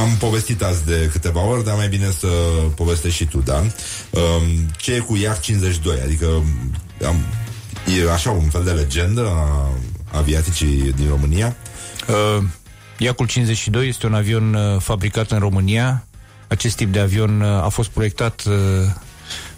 am 0.00 0.16
povestit 0.18 0.62
azi 0.62 0.84
de 0.84 1.08
câteva 1.12 1.40
ori, 1.44 1.64
dar 1.64 1.76
mai 1.76 1.88
bine 1.88 2.10
să 2.18 2.26
povestești 2.76 3.16
și 3.16 3.24
tu, 3.24 3.38
Dan. 3.38 3.72
Uh, 4.10 4.20
ce 4.76 4.92
e 4.92 4.98
cu 4.98 5.16
IAC 5.16 5.40
52? 5.40 6.00
Adică 6.04 6.26
am, 7.06 7.16
e 8.06 8.10
așa 8.12 8.30
un 8.30 8.48
fel 8.48 8.64
de 8.64 8.70
legendă 8.70 9.26
a 9.26 9.68
aviaticii 10.18 10.92
din 10.96 11.08
România? 11.08 11.56
Uh, 12.08 12.44
Iacul 12.98 13.26
52 13.26 13.88
este 13.88 14.06
un 14.06 14.14
avion 14.14 14.54
uh, 14.54 14.80
fabricat 14.80 15.30
în 15.30 15.38
România. 15.38 16.04
Acest 16.48 16.76
tip 16.76 16.92
de 16.92 16.98
avion 16.98 17.40
uh, 17.40 17.48
a 17.48 17.68
fost 17.68 17.88
proiectat 17.88 18.42
uh, 18.46 18.54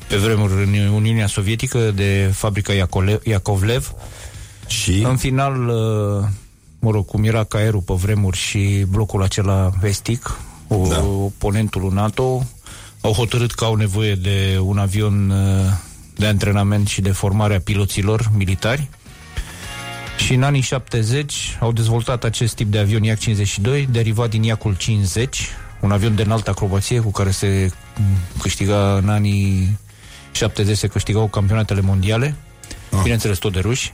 pe 0.09 0.17
vremuri 0.17 0.53
în 0.53 0.89
Uniunea 0.89 1.27
Sovietică 1.27 1.79
de 1.91 2.31
fabrica 2.35 2.73
Iacole- 2.73 3.21
Iacovlev. 3.25 3.93
Și? 4.67 5.03
În 5.09 5.17
final, 5.17 5.69
uh, 5.69 6.25
mă 6.83 6.91
rog, 6.91 7.07
cum 7.07 7.25
era 7.25 7.45
Caerul 7.45 7.81
pe 7.81 7.93
vremuri 7.93 8.37
și 8.37 8.85
blocul 8.89 9.23
acela 9.23 9.71
vestic, 9.81 10.39
o, 10.69 10.87
da. 10.89 11.05
oponentul 11.05 11.93
NATO, 11.93 12.47
au 13.01 13.13
hotărât 13.13 13.53
că 13.53 13.65
au 13.65 13.75
nevoie 13.75 14.15
de 14.15 14.59
un 14.63 14.79
avion 14.79 15.31
uh, 15.31 15.73
de 16.15 16.27
antrenament 16.27 16.89
și 16.89 17.01
de 17.01 17.11
formare 17.11 17.55
a 17.55 17.61
piloților 17.61 18.31
militari. 18.37 18.89
Și 20.19 20.35
în 20.35 20.43
anii 20.43 20.61
70 20.61 21.57
au 21.61 21.73
dezvoltat 21.73 22.25
acest 22.25 22.55
tip 22.55 22.71
de 22.71 22.79
avion 22.79 23.03
Iac-52, 23.03 23.91
derivat 23.91 24.31
din 24.31 24.43
Iacul 24.43 24.77
50, 24.77 25.49
un 25.81 25.93
avion 25.93 26.15
de 26.15 26.23
înaltă 26.23 26.51
acrobație 26.51 27.01
cu 27.01 27.11
care 27.11 27.31
se 27.31 27.73
câștiga 28.41 28.97
în 28.97 29.09
anii 29.09 29.79
70 30.33 30.77
se 30.77 30.87
câștigau 30.87 31.29
campionatele 31.29 31.81
mondiale, 31.81 32.35
ah. 32.91 32.99
bineînțeles 33.03 33.39
tot 33.39 33.53
de 33.53 33.61
ruși. 33.61 33.93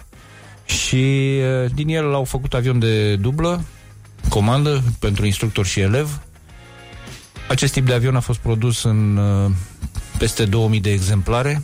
Și 0.68 1.34
uh, 1.64 1.70
din 1.74 1.88
el 1.88 2.14
au 2.14 2.24
făcut 2.24 2.54
avion 2.54 2.78
de 2.78 3.16
dublă, 3.16 3.64
comandă 4.28 4.82
pentru 4.98 5.26
instructor 5.26 5.66
și 5.66 5.80
elev. 5.80 6.20
Acest 7.48 7.72
tip 7.72 7.86
de 7.86 7.92
avion 7.92 8.16
a 8.16 8.20
fost 8.20 8.38
produs 8.38 8.82
în 8.82 9.16
uh, 9.16 9.50
peste 10.18 10.44
2000 10.44 10.80
de 10.80 10.90
exemplare. 10.90 11.62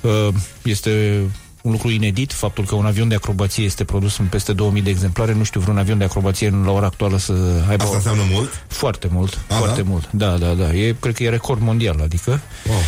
Uh, 0.00 0.28
este 0.62 1.20
un 1.62 1.72
lucru 1.72 1.90
inedit, 1.90 2.32
faptul 2.32 2.64
că 2.64 2.74
un 2.74 2.86
avion 2.86 3.08
de 3.08 3.14
acrobație 3.14 3.64
este 3.64 3.84
produs 3.84 4.18
în 4.18 4.26
peste 4.26 4.52
2000 4.52 4.82
de 4.82 4.90
exemplare. 4.90 5.32
Nu 5.34 5.42
știu 5.42 5.60
vreun 5.60 5.78
avion 5.78 5.98
de 5.98 6.04
acrobație 6.04 6.48
în 6.48 6.64
la 6.64 6.70
ora 6.70 6.86
actuală 6.86 7.18
să 7.18 7.32
aibă... 7.68 7.82
Asta 7.82 7.96
înseamnă 7.96 8.22
mult? 8.30 8.64
Foarte 8.68 9.08
mult, 9.10 9.38
A, 9.48 9.54
foarte 9.54 9.82
da? 9.82 9.88
mult. 9.88 10.08
Da, 10.10 10.36
da, 10.36 10.52
da. 10.52 10.74
E, 10.74 10.96
cred 11.00 11.14
că 11.14 11.22
e 11.22 11.28
record 11.28 11.60
mondial, 11.60 12.00
adică... 12.02 12.40
Wow. 12.68 12.78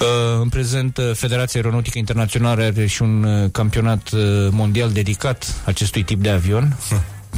Uh, 0.00 0.40
în 0.40 0.48
prezent, 0.48 0.96
uh, 0.96 1.10
Federația 1.14 1.60
Aeronautică 1.60 1.98
Internațională 1.98 2.62
are 2.62 2.86
și 2.86 3.02
un 3.02 3.22
uh, 3.22 3.50
campionat 3.52 4.10
uh, 4.10 4.20
mondial 4.50 4.90
dedicat 4.90 5.62
acestui 5.64 6.02
tip 6.02 6.22
de 6.22 6.30
avion. 6.30 6.76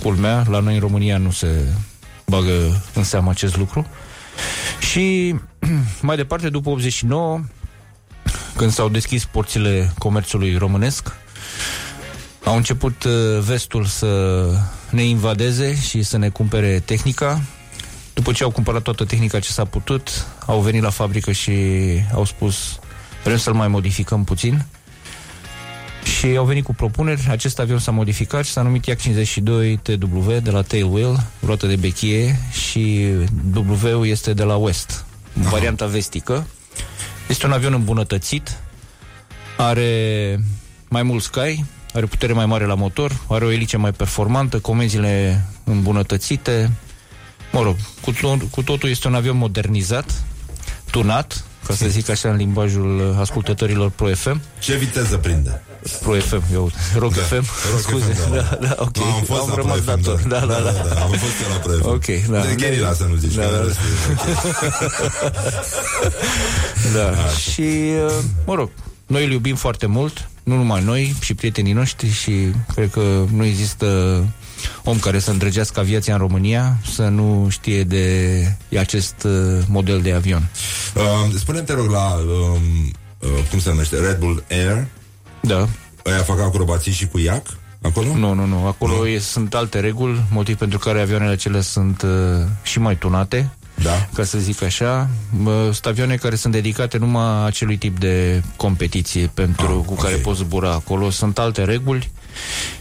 Culmea, 0.03 0.45
la 0.49 0.59
noi 0.59 0.75
în 0.75 0.81
România 0.81 1.19
nu 1.19 1.31
se 1.31 1.65
bagă 2.27 2.83
în 2.95 3.05
seamă 3.05 3.31
acest 3.31 3.57
lucru. 3.57 3.87
Și 4.91 5.35
mai 6.01 6.17
departe, 6.17 6.49
după 6.49 6.69
89, 6.69 7.41
când 8.57 8.71
s-au 8.71 8.89
deschis 8.89 9.25
porțile 9.25 9.93
comerțului 9.99 10.57
românesc, 10.57 11.13
au 12.45 12.57
început 12.57 13.05
uh, 13.05 13.13
vestul 13.41 13.85
să 13.85 14.45
ne 14.91 15.03
invadeze 15.03 15.77
și 15.81 16.03
să 16.03 16.19
ne 16.19 16.29
cumpere 16.29 16.79
tehnica. 16.85 17.43
După 18.19 18.33
ce 18.33 18.45
au 18.45 18.51
cumpărat 18.51 18.83
toată 18.83 19.05
tehnica 19.05 19.39
ce 19.39 19.51
s-a 19.51 19.65
putut, 19.65 20.27
au 20.47 20.61
venit 20.61 20.83
la 20.83 20.91
fabrică 20.91 21.33
și 21.33 21.53
au 22.15 22.25
spus 22.25 22.79
vrem 23.25 23.37
să-l 23.37 23.53
mai 23.53 23.69
modificăm 23.69 24.25
puțin. 24.25 24.65
Și 26.05 26.27
au 26.27 26.45
venit 26.45 26.65
cu 26.65 26.75
propuneri. 26.75 27.27
Acest 27.31 27.59
avion 27.59 27.79
s-a 27.79 27.91
modificat 27.91 28.45
și 28.45 28.51
s-a 28.51 28.63
numit 28.63 28.85
Yak 28.87 28.99
52 28.99 29.77
TW 29.77 30.33
de 30.43 30.51
la 30.51 30.63
Tailwheel, 30.63 31.27
roată 31.47 31.67
de 31.67 31.77
bechie 31.77 32.39
și 32.51 33.07
W 33.55 34.05
este 34.05 34.33
de 34.33 34.43
la 34.43 34.57
West, 34.57 35.05
varianta 35.33 35.87
vestică. 35.87 36.47
Este 37.29 37.47
un 37.47 37.53
avion 37.53 37.73
îmbunătățit, 37.73 38.59
are 39.57 40.41
mai 40.89 41.03
mult 41.03 41.23
sky, 41.23 41.65
are 41.95 42.07
putere 42.07 42.33
mai 42.33 42.47
mare 42.47 42.65
la 42.65 42.75
motor, 42.75 43.21
are 43.29 43.45
o 43.45 43.51
elice 43.51 43.77
mai 43.77 43.93
performantă, 43.93 44.59
comenzile 44.59 45.45
îmbunătățite. 45.65 46.71
Mă 47.53 47.63
rog, 47.63 47.77
cu, 48.01 48.13
to- 48.13 48.51
cu 48.51 48.63
totul 48.63 48.89
este 48.89 49.09
un 49.09 49.15
avion 49.15 49.37
modernizat, 49.37 50.23
tunat, 50.91 51.45
ca 51.67 51.75
să 51.75 51.89
zic 51.89 52.09
așa 52.09 52.29
în 52.29 52.37
limbajul 52.37 53.17
ascultătorilor 53.21 53.91
Pro 53.91 54.07
FM. 54.15 54.41
Ce 54.59 54.77
viteză 54.77 55.17
prinde? 55.17 55.63
Pro 56.03 56.13
FM, 56.15 56.43
eu, 56.53 56.71
Rock 56.99 57.15
Da, 57.15 57.21
FM, 57.23 57.45
Rock 57.71 57.81
scuze. 57.81 58.13
FM, 58.13 58.31
da. 58.35 58.41
da, 58.41 58.57
da, 58.67 58.75
ok. 58.79 58.97
Nu, 58.97 59.05
am 59.05 59.23
fost 59.25 59.47
la 59.49 59.53
Pro 59.53 59.63
rămas 59.63 59.77
FM, 59.79 59.85
dator. 59.85 60.21
da. 60.29 60.39
Da, 60.39 60.47
da, 60.47 60.61
da. 60.61 60.71
Da, 60.71 60.95
da, 60.95 61.01
am 61.03 61.11
fost 61.11 61.33
eu 61.43 61.49
la 61.51 61.57
Pro 61.57 61.73
FM. 61.73 61.87
Ok, 61.89 62.27
da. 62.31 62.41
De 62.41 62.55
Gherila 62.57 62.93
să 62.93 63.05
nu 63.05 63.15
zici, 63.15 63.35
Da, 63.35 63.43
că 63.43 63.51
da, 63.51 63.63
restul 63.63 63.85
Da. 66.95 67.29
Și, 67.51 67.61
uh, 68.07 68.13
mă 68.47 68.55
rog, 68.55 68.71
noi 69.07 69.25
îl 69.25 69.31
iubim 69.31 69.55
foarte 69.57 69.87
mult, 69.87 70.29
nu 70.43 70.57
numai 70.57 70.83
noi, 70.85 71.15
și 71.21 71.35
prietenii 71.35 71.73
noștri 71.73 72.11
și 72.13 72.33
cred 72.75 72.91
că 72.91 73.25
nu 73.35 73.45
există 73.45 73.87
om 74.85 74.99
care 74.99 75.19
să 75.19 75.31
îndrăgească 75.31 75.81
aviația 75.81 76.13
în 76.15 76.21
România 76.21 76.77
să 76.93 77.03
nu 77.03 77.47
știe 77.51 77.85
de 77.85 78.79
acest 78.79 79.23
uh, 79.25 79.63
model 79.69 80.01
de 80.01 80.13
avion. 80.13 80.49
Uh, 80.95 81.35
spune 81.39 81.61
te 81.61 81.73
rog, 81.73 81.91
la, 81.91 82.15
um, 82.15 82.93
uh, 83.19 83.29
cum 83.51 83.61
se 83.61 83.69
numește, 83.69 83.97
Red 83.97 84.19
Bull 84.19 84.45
Air, 84.51 84.87
Da. 85.41 85.69
Aia 86.05 86.19
fac 86.19 86.41
acrobații 86.41 86.93
și 86.93 87.07
cu 87.07 87.19
iac? 87.19 87.47
Acolo? 87.83 88.15
Nu, 88.17 88.33
nu, 88.33 88.45
nu. 88.45 88.67
Acolo 88.67 89.09
e, 89.09 89.19
sunt 89.19 89.55
alte 89.55 89.81
reguli, 89.81 90.23
motiv 90.31 90.57
pentru 90.57 90.79
care 90.79 91.01
avioanele 91.01 91.33
acelea 91.33 91.61
sunt 91.61 92.03
uh, 92.03 92.11
și 92.63 92.79
mai 92.79 92.97
tunate. 92.97 93.51
Da. 93.83 94.09
Ca 94.15 94.25
să 94.25 94.39
zic 94.39 94.63
așa. 94.63 95.09
Uh, 95.45 95.53
sunt 95.63 95.87
avioane 95.87 96.15
care 96.15 96.35
sunt 96.37 96.53
dedicate 96.53 96.99
numai 96.99 97.47
acelui 97.47 97.77
tip 97.77 97.99
de 97.99 98.43
competiție 98.57 99.31
pentru 99.35 99.79
Ah, 99.79 99.87
cu 99.87 99.95
care 99.95 100.15
poți 100.15 100.39
zbura 100.39 100.71
acolo. 100.73 101.11
Sunt 101.11 101.39
alte 101.39 101.65
reguli 101.65 102.11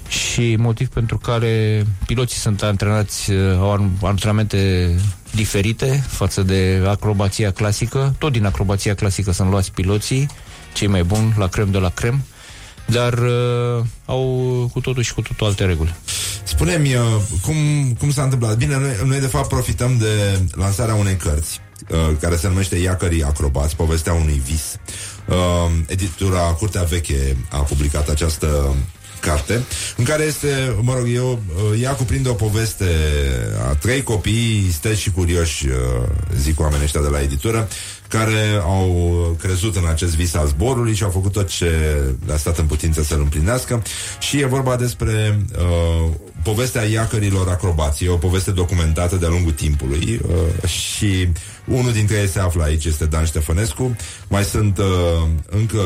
și 0.08 0.56
motiv 0.56 0.88
pentru 0.88 1.18
care 1.18 1.86
piloții 2.06 2.40
sunt 2.40 2.64
antrenați, 2.64 3.32
uh, 3.32 3.58
au 3.58 3.72
an- 3.72 3.90
antrenamente 4.02 4.96
diferite 5.32 6.04
față 6.08 6.44
de 6.44 6.84
acrobația 6.88 7.52
clasică. 7.52 8.16
Tot 8.18 8.32
din 8.32 8.46
acrobația 8.46 8.96
clasică 8.96 9.32
sunt 9.32 9.50
luați 9.50 9.72
piloții, 9.72 10.28
cei 10.74 10.88
mai 10.88 11.04
buni, 11.04 11.34
la 11.38 11.48
crem 11.48 11.72
de 11.72 11.78
la 11.78 11.90
crem, 11.90 12.24
dar 12.86 13.14
uh, 13.14 13.86
au 14.06 14.24
cu 14.74 14.80
totul 14.80 15.04
și 15.04 15.14
cu 15.14 15.22
totul 15.22 15.48
alte 15.48 15.66
reguli. 15.66 15.96
Spune-mi, 16.44 16.96
uh, 16.96 17.02
cum, 17.42 17.56
cum 18.00 18.12
s-a 18.12 18.24
întâmplat? 18.24 18.58
Bine, 18.58 18.78
noi, 18.78 18.92
noi 19.06 19.20
de 19.20 19.28
fapt 19.28 19.48
profităm 19.48 19.98
de 19.98 20.40
lansarea 20.52 20.96
unei 20.96 21.16
cărți 21.16 21.60
uh, 21.90 21.98
care 22.20 22.36
se 22.36 22.48
numește 22.48 22.76
Iacării 22.76 23.24
Acrobați, 23.24 23.76
povestea 23.76 24.14
unui 24.14 24.42
vis. 24.46 24.76
Uh, 25.28 25.72
editura 25.88 26.40
Curtea 26.40 26.84
Veche 26.84 27.38
a 27.52 27.58
publicat 27.58 28.10
această 28.10 28.76
carte, 29.20 29.64
în 29.98 30.04
care 30.04 30.24
este, 30.24 30.76
mă 30.82 30.94
rog, 30.94 31.08
eu, 31.14 31.42
uh, 31.72 31.82
ea 31.82 31.92
cuprinde 31.92 32.30
o 32.30 32.34
poveste 32.34 32.86
a 33.70 33.74
trei 33.74 34.04
copii 34.04 34.70
steți 34.72 35.02
și 35.02 35.12
curioși, 35.12 35.68
uh, 35.68 35.74
zic 36.38 36.60
oamenii 36.60 36.84
ăștia 36.84 37.02
de 37.02 37.08
la 37.08 37.22
editură, 37.22 37.68
care 38.08 38.62
au 38.64 39.38
crezut 39.40 39.76
în 39.76 39.86
acest 39.90 40.16
vis 40.16 40.34
al 40.34 40.48
zborului 40.48 40.94
și 40.94 41.04
au 41.04 41.10
făcut 41.10 41.32
tot 41.32 41.48
ce 41.48 42.02
le-a 42.26 42.38
stat 42.38 42.58
în 42.58 42.66
putință 42.66 43.04
să-l 43.04 43.20
împlinească. 43.20 43.82
Și 44.20 44.40
e 44.40 44.46
vorba 44.46 44.76
despre 44.76 45.46
uh, 45.58 46.12
povestea 46.44 46.84
iacărilor 46.84 47.48
acrobații, 47.50 48.06
e 48.06 48.10
o 48.10 48.18
poveste 48.18 48.52
documentată 48.52 49.16
de-a 49.16 49.30
lungul 49.30 49.52
timpului 49.52 50.20
uh, 50.28 50.70
și 50.70 51.28
unul 51.66 51.92
dintre 51.92 52.18
ei 52.18 52.28
se 52.28 52.40
află 52.40 52.64
aici, 52.64 52.86
este 52.86 53.06
Dan 53.06 53.26
Ștefănescu, 53.26 53.96
mai 54.28 54.44
sunt 54.44 54.78
uh, 54.78 55.28
încă 55.50 55.80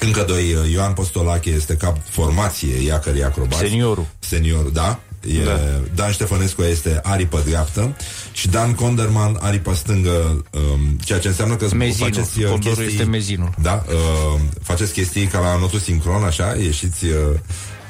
încă 0.00 0.24
doi, 0.26 0.52
uh, 0.54 0.70
Ioan 0.72 0.92
Postolache 0.92 1.50
este 1.50 1.74
cap 1.74 1.96
formație 2.10 2.82
iacării 2.86 3.24
acrobați. 3.24 3.62
Seniorul. 3.62 4.06
Seniorul, 4.18 4.70
da. 4.72 4.98
E, 5.26 5.44
da. 5.44 5.58
Dan 5.94 6.10
Ștefănescu 6.12 6.62
este 6.62 7.00
aripă 7.02 7.42
dreaptă 7.46 7.96
și 8.32 8.48
Dan 8.48 8.74
Conderman 8.74 9.36
aripă 9.40 9.74
stângă, 9.74 10.44
um, 10.50 10.98
ceea 11.04 11.18
ce 11.18 11.28
înseamnă 11.28 11.56
că 11.56 11.68
Mezinul. 11.74 12.12
faceți 12.12 12.38
uh, 12.38 12.50
Condorul 12.50 12.76
chestii... 12.76 12.96
este 12.98 13.10
mezinul. 13.10 13.50
Da, 13.62 13.84
uh, 13.88 14.40
faceți 14.62 14.92
chestii 14.92 15.26
ca 15.26 15.38
la 15.40 15.58
notul 15.58 15.78
sincron, 15.78 16.22
așa, 16.22 16.54
ieșiți 16.60 17.04
uh, 17.04 17.12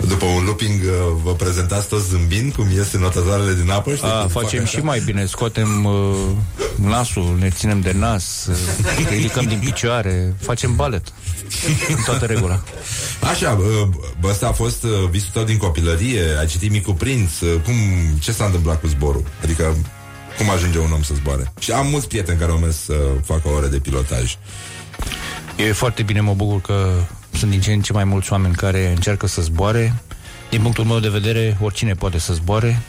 după 0.06 0.24
un 0.24 0.44
looping, 0.44 0.82
uh, 0.82 0.90
vă 1.22 1.32
prezentați 1.34 1.88
toți 1.88 2.08
zâmbind, 2.08 2.54
cum 2.54 2.70
ies 2.70 2.92
notătoarele 2.92 3.54
din 3.54 3.70
apă. 3.70 3.94
știi, 3.94 4.08
A, 4.08 4.20
cum 4.20 4.28
facem 4.28 4.58
fac 4.58 4.68
și 4.68 4.76
așa? 4.76 4.84
mai 4.84 5.00
bine, 5.04 5.24
scoatem 5.26 5.84
uh, 5.84 6.16
nasul, 6.74 7.36
ne 7.38 7.48
ținem 7.50 7.80
de 7.80 7.92
nas, 7.98 8.46
uh, 8.50 8.56
ridicăm 9.10 9.44
din 9.44 9.58
picioare, 9.58 10.34
facem 10.40 10.76
balet. 10.76 11.12
În 11.88 11.96
toată 12.04 12.24
regula. 12.24 12.62
Așa, 13.30 13.58
uh, 13.60 13.88
bă, 14.20 14.28
ăsta 14.28 14.46
a 14.48 14.52
fost 14.52 14.82
uh, 14.82 14.90
visul 15.10 15.30
tău 15.32 15.44
din 15.44 15.56
copilărie, 15.56 16.22
ai 16.38 16.46
citit 16.46 16.70
Micul 16.70 16.94
Prinț, 16.94 17.40
uh, 17.40 17.60
cum, 17.64 17.74
ce 18.20 18.32
s-a 18.32 18.44
întâmplat 18.44 18.80
cu 18.80 18.86
zborul? 18.86 19.22
Adică 19.42 19.76
Cum 20.38 20.50
ajunge 20.50 20.78
un 20.78 20.92
om 20.92 21.02
să 21.02 21.14
zboare? 21.14 21.52
Și 21.58 21.70
am 21.72 21.86
mulți 21.86 22.08
prieteni 22.08 22.38
care 22.38 22.50
au 22.50 22.58
mers 22.58 22.76
să 22.84 22.94
facă 23.24 23.48
ore 23.48 23.66
de 23.66 23.78
pilotaj. 23.78 24.36
E 25.56 25.72
foarte 25.72 26.02
bine, 26.02 26.20
mă 26.20 26.34
bucur 26.34 26.60
că 26.60 26.90
sunt 27.38 27.50
din 27.50 27.60
ce 27.60 27.72
în 27.72 27.80
ce 27.80 27.92
mai 27.92 28.04
mulți 28.04 28.32
oameni 28.32 28.54
care 28.54 28.90
încearcă 28.90 29.26
să 29.26 29.42
zboare. 29.42 29.94
Din 30.50 30.60
punctul 30.62 30.84
meu 30.84 30.98
de 30.98 31.08
vedere, 31.08 31.56
oricine 31.60 31.92
poate 31.94 32.18
să 32.18 32.32
zboare. 32.32 32.80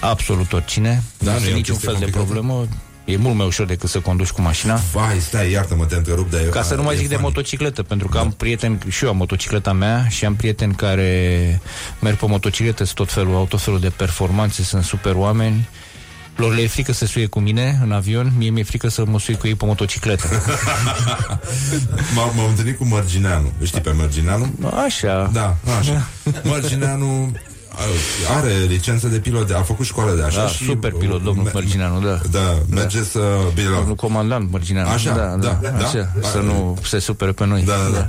Absolut 0.00 0.52
oricine. 0.52 1.02
Da, 1.18 1.32
nu 1.32 1.38
nu 1.38 1.44
e 1.44 1.48
e 1.48 1.52
o 1.52 1.56
niciun 1.56 1.74
chestie 1.74 1.88
fel 1.90 1.98
de 1.98 2.10
complicată? 2.10 2.24
problemă. 2.24 2.66
E 3.04 3.16
mult 3.16 3.34
mai 3.36 3.46
ușor 3.46 3.66
decât 3.66 3.88
să 3.88 4.00
conduci 4.00 4.28
cu 4.30 4.40
mașina. 4.40 4.80
Vai, 4.92 5.18
stai, 5.20 5.50
iartă-mă, 5.50 5.84
te 5.84 5.94
întrerup, 5.94 6.30
dar 6.30 6.40
e- 6.40 6.44
Ca 6.44 6.62
să 6.62 6.74
nu 6.74 6.82
mai 6.82 6.94
e 6.94 6.96
zic 6.98 7.08
de 7.08 7.14
funny. 7.14 7.28
motocicletă, 7.28 7.82
pentru 7.82 8.08
că 8.08 8.18
am 8.18 8.30
prieteni, 8.30 8.78
și 8.88 9.04
eu 9.04 9.10
am 9.10 9.16
motocicleta 9.16 9.72
mea 9.72 10.06
și 10.08 10.24
am 10.24 10.34
prieteni 10.34 10.74
care 10.74 11.60
merg 12.00 12.16
pe 12.16 12.26
motocicletă, 12.26 12.84
sunt 12.84 12.96
tot 12.96 13.12
felul, 13.12 13.34
au 13.34 13.44
tot 13.46 13.60
felul 13.60 13.80
de 13.80 13.88
performanțe, 13.88 14.62
sunt 14.62 14.84
super 14.84 15.14
oameni. 15.14 15.68
Lor 16.38 16.54
le 16.54 16.60
e 16.62 16.66
frică 16.66 16.92
să 16.92 17.06
suie 17.06 17.26
cu 17.26 17.40
mine 17.40 17.78
în 17.82 17.92
avion, 17.92 18.32
mie 18.36 18.50
mi-e 18.50 18.62
frică 18.64 18.88
să 18.88 19.04
mă 19.06 19.18
sui 19.18 19.36
cu 19.36 19.46
ei 19.46 19.54
pe 19.54 19.64
motocicletă. 19.66 20.26
M-am 22.14 22.32
m-am 22.36 22.48
întâlnit 22.48 22.76
cu 22.78 22.84
Mărgineanu. 22.84 23.52
Îl 23.60 23.66
Știi 23.66 23.80
pe 23.80 23.90
Mărgineanu? 23.92 24.54
Așa. 24.86 25.30
Da, 25.32 25.56
așa. 25.78 26.06
Mărgineanu 26.44 27.32
are 28.36 28.52
licență 28.68 29.06
de 29.08 29.18
pilot, 29.18 29.46
de, 29.46 29.54
a 29.54 29.62
făcut 29.62 29.86
școală 29.86 30.14
de 30.14 30.22
așa 30.22 30.40
Da, 30.42 30.46
și... 30.48 30.64
super 30.64 30.92
pilot, 30.92 31.22
domnul 31.22 31.44
me- 31.44 31.50
Mărgineanu, 31.54 32.00
da. 32.00 32.20
Da, 32.30 32.58
merge 32.70 33.02
să... 33.02 33.20
Bine, 33.54 33.68
la- 33.68 33.76
Domnul 33.76 33.94
comandant 33.94 34.50
Mărgineanu. 34.50 34.88
Așa, 34.88 35.14
da, 35.14 35.24
da, 35.36 35.58
da, 35.62 35.68
da. 35.68 35.86
așa, 35.86 36.12
Da. 36.20 36.28
să 36.28 36.38
nu 36.38 36.78
se 36.82 36.98
supere 36.98 37.32
pe 37.32 37.46
noi. 37.46 37.62
Da, 37.62 37.72
da, 37.92 37.98
da. 37.98 38.08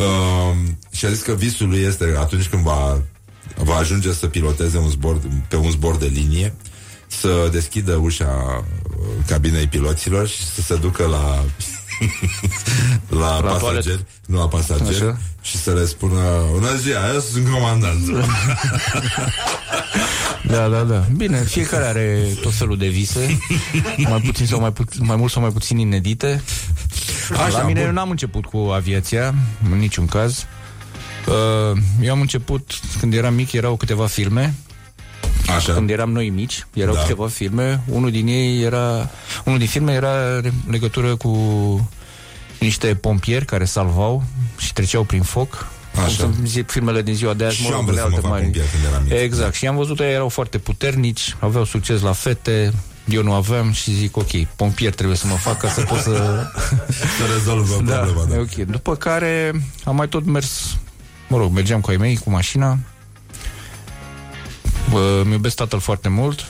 Uh, 0.00 0.54
și 0.92 1.04
a 1.04 1.08
zis 1.08 1.20
că 1.22 1.32
visul 1.32 1.68
lui 1.68 1.78
este 1.80 2.14
atunci 2.18 2.46
când 2.48 2.62
va, 2.62 2.98
va 3.56 3.74
ajunge 3.76 4.12
să 4.12 4.26
piloteze 4.26 4.78
un 4.78 4.88
zbor, 4.88 5.20
pe 5.48 5.56
un 5.56 5.70
zbor 5.70 5.96
de 5.96 6.06
linie, 6.12 6.54
să 7.06 7.48
deschidă 7.52 7.94
ușa 7.94 8.64
uh, 8.98 9.06
cabinei 9.26 9.66
piloților 9.66 10.28
și 10.28 10.44
să 10.54 10.60
se 10.62 10.76
ducă 10.76 11.06
la 11.06 11.44
la, 13.18 13.40
La 13.40 13.50
pasageri, 13.50 13.60
toaletă. 13.84 14.06
nu 14.26 14.38
la 14.38 14.48
pasageri, 14.48 14.94
Așa. 14.96 15.18
și 15.42 15.56
să 15.56 15.72
le 15.72 15.84
spună 15.84 16.20
Bună 16.52 16.74
ziua, 16.76 17.12
eu 17.14 17.20
sunt 17.20 17.48
comandant. 17.48 18.06
Da, 20.48 20.68
da, 20.68 20.82
da. 20.82 21.04
Bine, 21.16 21.38
fiecare 21.44 21.84
are 21.84 22.26
tot 22.42 22.52
felul 22.54 22.78
de 22.78 22.88
vise, 22.88 23.38
mai 23.96 24.20
puțin 24.20 24.46
sau 24.46 24.60
mai, 24.60 24.72
pu- 24.72 24.84
mai 24.98 25.16
mult 25.16 25.32
sau 25.32 25.42
mai 25.42 25.50
puțin 25.50 25.78
inedite. 25.78 26.42
Așa, 27.32 27.48
La 27.58 27.62
mine 27.62 27.78
bun. 27.78 27.88
eu 27.88 27.94
n-am 27.94 28.10
început 28.10 28.44
cu 28.44 28.56
aviația, 28.56 29.34
în 29.70 29.78
niciun 29.78 30.06
caz. 30.06 30.46
Uh, 31.26 31.78
eu 32.00 32.12
am 32.12 32.20
început, 32.20 32.70
când 33.00 33.14
eram 33.14 33.34
mic, 33.34 33.52
erau 33.52 33.76
câteva 33.76 34.06
filme. 34.06 34.54
Așa. 35.56 35.72
Când 35.72 35.90
eram 35.90 36.10
noi 36.12 36.28
mici, 36.28 36.66
erau 36.74 36.92
Da. 36.92 36.98
da. 36.98 37.06
câteva 37.06 37.28
filme. 37.28 37.80
Unul 37.88 38.10
din 38.10 38.26
ei 38.26 38.62
era... 38.62 39.10
Unul 39.44 39.58
din 39.58 39.66
filme 39.68 39.92
era 39.92 40.40
re- 40.40 40.52
legătură 40.70 41.16
cu 41.16 41.30
niște 42.60 42.94
pompieri 42.94 43.44
care 43.44 43.64
salvau 43.64 44.22
și 44.58 44.72
treceau 44.72 45.02
prin 45.02 45.22
foc. 45.22 45.66
Așa. 46.04 46.22
Cum 46.24 46.34
să 46.34 46.40
zic 46.44 46.70
filmele 46.70 47.02
din 47.02 47.14
ziua 47.14 47.34
de 47.34 47.44
azi, 47.44 47.56
Și 47.56 47.62
mă 47.62 47.68
eu 47.68 47.74
rog, 47.74 47.80
am 47.80 47.86
vrut 47.86 47.96
le 47.96 48.02
să 48.02 48.08
mă 48.08 48.14
alte 48.14 48.26
fac 48.28 48.30
mari. 48.30 48.42
pompier 48.44 48.64
când 48.72 48.84
eram 48.92 49.02
mic. 49.02 49.12
Exact. 49.12 49.54
Și 49.54 49.66
am 49.66 49.76
văzut 49.76 49.96
că 49.96 50.02
ei 50.02 50.12
erau 50.12 50.28
foarte 50.28 50.58
puternici, 50.58 51.36
aveau 51.38 51.64
succes 51.64 52.00
la 52.00 52.12
fete, 52.12 52.72
eu 53.08 53.22
nu 53.22 53.32
aveam 53.32 53.72
și 53.72 53.92
zic, 53.94 54.16
ok, 54.16 54.44
pompier 54.56 54.94
trebuie 54.94 55.16
să 55.16 55.26
mă 55.26 55.34
fac 55.34 55.58
ca 55.58 55.68
să 55.68 55.80
pot 55.80 55.98
să... 55.98 56.46
Să 57.18 57.32
rezolvă 57.36 57.82
da, 57.84 57.94
problema. 57.96 58.24
Da. 58.28 58.34
e 58.34 58.38
ok. 58.38 58.54
După 58.70 58.94
care 58.96 59.52
am 59.84 59.96
mai 59.96 60.08
tot 60.08 60.24
mers, 60.24 60.76
mă 61.28 61.36
rog, 61.36 61.52
mergeam 61.52 61.80
cu 61.80 61.90
ai 61.90 61.96
mei, 61.96 62.16
cu 62.16 62.30
mașina. 62.30 62.78
Bă, 64.96 65.20
îmi 65.24 65.32
iubesc 65.32 65.56
tatăl 65.56 65.80
foarte 65.80 66.08
mult 66.08 66.44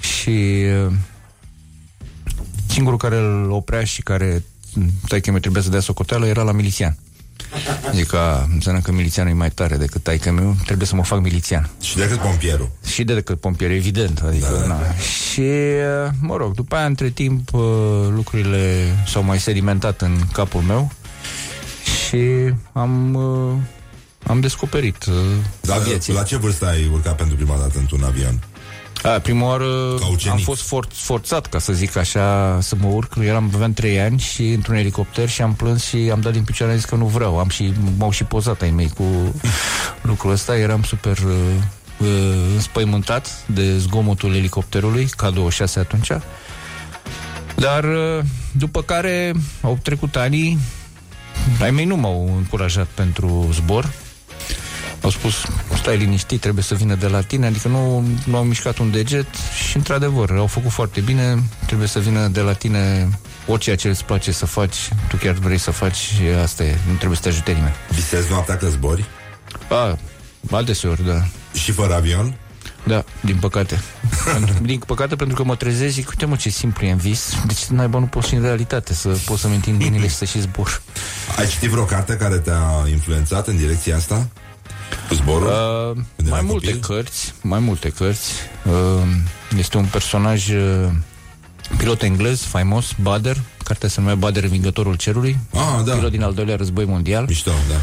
și 0.00 0.64
uh, 0.86 0.92
singurul 2.66 2.98
care 2.98 3.16
îl 3.16 3.50
oprea 3.50 3.84
și 3.84 4.02
care 4.02 4.44
taică 5.08 5.30
mi 5.30 5.40
trebuia 5.40 5.62
să 5.62 5.70
dea 5.70 5.80
socoteală 5.80 6.26
era 6.26 6.42
la 6.42 6.52
milițian. 6.52 6.96
Zic 7.94 8.06
că 8.06 8.44
înseamnă 8.52 8.80
că 8.80 8.92
milițianul 8.92 9.32
e 9.32 9.34
mai 9.34 9.50
tare 9.50 9.76
decât 9.76 10.02
taică 10.02 10.30
meu, 10.30 10.56
trebuie 10.64 10.86
să 10.86 10.94
mă 10.94 11.04
fac 11.04 11.20
milițian. 11.20 11.70
Și 11.80 11.96
decât 11.96 12.18
pompierul. 12.18 12.70
Și 12.86 13.04
de 13.04 13.14
decât 13.14 13.40
pompier, 13.40 13.70
evident. 13.70 14.22
Adică, 14.26 14.58
da. 14.60 14.66
na. 14.66 14.94
Și, 14.94 15.40
uh, 15.40 16.10
mă 16.20 16.36
rog, 16.36 16.54
după 16.54 16.76
aia, 16.76 16.86
între 16.86 17.08
timp, 17.08 17.52
uh, 17.52 17.60
lucrurile 18.14 18.94
s-au 19.06 19.22
mai 19.22 19.38
sedimentat 19.38 20.00
în 20.00 20.18
capul 20.32 20.60
meu 20.60 20.92
și 22.08 22.54
am, 22.72 23.14
uh, 23.14 23.52
am 24.26 24.40
descoperit 24.40 25.04
uh, 25.04 25.14
Dar 25.60 25.76
aviația. 25.78 26.14
la 26.14 26.22
ce 26.22 26.36
vârstă 26.36 26.66
ai 26.66 26.88
urcat 26.92 27.16
pentru 27.16 27.36
prima 27.36 27.56
dată 27.56 27.78
într-un 27.78 28.02
avion? 28.02 28.42
A, 29.02 29.08
prima 29.08 29.46
oară 29.46 29.94
Ca 29.98 30.06
ucenic. 30.10 30.36
am 30.38 30.38
fost 30.44 30.62
for- 30.62 30.92
forțat, 30.92 31.46
ca 31.46 31.58
să 31.58 31.72
zic 31.72 31.96
așa, 31.96 32.58
să 32.60 32.74
mă 32.80 32.86
urc. 32.88 33.14
Eram, 33.20 33.50
aveam 33.54 33.72
trei 33.72 34.00
ani 34.00 34.18
și 34.18 34.48
într-un 34.48 34.74
elicopter 34.74 35.28
și 35.28 35.42
am 35.42 35.54
plâns 35.54 35.84
și 35.84 35.96
am 36.12 36.20
dat 36.20 36.32
din 36.32 36.42
picioare, 36.44 36.72
am 36.72 36.78
zis 36.78 36.88
că 36.88 36.94
nu 36.94 37.06
vreau. 37.06 37.38
Am 37.38 37.48
și, 37.48 37.72
m-au 37.96 38.10
și 38.10 38.24
pozat 38.24 38.62
ai 38.62 38.70
mei 38.70 38.88
cu 38.96 39.04
lucrul 40.10 40.30
ăsta. 40.32 40.56
Eram 40.56 40.82
super 40.82 41.18
uh, 41.18 41.32
uh, 41.98 42.06
înspăimântat 42.54 43.28
de 43.46 43.78
zgomotul 43.78 44.34
elicopterului, 44.34 45.06
K26 45.06 45.74
atunci. 45.78 46.10
Dar 47.56 47.84
uh, 47.84 48.24
după 48.52 48.82
care 48.82 49.32
au 49.62 49.78
trecut 49.82 50.16
ani, 50.16 50.58
ai 51.60 51.70
mei 51.70 51.84
nu 51.84 51.96
m-au 51.96 52.34
încurajat 52.36 52.86
pentru 52.86 53.48
zbor. 53.52 53.92
Au 55.02 55.10
spus, 55.10 55.34
stai 55.76 55.96
liniștit, 55.96 56.40
trebuie 56.40 56.64
să 56.64 56.74
vină 56.74 56.94
de 56.94 57.06
la 57.06 57.20
tine, 57.20 57.46
adică 57.46 57.68
nu, 57.68 58.06
nu 58.24 58.36
au 58.36 58.44
mișcat 58.44 58.78
un 58.78 58.90
deget 58.90 59.26
și 59.68 59.76
într-adevăr, 59.76 60.30
au 60.30 60.46
făcut 60.46 60.70
foarte 60.70 61.00
bine, 61.00 61.42
trebuie 61.66 61.88
să 61.88 61.98
vină 61.98 62.28
de 62.28 62.40
la 62.40 62.52
tine 62.52 63.08
orice 63.46 63.74
ce 63.74 63.88
îți 63.88 64.04
place 64.04 64.32
să 64.32 64.46
faci, 64.46 64.88
tu 65.08 65.16
chiar 65.16 65.32
vrei 65.34 65.58
să 65.58 65.70
faci 65.70 65.96
și 65.96 66.22
asta 66.42 66.64
e, 66.64 66.78
nu 66.88 66.94
trebuie 66.94 67.16
să 67.16 67.22
te 67.22 67.28
ajute 67.28 67.52
nimeni. 67.52 67.74
Visezi 67.90 68.30
noaptea 68.30 68.56
că 68.56 68.68
zbori? 68.68 69.04
A, 69.68 69.98
adeseori, 70.50 71.06
da. 71.06 71.22
Și 71.54 71.72
fără 71.72 71.94
avion? 71.94 72.34
Da, 72.84 73.04
din 73.20 73.36
păcate. 73.36 73.82
Pentru- 74.32 74.62
din 74.62 74.78
păcate 74.86 75.16
pentru 75.16 75.36
că 75.36 75.44
mă 75.44 75.56
trezesc 75.56 75.92
zic, 75.92 76.08
uite 76.08 76.26
mă 76.26 76.36
ce 76.36 76.48
simplu 76.48 76.86
e 76.86 76.90
în 76.90 76.96
vis, 76.96 77.34
deci 77.46 77.64
naiba 77.64 77.98
nu 77.98 78.06
pot 78.06 78.24
și 78.24 78.34
în 78.34 78.42
realitate 78.42 78.94
să 78.94 79.18
pot 79.24 79.38
să-mi 79.38 79.54
întind 79.54 79.80
mâinile 79.80 80.08
și 80.08 80.14
să 80.14 80.24
și 80.24 80.40
zbor. 80.40 80.82
Ai 81.36 81.46
citit 81.46 81.70
vreo 81.70 81.84
carte 81.84 82.16
care 82.16 82.36
te-a 82.38 82.84
influențat 82.90 83.46
în 83.46 83.56
direcția 83.56 83.96
asta? 83.96 84.26
Cu 85.08 85.14
zborul? 85.14 85.46
Uh, 85.46 85.94
Când 86.16 86.28
mai 86.28 86.38
erai 86.38 86.42
multe 86.42 86.66
copil? 86.72 86.80
cărți, 86.94 87.34
mai 87.42 87.58
multe 87.58 87.88
cărți. 87.88 88.32
Uh, 88.64 89.06
este 89.58 89.76
un 89.76 89.84
personaj 89.84 90.48
uh, 90.48 90.88
pilot 91.76 92.02
englez 92.02 92.42
faimos, 92.42 92.92
Bader, 93.02 93.36
cartea 93.64 93.88
se 93.88 94.00
numea 94.00 94.14
Bader, 94.14 94.42
Învingătorul 94.42 94.94
Cerului. 94.96 95.38
Ah, 95.54 95.84
da. 95.84 95.92
Pilot 95.94 96.10
din 96.10 96.22
al 96.22 96.34
doilea 96.34 96.56
război 96.56 96.84
mondial. 96.84 97.24
Mișto, 97.28 97.50
da. 97.68 97.76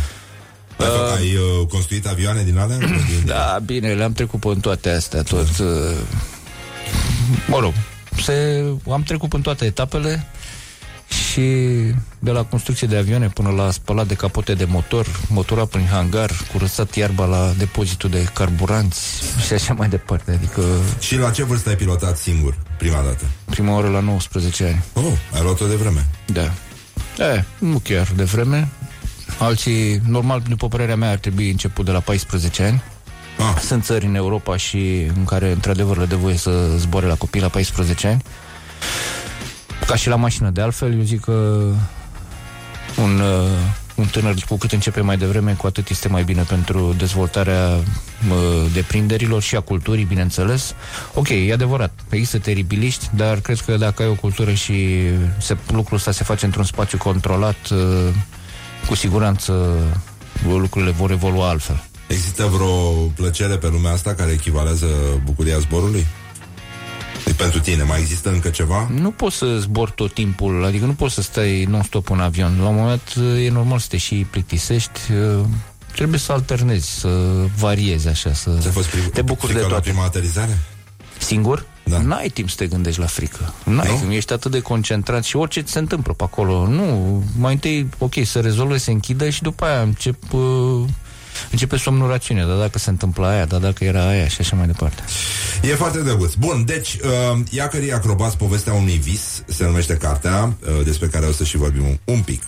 Ai, 0.85 0.91
uh, 0.91 1.15
ai 1.17 1.35
uh, 1.35 1.67
construit 1.67 2.07
avioane 2.07 2.43
din 2.43 2.57
alea? 2.57 2.77
Da, 3.25 3.59
bine, 3.65 3.93
le-am 3.93 4.13
trecut 4.13 4.39
pe 4.39 4.47
în 4.47 4.59
toate 4.59 4.89
astea, 4.89 5.21
tot. 5.23 5.57
Uh, 5.57 5.67
mă 7.47 7.59
rog, 7.59 7.73
se, 8.21 8.63
am 8.91 9.03
trecut 9.03 9.33
în 9.33 9.41
toate 9.41 9.65
etapele 9.65 10.27
și 11.09 11.41
de 12.19 12.31
la 12.31 12.43
construcție 12.43 12.87
de 12.87 12.97
avioane 12.97 13.27
până 13.29 13.49
la 13.49 13.71
spălat 13.71 14.07
de 14.07 14.13
capote 14.13 14.53
de 14.53 14.65
motor, 14.65 15.07
motora 15.29 15.65
prin 15.65 15.85
hangar, 15.91 16.31
curățat 16.51 16.95
iarba 16.95 17.25
la 17.25 17.53
depozitul 17.57 18.09
de 18.09 18.23
carburanți 18.33 19.23
și 19.45 19.53
așa 19.53 19.73
mai 19.73 19.89
departe. 19.89 20.31
Adică 20.31 20.61
Și 20.99 21.17
la 21.17 21.29
ce 21.29 21.43
vârstă 21.43 21.69
ai 21.69 21.75
pilotat 21.75 22.17
singur, 22.17 22.57
prima 22.77 23.01
dată? 23.01 23.23
prima 23.45 23.73
oară 23.73 23.89
la 23.89 23.99
19 23.99 24.63
ani. 24.63 24.83
Oh, 25.05 25.13
ai 25.33 25.41
luat-o 25.43 25.67
de 25.67 25.75
vreme. 25.75 26.07
Da. 26.25 26.51
E, 27.23 27.43
nu 27.59 27.79
chiar 27.83 28.07
de 28.15 28.23
vreme. 28.23 28.67
Alții, 29.39 30.01
normal, 30.07 30.41
după 30.49 30.67
părerea 30.67 30.95
mea, 30.95 31.09
ar 31.09 31.17
trebui 31.17 31.49
început 31.49 31.85
de 31.85 31.91
la 31.91 31.99
14 31.99 32.63
ani. 32.63 32.83
Ah. 33.37 33.61
Sunt 33.61 33.83
țări 33.83 34.05
în 34.05 34.15
Europa 34.15 34.57
și 34.57 35.07
în 35.15 35.25
care, 35.25 35.51
într-adevăr, 35.51 35.97
le 35.97 36.05
dă 36.05 36.15
voie 36.15 36.37
să 36.37 36.67
zboare 36.77 37.05
la 37.05 37.15
copii 37.15 37.41
la 37.41 37.47
14 37.47 38.07
ani. 38.07 38.21
Ca 39.88 39.95
și 39.95 40.07
la 40.07 40.15
mașină. 40.15 40.49
De 40.49 40.61
altfel, 40.61 40.97
eu 40.97 41.03
zic 41.03 41.21
că 41.21 41.61
un, 42.97 43.19
uh, 43.19 43.49
un 43.95 44.05
tânăr, 44.05 44.33
cu 44.49 44.57
cât 44.57 44.71
începe 44.71 45.01
mai 45.01 45.17
devreme, 45.17 45.53
cu 45.53 45.67
atât 45.67 45.89
este 45.89 46.07
mai 46.07 46.23
bine 46.23 46.41
pentru 46.41 46.93
dezvoltarea 46.97 47.69
uh, 47.75 48.71
deprinderilor 48.73 49.41
și 49.41 49.55
a 49.55 49.59
culturii, 49.59 50.03
bineînțeles. 50.03 50.73
Ok, 51.13 51.29
e 51.29 51.53
adevărat, 51.53 51.91
există 52.09 52.39
teribiliști, 52.39 53.09
dar 53.15 53.39
cred 53.39 53.59
că 53.59 53.77
dacă 53.77 54.01
ai 54.01 54.09
o 54.09 54.13
cultură 54.13 54.53
și 54.53 54.97
se, 55.38 55.57
lucrul 55.71 55.97
ăsta 55.97 56.11
se 56.11 56.23
face 56.23 56.45
într-un 56.45 56.63
spațiu 56.63 56.97
controlat, 56.97 57.69
uh, 57.71 58.13
cu 58.88 58.95
siguranță 58.95 59.75
lucrurile 60.47 60.91
vor 60.91 61.11
evolua 61.11 61.49
altfel. 61.49 61.83
Există 62.07 62.45
vreo 62.45 62.91
plăcere 63.15 63.57
pe 63.57 63.67
lumea 63.67 63.91
asta 63.91 64.13
care 64.13 64.31
echivalează 64.31 64.88
bucuria 65.23 65.57
zborului? 65.57 66.05
Deci 67.28 67.36
pentru 67.36 67.59
tine, 67.59 67.84
mai 67.84 67.99
există 67.99 68.30
încă 68.30 68.49
ceva? 68.49 68.89
Nu 68.93 69.11
poți 69.11 69.36
să 69.36 69.57
zbori 69.59 69.91
tot 69.95 70.13
timpul, 70.13 70.65
adică 70.65 70.86
nu 70.86 70.93
poți 70.93 71.13
să 71.13 71.21
stai 71.21 71.63
non-stop 71.69 72.09
în 72.09 72.19
avion. 72.19 72.57
La 72.61 72.67
un 72.67 72.75
moment 72.75 73.13
e 73.45 73.49
normal 73.49 73.80
să 73.80 73.88
te 73.89 73.97
și 73.97 74.15
plictisești, 74.30 74.99
uh, 75.11 75.45
trebuie 75.95 76.19
să 76.19 76.32
alternezi, 76.32 76.99
să 76.99 77.09
variezi 77.57 78.07
așa, 78.07 78.34
să 78.34 78.57
Ți-a 78.59 78.71
fost 78.71 78.88
pri- 78.88 79.11
te 79.13 79.21
bucuri 79.21 79.47
de 79.53 79.57
frică 79.57 79.67
la 79.67 79.73
toate. 79.73 79.89
prima 79.89 80.03
aterizare? 80.05 80.57
Singur? 81.17 81.65
da. 81.84 82.01
n-ai 82.01 82.28
timp 82.28 82.49
să 82.49 82.55
te 82.55 82.67
gândești 82.67 82.99
la 82.99 83.05
frică. 83.05 83.53
N-ai, 83.63 84.01
nu? 84.05 84.11
ești 84.13 84.34
atât 84.34 84.51
de 84.51 84.59
concentrat 84.59 85.23
și 85.23 85.36
orice 85.36 85.61
ți 85.61 85.71
se 85.71 85.80
întâmplă 85.80 86.13
pe 86.13 86.23
acolo. 86.23 86.67
Nu, 86.67 87.23
mai 87.38 87.53
întâi, 87.53 87.89
ok, 87.97 88.13
să 88.25 88.39
rezolve, 88.39 88.78
se 88.78 88.91
închidă 88.91 89.30
și 89.30 89.41
după 89.41 89.65
aia 89.65 89.82
încep... 89.82 90.34
Uh, 90.34 90.86
începe 91.51 91.77
somnul 91.77 92.09
rațiune, 92.09 92.45
dar 92.45 92.57
dacă 92.57 92.79
se 92.79 92.89
întâmplă 92.89 93.27
aia, 93.27 93.45
dar 93.45 93.59
dacă 93.59 93.83
era 93.83 94.07
aia 94.07 94.27
și 94.27 94.38
așa 94.39 94.55
mai 94.55 94.65
departe. 94.65 95.03
E 95.61 95.67
foarte 95.67 96.01
drăguț. 96.01 96.33
Bun, 96.33 96.63
deci, 96.65 96.93
uh, 96.93 97.39
Iacării 97.49 97.93
Acrobați, 97.93 98.38
povestea 98.38 98.73
unui 98.73 98.99
vis, 99.03 99.43
se 99.47 99.63
numește 99.63 99.93
cartea, 99.93 100.53
uh, 100.61 100.85
despre 100.85 101.07
care 101.07 101.25
o 101.25 101.31
să 101.31 101.43
și 101.43 101.57
vorbim 101.57 101.85
un, 101.85 101.97
un 102.03 102.21
pic. 102.21 102.43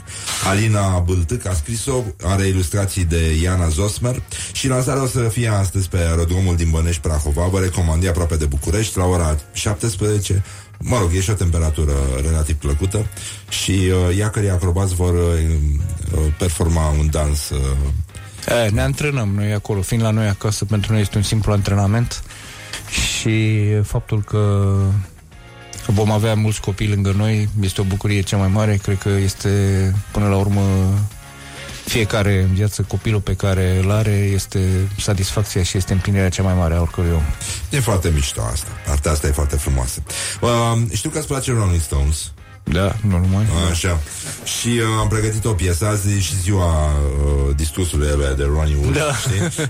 Alina 0.50 1.00
Bâltâc 1.00 1.46
a 1.46 1.54
scris-o, 1.54 2.04
are 2.24 2.48
ilustrații 2.48 3.06
de 3.06 3.40
Iana 3.42 3.68
Zosmer 3.68 4.22
și 4.52 4.68
lansarea 4.68 5.04
o 5.04 5.08
să 5.08 5.20
fie 5.20 5.48
astăzi 5.48 5.90
pe 5.90 5.98
aerodromul 5.98 6.56
din 6.56 6.70
Bănești 6.70 7.02
Prahova. 7.02 7.46
Vă 7.46 7.60
recomand, 7.60 8.04
e 8.04 8.10
aproape 8.10 8.36
de 8.36 8.46
București, 8.46 8.98
la 8.98 9.06
ora 9.06 9.36
17. 9.54 10.44
Mă 10.82 10.98
rog, 11.00 11.10
e 11.14 11.22
și 11.22 11.30
o 11.30 11.34
temperatură 11.34 11.94
relativ 12.22 12.56
plăcută 12.56 13.06
și 13.50 13.72
uh, 13.72 14.18
iacării 14.18 14.50
acrobați 14.50 14.96
vor 14.96 15.14
uh, 15.14 15.22
uh 16.12 16.34
performa 16.38 16.90
un 17.00 17.08
dans 17.12 17.50
uh, 17.50 17.60
E, 18.50 18.70
ne 18.70 18.82
antrenăm 18.82 19.30
noi 19.36 19.54
acolo, 19.54 19.82
fiind 19.82 20.04
la 20.04 20.10
noi 20.10 20.28
acasă, 20.28 20.66
pentru 20.66 20.92
noi 20.92 21.02
este 21.02 21.18
un 21.18 21.24
simplu 21.24 21.52
antrenament 21.52 22.24
și 22.90 23.66
faptul 23.84 24.24
că 24.24 24.74
vom 25.88 26.12
avea 26.12 26.36
mulți 26.36 26.62
copii 26.62 26.90
lângă 26.90 27.14
noi 27.18 27.50
este 27.62 27.82
o 27.82 27.84
bucurie 27.84 28.22
cea 28.22 28.38
mai 28.38 28.48
mare, 28.48 28.76
cred 28.76 28.98
că 28.98 29.10
este 29.10 29.50
până 30.12 30.28
la 30.28 30.36
urmă 30.36 30.62
fiecare 31.86 32.42
în 32.42 32.54
viață, 32.54 32.82
copilul 32.82 33.22
pe 33.22 33.34
care 33.34 33.80
îl 33.84 33.92
are 33.92 34.12
este 34.12 34.60
satisfacția 35.00 35.64
și 35.64 35.78
este 35.78 35.94
împlinirea 35.94 36.30
cea 36.30 36.44
mai 36.44 36.54
mare 36.54 36.74
a 36.74 36.82
oricărui 36.82 37.12
om. 37.12 37.24
E 37.70 37.80
foarte 37.80 38.10
mișto 38.10 38.42
asta. 38.42 38.68
Partea 38.86 39.12
asta 39.12 39.28
e 39.28 39.32
foarte 39.32 39.56
frumoasă. 39.56 40.04
Uh, 40.42 40.50
știu 40.94 41.10
că 41.10 41.18
îți 41.18 41.28
place 41.28 41.52
Rolling 41.52 41.82
Stones. 41.82 42.32
Da, 42.64 42.96
normal. 43.08 43.46
Așa. 43.72 44.00
Și 44.44 44.68
uh, 44.68 44.84
am 45.00 45.08
pregătit 45.08 45.46
o 45.46 45.54
piesă 45.54 45.86
azi 45.86 46.20
și 46.20 46.36
ziua 46.36 46.92
uh, 46.92 47.56
discursului 47.56 48.08
de 48.38 48.44
Ronnie 48.44 48.78
Wood, 48.82 48.98
da. 48.98 49.14
știi? 49.16 49.70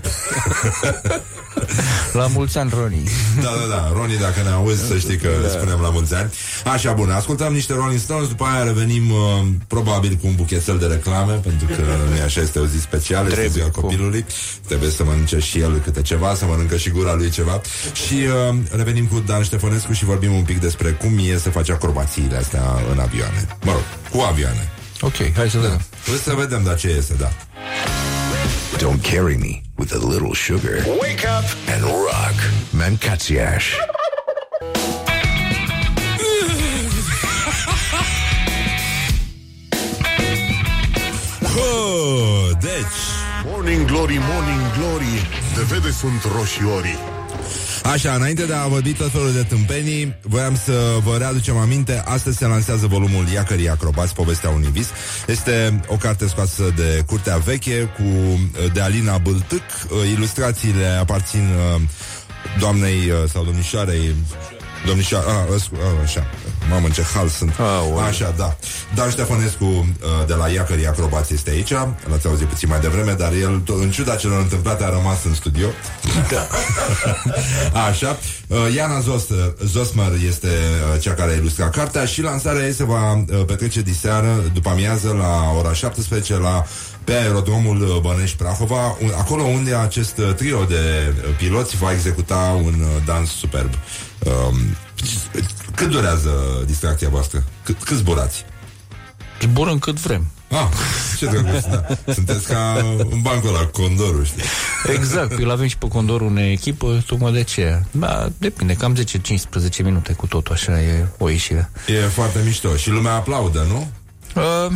la 2.12 2.26
mulți 2.26 2.58
ani, 2.58 2.70
Ronnie. 2.74 3.10
Da, 3.42 3.50
da, 3.60 3.74
da. 3.74 3.92
Ronnie, 3.92 4.16
dacă 4.16 4.42
ne 4.42 4.50
auzi, 4.50 4.86
să 4.86 4.98
știi 4.98 5.16
că 5.16 5.28
da. 5.42 5.48
spunem 5.48 5.80
la 5.80 5.90
mulți 5.90 6.14
ani. 6.14 6.30
Așa, 6.64 6.92
bun. 6.92 7.10
Ascultăm 7.10 7.52
niște 7.52 7.72
Rolling 7.74 8.00
Stones, 8.00 8.28
după 8.28 8.44
aia 8.44 8.64
revenim 8.64 9.10
uh, 9.10 9.18
probabil 9.66 10.18
cu 10.20 10.26
un 10.26 10.34
buchetel 10.34 10.78
de 10.78 10.86
reclame, 10.86 11.32
pentru 11.32 11.66
că 11.66 11.82
nu 12.14 12.22
așa 12.24 12.40
este 12.40 12.58
o 12.58 12.66
zi 12.66 12.80
specială, 12.80 13.26
Trebuie 13.26 13.46
este 13.46 13.58
ziua 13.58 13.70
copilului. 13.70 14.24
Trebuie 14.66 14.90
să 14.90 15.04
mănânce 15.04 15.38
și 15.38 15.58
el 15.58 15.80
câte 15.84 16.02
ceva, 16.02 16.34
să 16.34 16.44
mănâncă 16.44 16.76
și 16.76 16.90
gura 16.90 17.14
lui 17.14 17.30
ceva. 17.30 17.60
Și 18.06 18.14
uh, 18.14 18.56
revenim 18.76 19.06
cu 19.06 19.22
Dan 19.26 19.42
Ștefănescu 19.42 19.92
și 19.92 20.04
vorbim 20.04 20.32
un 20.32 20.42
pic 20.42 20.60
despre 20.60 20.90
cum 20.90 21.18
e 21.18 21.38
să 21.38 21.50
face 21.50 21.72
acrobațiile 21.72 22.36
astea 22.36 22.62
în 22.92 22.98
avioane. 22.98 23.46
Mă 23.64 23.72
rog, 23.72 23.82
cu 24.10 24.20
avioane. 24.20 24.68
Ok, 25.00 25.32
hai 25.36 25.50
să 25.50 25.58
vedem. 25.58 25.80
Vreau 26.02 26.18
să 26.18 26.34
vedem, 26.34 26.62
dar 26.62 26.76
ce 26.76 26.88
este, 26.88 27.14
da. 27.18 27.30
Don't 28.78 29.02
carry 29.02 29.36
me 29.36 29.62
with 29.78 29.92
a 29.94 29.98
little 29.98 30.34
sugar. 30.34 30.82
Wake 31.00 31.24
up 31.24 31.44
and 31.68 31.82
rock. 31.84 32.34
Mancațiaș. 32.72 33.74
oh, 41.58 42.50
deci... 42.60 43.20
Morning 43.44 43.86
glory, 43.86 44.18
morning 44.32 44.60
glory, 44.78 45.28
de 45.54 45.62
vede 45.62 45.90
sunt 45.90 46.24
roșiorii. 46.36 47.19
Așa, 47.84 48.14
înainte 48.14 48.44
de 48.44 48.52
a 48.52 48.66
vorbi 48.66 48.92
tot 48.92 49.10
felul 49.10 49.32
de 49.32 49.42
tâmpenii, 49.42 50.16
voiam 50.22 50.56
să 50.64 50.72
vă 51.04 51.16
readucem 51.16 51.56
aminte, 51.56 52.02
astăzi 52.04 52.36
se 52.36 52.46
lansează 52.46 52.86
volumul 52.86 53.24
Iacării 53.32 53.68
Acrobați, 53.68 54.14
povestea 54.14 54.50
unui 54.50 54.70
vis. 54.72 54.88
Este 55.26 55.80
o 55.86 55.96
carte 55.96 56.28
scoasă 56.28 56.72
de 56.76 57.02
Curtea 57.06 57.36
Veche 57.36 57.90
cu, 57.96 58.40
de 58.72 58.80
Alina 58.80 59.18
Bâltâc. 59.18 59.62
Ilustrațiile 60.14 60.86
aparțin 60.86 61.48
uh, 61.74 61.80
doamnei 62.58 62.96
uh, 63.10 63.28
sau 63.32 63.44
domnișoarei 63.44 64.14
Domnișoara, 64.86 65.26
a, 65.26 65.30
a, 65.30 66.02
așa, 66.02 66.26
mamă, 66.70 66.86
în 66.86 66.92
ce 66.92 67.02
hal 67.14 67.28
sunt. 67.28 67.54
A, 67.58 68.02
așa, 68.06 68.34
da. 68.36 68.56
Dan 68.94 69.10
Ștefănescu 69.10 69.64
uh, 69.64 69.86
de 70.26 70.34
la 70.34 70.48
Iacării 70.48 70.86
Acrobați 70.86 71.34
este 71.34 71.50
aici, 71.50 71.72
l-ați 72.08 72.26
auzit 72.26 72.46
puțin 72.46 72.68
mai 72.68 72.80
devreme, 72.80 73.12
dar 73.12 73.32
el, 73.32 73.62
în 73.66 73.90
ciuda 73.90 74.14
celor 74.14 74.40
întâmplate, 74.40 74.84
a 74.84 74.88
rămas 74.88 75.24
în 75.24 75.34
studio. 75.34 75.66
Da. 76.30 76.46
așa. 77.88 78.18
Uh, 78.46 78.74
Iana 78.74 79.00
Zos, 79.00 79.26
Zosmer 79.64 80.12
este 80.26 80.46
uh, 80.46 81.00
cea 81.00 81.14
care 81.14 81.32
a 81.32 81.34
ilustrat 81.34 81.70
cartea 81.74 82.04
și 82.04 82.22
lansarea 82.22 82.66
ei 82.66 82.72
se 82.72 82.84
va 82.84 83.24
petrece 83.46 83.80
diseară, 83.80 84.42
după 84.52 84.68
amiază, 84.68 85.14
la 85.18 85.58
ora 85.58 85.72
17, 85.72 86.38
la 86.38 86.64
pe 87.04 87.12
aerodromul 87.12 87.98
Bănești 88.02 88.36
Prahova, 88.36 88.96
acolo 89.18 89.42
unde 89.42 89.74
acest 89.74 90.20
trio 90.36 90.64
de 90.64 91.14
piloți 91.36 91.76
va 91.76 91.92
executa 91.92 92.60
un 92.64 92.74
dans 93.04 93.30
superb. 93.30 93.70
Um, 94.24 94.76
cât 95.74 95.88
durează 95.88 96.30
distracția 96.66 97.08
voastră? 97.08 97.44
Cât, 97.64 97.82
cât 97.82 97.96
zburați? 97.96 98.44
Zburăm 99.40 99.78
cât 99.78 100.00
vrem. 100.00 100.26
Ah, 100.50 100.68
ce 101.18 101.26
drăguț, 101.26 101.64
da. 101.64 101.86
Sunteți 102.12 102.46
ca 102.46 102.84
un 103.10 103.20
bancul 103.22 103.50
la 103.50 103.66
Condorul, 103.66 104.24
știi? 104.24 104.42
Exact, 104.94 105.32
îl 105.32 105.50
avem 105.50 105.66
și 105.66 105.76
pe 105.76 105.88
Condorul 105.88 106.28
în 106.28 106.36
echipă, 106.36 107.02
tocmai 107.06 107.32
de 107.32 107.38
aceea. 107.38 107.86
Da, 107.90 108.28
depinde, 108.38 108.74
cam 108.74 108.96
10-15 108.96 109.82
minute 109.82 110.12
cu 110.12 110.26
totul, 110.26 110.54
așa 110.54 110.82
e 110.82 111.06
o 111.18 111.28
ieșire. 111.28 111.70
E 111.86 112.00
foarte 112.00 112.38
mișto. 112.44 112.76
Și 112.76 112.90
lumea 112.90 113.12
aplaudă, 113.12 113.66
nu? 113.68 113.90
Uh, 114.34 114.72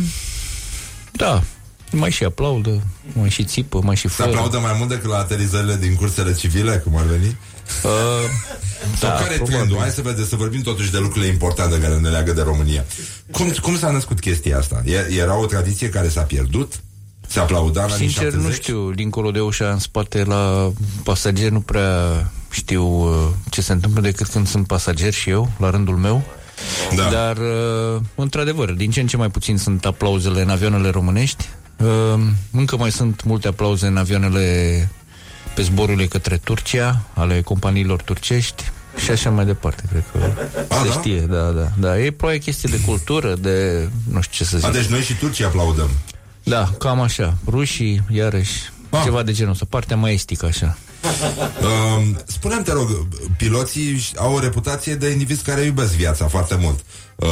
da, 1.11 1.43
mai 1.91 2.11
și 2.11 2.23
aplaudă, 2.23 2.81
mai 3.13 3.29
și 3.29 3.43
țipă, 3.43 3.79
mai 3.83 3.95
și 3.95 4.07
fără. 4.07 4.29
Se 4.29 4.35
aplaudă 4.35 4.59
mai 4.59 4.75
mult 4.77 4.89
decât 4.89 5.09
la 5.09 5.17
aterizările 5.17 5.75
din 5.75 5.95
cursele 5.95 6.33
civile, 6.33 6.77
cum 6.77 6.97
ar 6.97 7.03
veni? 7.03 7.37
Uh, 7.83 7.91
Sau 8.97 9.09
da, 9.09 9.15
care 9.15 9.33
e 9.33 9.37
trendul? 9.37 9.77
Hai 9.77 9.89
să 9.89 10.01
vedem, 10.01 10.25
să 10.25 10.35
vorbim 10.35 10.61
totuși 10.61 10.91
de 10.91 10.97
lucrurile 10.97 11.31
importante 11.31 11.79
care 11.79 11.95
ne 11.97 12.09
leagă 12.09 12.33
de 12.33 12.41
România. 12.41 12.85
Cum, 13.31 13.53
cum 13.61 13.77
s-a 13.77 13.91
născut 13.91 14.19
chestia 14.19 14.57
asta? 14.57 14.83
Era 15.19 15.39
o 15.39 15.45
tradiție 15.45 15.89
care 15.89 16.09
s-a 16.09 16.21
pierdut? 16.21 16.73
Se 17.27 17.39
aplauda 17.39 17.85
la 17.85 17.95
Sincer, 17.95 18.33
nu 18.33 18.51
știu, 18.51 18.91
dincolo 18.91 19.31
de 19.31 19.39
ușa 19.39 19.71
în 19.71 19.79
spate 19.79 20.23
la 20.23 20.71
pasageri 21.03 21.51
nu 21.51 21.61
prea 21.61 22.31
știu 22.49 22.83
uh, 22.83 23.27
ce 23.49 23.61
se 23.61 23.71
întâmplă 23.71 24.01
decât 24.01 24.27
când 24.27 24.47
sunt 24.47 24.67
pasager 24.67 25.13
și 25.13 25.29
eu, 25.29 25.51
la 25.57 25.69
rândul 25.69 25.95
meu. 25.95 26.23
Da. 26.95 27.09
Dar, 27.09 27.37
uh, 27.37 28.01
într-adevăr, 28.15 28.71
din 28.71 28.91
ce 28.91 28.99
în 28.99 29.07
ce 29.07 29.17
mai 29.17 29.29
puțin 29.29 29.57
sunt 29.57 29.85
aplauzele 29.85 30.41
în 30.41 30.49
avioanele 30.49 30.89
românești. 30.89 31.49
Uh, 31.77 32.21
încă 32.51 32.77
mai 32.77 32.91
sunt 32.91 33.23
multe 33.23 33.47
aplauze 33.47 33.87
în 33.87 33.97
avioanele 33.97 34.89
pe 35.55 35.61
zborurile 35.61 36.05
către 36.05 36.37
Turcia, 36.37 37.01
ale 37.13 37.41
companiilor 37.41 38.01
turcești 38.01 38.63
și 39.03 39.11
așa 39.11 39.29
mai 39.29 39.45
departe, 39.45 39.83
cred 39.89 40.03
că 40.11 40.17
A, 40.69 40.81
se 40.81 40.87
da? 40.87 40.93
știe, 40.93 41.19
da, 41.19 41.49
da, 41.49 41.71
da. 41.77 41.99
E 41.99 42.11
probabil 42.11 42.41
chestie 42.41 42.69
de 42.71 42.79
cultură, 42.79 43.35
de 43.35 43.89
nu 44.11 44.21
știu 44.21 44.37
ce 44.37 44.43
să 44.43 44.57
zic. 44.57 44.67
A, 44.67 44.71
deci 44.71 44.85
noi 44.85 45.01
și 45.01 45.17
Turcia 45.17 45.47
aplaudăm. 45.47 45.89
Da, 46.43 46.71
cam 46.77 47.01
așa. 47.01 47.37
Rușii, 47.47 48.01
iarăși, 48.09 48.71
A. 48.89 49.01
ceva 49.03 49.23
de 49.23 49.31
genul 49.31 49.51
ăsta, 49.51 49.65
partea 49.69 49.95
mai 49.95 50.13
estică, 50.13 50.45
așa. 50.45 50.77
Uh, 51.61 52.15
spune 52.25 52.55
te 52.55 52.71
rog, 52.71 53.07
piloții 53.37 54.05
au 54.15 54.33
o 54.33 54.39
reputație 54.39 54.95
de 54.95 55.09
indivizi 55.09 55.43
care 55.43 55.61
iubesc 55.61 55.93
viața 55.93 56.27
foarte 56.27 56.55
mult. 56.59 56.79
Uh, 57.15 57.27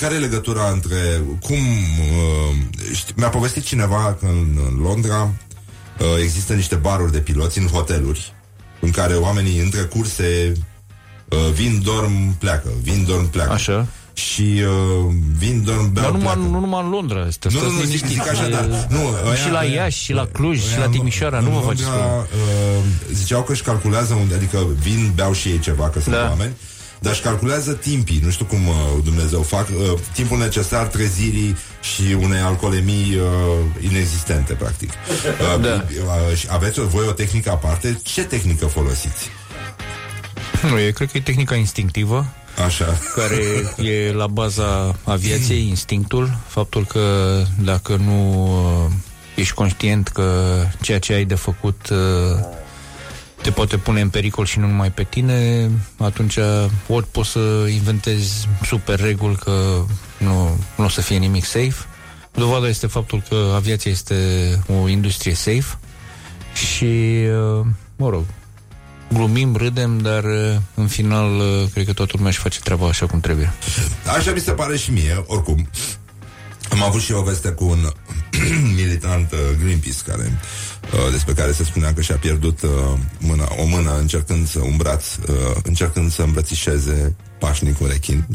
care 0.00 0.14
e 0.14 0.18
legătura 0.18 0.70
între 0.70 1.22
cum... 1.40 1.56
Uh, 1.56 2.56
știi, 2.94 3.14
mi-a 3.16 3.28
povestit 3.28 3.64
cineva 3.64 4.16
că 4.20 4.26
în, 4.26 4.58
în 4.68 4.82
Londra 4.82 5.22
uh, 5.22 5.28
există 6.22 6.52
niște 6.52 6.74
baruri 6.74 7.12
de 7.12 7.18
piloți 7.18 7.58
în 7.58 7.66
hoteluri 7.66 8.32
în 8.84 8.90
care 8.90 9.14
oamenii 9.14 9.58
între 9.58 9.80
curse 9.80 10.52
uh, 11.28 11.38
vin, 11.52 11.80
dorm, 11.82 12.38
pleacă, 12.38 12.68
vin, 12.82 13.04
dorm, 13.04 13.30
pleacă. 13.30 13.52
Așa. 13.52 13.86
Și 14.12 14.42
uh, 14.42 15.14
vin, 15.38 15.62
dorm, 15.64 15.92
beau, 15.92 16.04
Dar 16.04 16.10
nu 16.10 16.18
numai, 16.18 16.50
nu 16.50 16.58
numai 16.58 16.84
în 16.84 16.90
Londra. 16.90 17.26
Este, 17.26 17.48
nu, 17.52 17.60
nu, 17.60 17.70
nu, 17.70 17.82
zic, 17.82 18.06
zic 18.06 18.28
așa, 18.28 18.48
dar... 18.48 18.86
Nu, 18.88 18.98
aia, 19.24 19.34
și 19.34 19.50
la 19.50 19.64
Iași, 19.64 20.04
și 20.04 20.12
la 20.12 20.26
Cluj, 20.26 20.60
aia, 20.60 20.72
și 20.72 20.78
la 20.78 20.88
Timișoara, 20.88 21.40
nu 21.40 21.50
vă 21.50 21.60
faceți 21.60 21.88
uh, 21.88 23.12
Ziceau 23.12 23.42
că 23.42 23.52
își 23.52 23.62
calculează 23.62 24.14
unde, 24.14 24.34
adică 24.34 24.66
vin, 24.78 25.12
beau 25.14 25.32
și 25.32 25.48
ei 25.48 25.58
ceva, 25.58 25.88
că 25.88 26.00
sunt 26.00 26.14
da. 26.14 26.28
oameni, 26.28 26.52
dar 27.04 27.12
își 27.12 27.22
calculează 27.22 27.72
timpii, 27.72 28.20
nu 28.24 28.30
știu 28.30 28.44
cum 28.44 28.68
uh, 28.68 28.74
Dumnezeu 29.04 29.42
fac, 29.42 29.68
uh, 29.68 29.98
timpul 30.12 30.38
necesar 30.38 30.86
trezirii 30.86 31.56
și 31.80 32.16
unei 32.20 32.40
alcoolemii 32.40 33.16
uh, 33.16 33.90
inexistente, 33.90 34.52
practic. 34.52 34.90
Uh, 35.24 35.60
da. 35.60 35.84
uh, 36.04 36.44
aveți 36.48 36.80
voi 36.80 37.06
o 37.08 37.12
tehnică 37.12 37.50
aparte? 37.50 38.00
Ce 38.02 38.24
tehnică 38.24 38.66
folosiți? 38.66 39.28
Nu, 40.70 40.78
e, 40.78 40.90
cred 40.90 41.10
că 41.10 41.16
e 41.16 41.20
tehnica 41.20 41.54
instinctivă. 41.54 42.26
Așa. 42.64 42.98
Care 43.14 43.42
e 43.88 44.12
la 44.12 44.26
baza 44.26 44.96
aviației, 45.04 45.68
instinctul, 45.74 46.36
faptul 46.46 46.84
că 46.86 47.42
dacă 47.62 47.96
nu 47.96 48.46
uh, 48.86 48.92
ești 49.34 49.54
conștient 49.54 50.08
că 50.08 50.56
ceea 50.80 50.98
ce 50.98 51.12
ai 51.12 51.24
de 51.24 51.34
făcut 51.34 51.88
uh, 51.90 51.98
te 53.44 53.50
poate 53.50 53.76
pune 53.76 54.00
în 54.00 54.08
pericol 54.08 54.44
și 54.44 54.58
nu 54.58 54.66
numai 54.66 54.90
pe 54.90 55.02
tine, 55.02 55.70
atunci 55.98 56.38
ori 56.88 57.06
poți 57.06 57.30
să 57.30 57.66
inventezi 57.72 58.48
super 58.62 59.00
reguli 59.00 59.36
că 59.36 59.84
nu, 60.18 60.58
nu 60.76 60.84
o 60.84 60.88
să 60.88 61.00
fie 61.00 61.16
nimic 61.16 61.44
safe. 61.44 61.74
Dovada 62.32 62.68
este 62.68 62.86
faptul 62.86 63.22
că 63.28 63.52
aviația 63.54 63.90
este 63.90 64.14
o 64.68 64.88
industrie 64.88 65.34
safe 65.34 65.78
și, 66.54 66.84
uh, 66.84 67.66
mă 67.96 68.08
rog, 68.08 68.24
glumim, 69.12 69.56
râdem, 69.56 69.98
dar 69.98 70.24
uh, 70.24 70.56
în 70.74 70.86
final 70.86 71.38
uh, 71.38 71.68
cred 71.72 71.86
că 71.86 71.92
toată 71.92 72.12
lumea 72.14 72.30
își 72.30 72.40
face 72.40 72.60
treaba 72.60 72.88
așa 72.88 73.06
cum 73.06 73.20
trebuie. 73.20 73.52
Așa 74.16 74.32
mi 74.32 74.40
se 74.40 74.52
pare 74.52 74.76
și 74.76 74.90
mie, 74.90 75.24
oricum. 75.26 75.68
Am 76.70 76.82
avut 76.82 77.00
și 77.00 77.12
o 77.12 77.22
veste 77.22 77.48
cu 77.48 77.64
un 77.64 77.88
militant 78.76 79.32
uh, 79.32 79.38
Greenpeace 79.62 79.98
care, 80.06 80.22
uh, 80.22 80.38
despre 81.10 81.32
care 81.32 81.52
se 81.52 81.64
spunea 81.64 81.92
că 81.92 82.00
și-a 82.00 82.16
pierdut 82.16 82.62
uh, 82.62 82.70
mâna, 83.18 83.48
o 83.62 83.64
mână 83.64 83.98
încercând 83.98 84.48
să 84.48 84.58
un 84.60 84.76
braț, 84.76 85.04
uh, 85.14 85.34
încercând 85.62 86.12
să 86.12 86.22
îmbrățișeze 86.22 87.16
pașnic 87.38 87.80
un 87.80 87.86
rechin. 87.90 88.26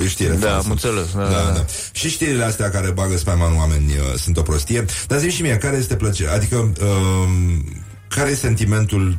E, 0.00 0.04
e 0.04 0.08
știre 0.08 0.34
Da, 0.34 0.48
falsă. 0.48 0.64
am 0.64 0.70
înțeles. 0.70 1.12
Da, 1.14 1.22
Da, 1.22 1.28
da, 1.30 1.52
da. 1.54 1.64
Și 1.92 2.08
știrile 2.10 2.44
astea 2.44 2.70
care 2.70 2.90
bagă 2.90 3.16
spaima 3.16 3.46
în 3.46 3.56
oameni 3.56 3.86
uh, 3.86 4.18
sunt 4.18 4.36
o 4.36 4.42
prostie. 4.42 4.84
Dar 5.06 5.18
zi 5.18 5.28
și 5.30 5.42
mie, 5.42 5.56
care 5.56 5.76
este 5.76 5.94
plăcerea? 5.96 6.34
Adică, 6.34 6.72
uh, 6.80 7.28
care 8.08 8.30
e 8.30 8.34
sentimentul 8.34 9.18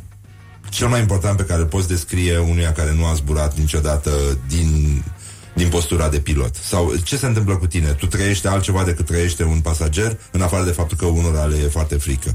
cel 0.68 0.88
mai 0.88 1.00
important 1.00 1.36
pe 1.36 1.42
care 1.44 1.60
îl 1.60 1.66
poți 1.66 1.88
descrie 1.88 2.38
unuia 2.38 2.72
care 2.72 2.94
nu 2.96 3.06
a 3.06 3.14
zburat 3.14 3.58
niciodată 3.58 4.10
din, 4.48 5.02
din 5.54 5.68
postura 5.68 6.08
de 6.08 6.18
pilot? 6.18 6.54
Sau 6.64 6.92
ce 7.02 7.16
se 7.16 7.26
întâmplă 7.26 7.56
cu 7.56 7.66
tine? 7.66 7.88
Tu 7.88 8.06
trăiești 8.06 8.46
altceva 8.46 8.84
decât 8.84 9.06
trăiește 9.06 9.44
un 9.44 9.60
pasager, 9.60 10.18
în 10.30 10.40
afară 10.42 10.64
de 10.64 10.70
faptul 10.70 10.96
că 10.96 11.04
unora 11.04 11.44
le 11.44 11.56
e 11.56 11.68
foarte 11.68 11.94
frică. 11.96 12.32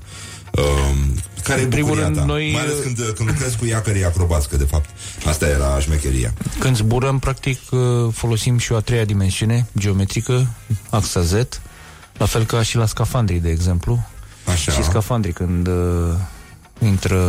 Um, 0.58 1.16
care 1.44 1.60
e 1.60 1.64
În 1.64 1.70
primul 1.70 1.88
bucuria 1.90 2.06
rând, 2.08 2.18
ta? 2.20 2.26
noi- 2.26 2.52
Mai 2.54 2.62
ales 2.62 2.74
când, 2.84 2.98
când 3.16 3.30
lucrezi 3.30 3.58
cu 3.58 3.66
iacării 3.66 4.06
acrobați, 4.06 4.50
că 4.50 4.58
de 4.58 4.64
fapt 4.64 4.90
asta 5.26 5.48
era 5.48 5.80
șmecheria. 5.80 6.34
Când 6.60 6.76
zburăm, 6.76 7.20
practic, 7.20 7.60
uh, 7.72 7.80
folosim 8.14 8.58
și 8.58 8.72
o 8.72 8.76
a 8.76 8.80
treia 8.80 9.06
dimensiune, 9.06 9.66
geometrică, 9.78 10.48
axa 10.90 11.22
Z, 11.22 11.34
la 12.18 12.26
fel 12.26 12.44
ca 12.46 12.64
și 12.64 12.76
la 12.78 12.86
scafandrii, 12.86 13.40
de 13.40 13.50
exemplu. 13.50 14.08
Așa. 14.46 14.72
Și 14.72 14.84
scafandrii, 14.84 15.34
când 15.34 15.68
uh, 15.68 15.74
intră 16.84 17.24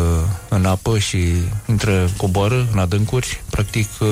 în 0.48 0.64
apă 0.64 0.98
și 0.98 1.18
intră, 1.66 2.10
coboară 2.16 2.66
în 2.72 2.78
adâncuri, 2.78 3.42
practic, 3.50 3.88
uh, 4.00 4.08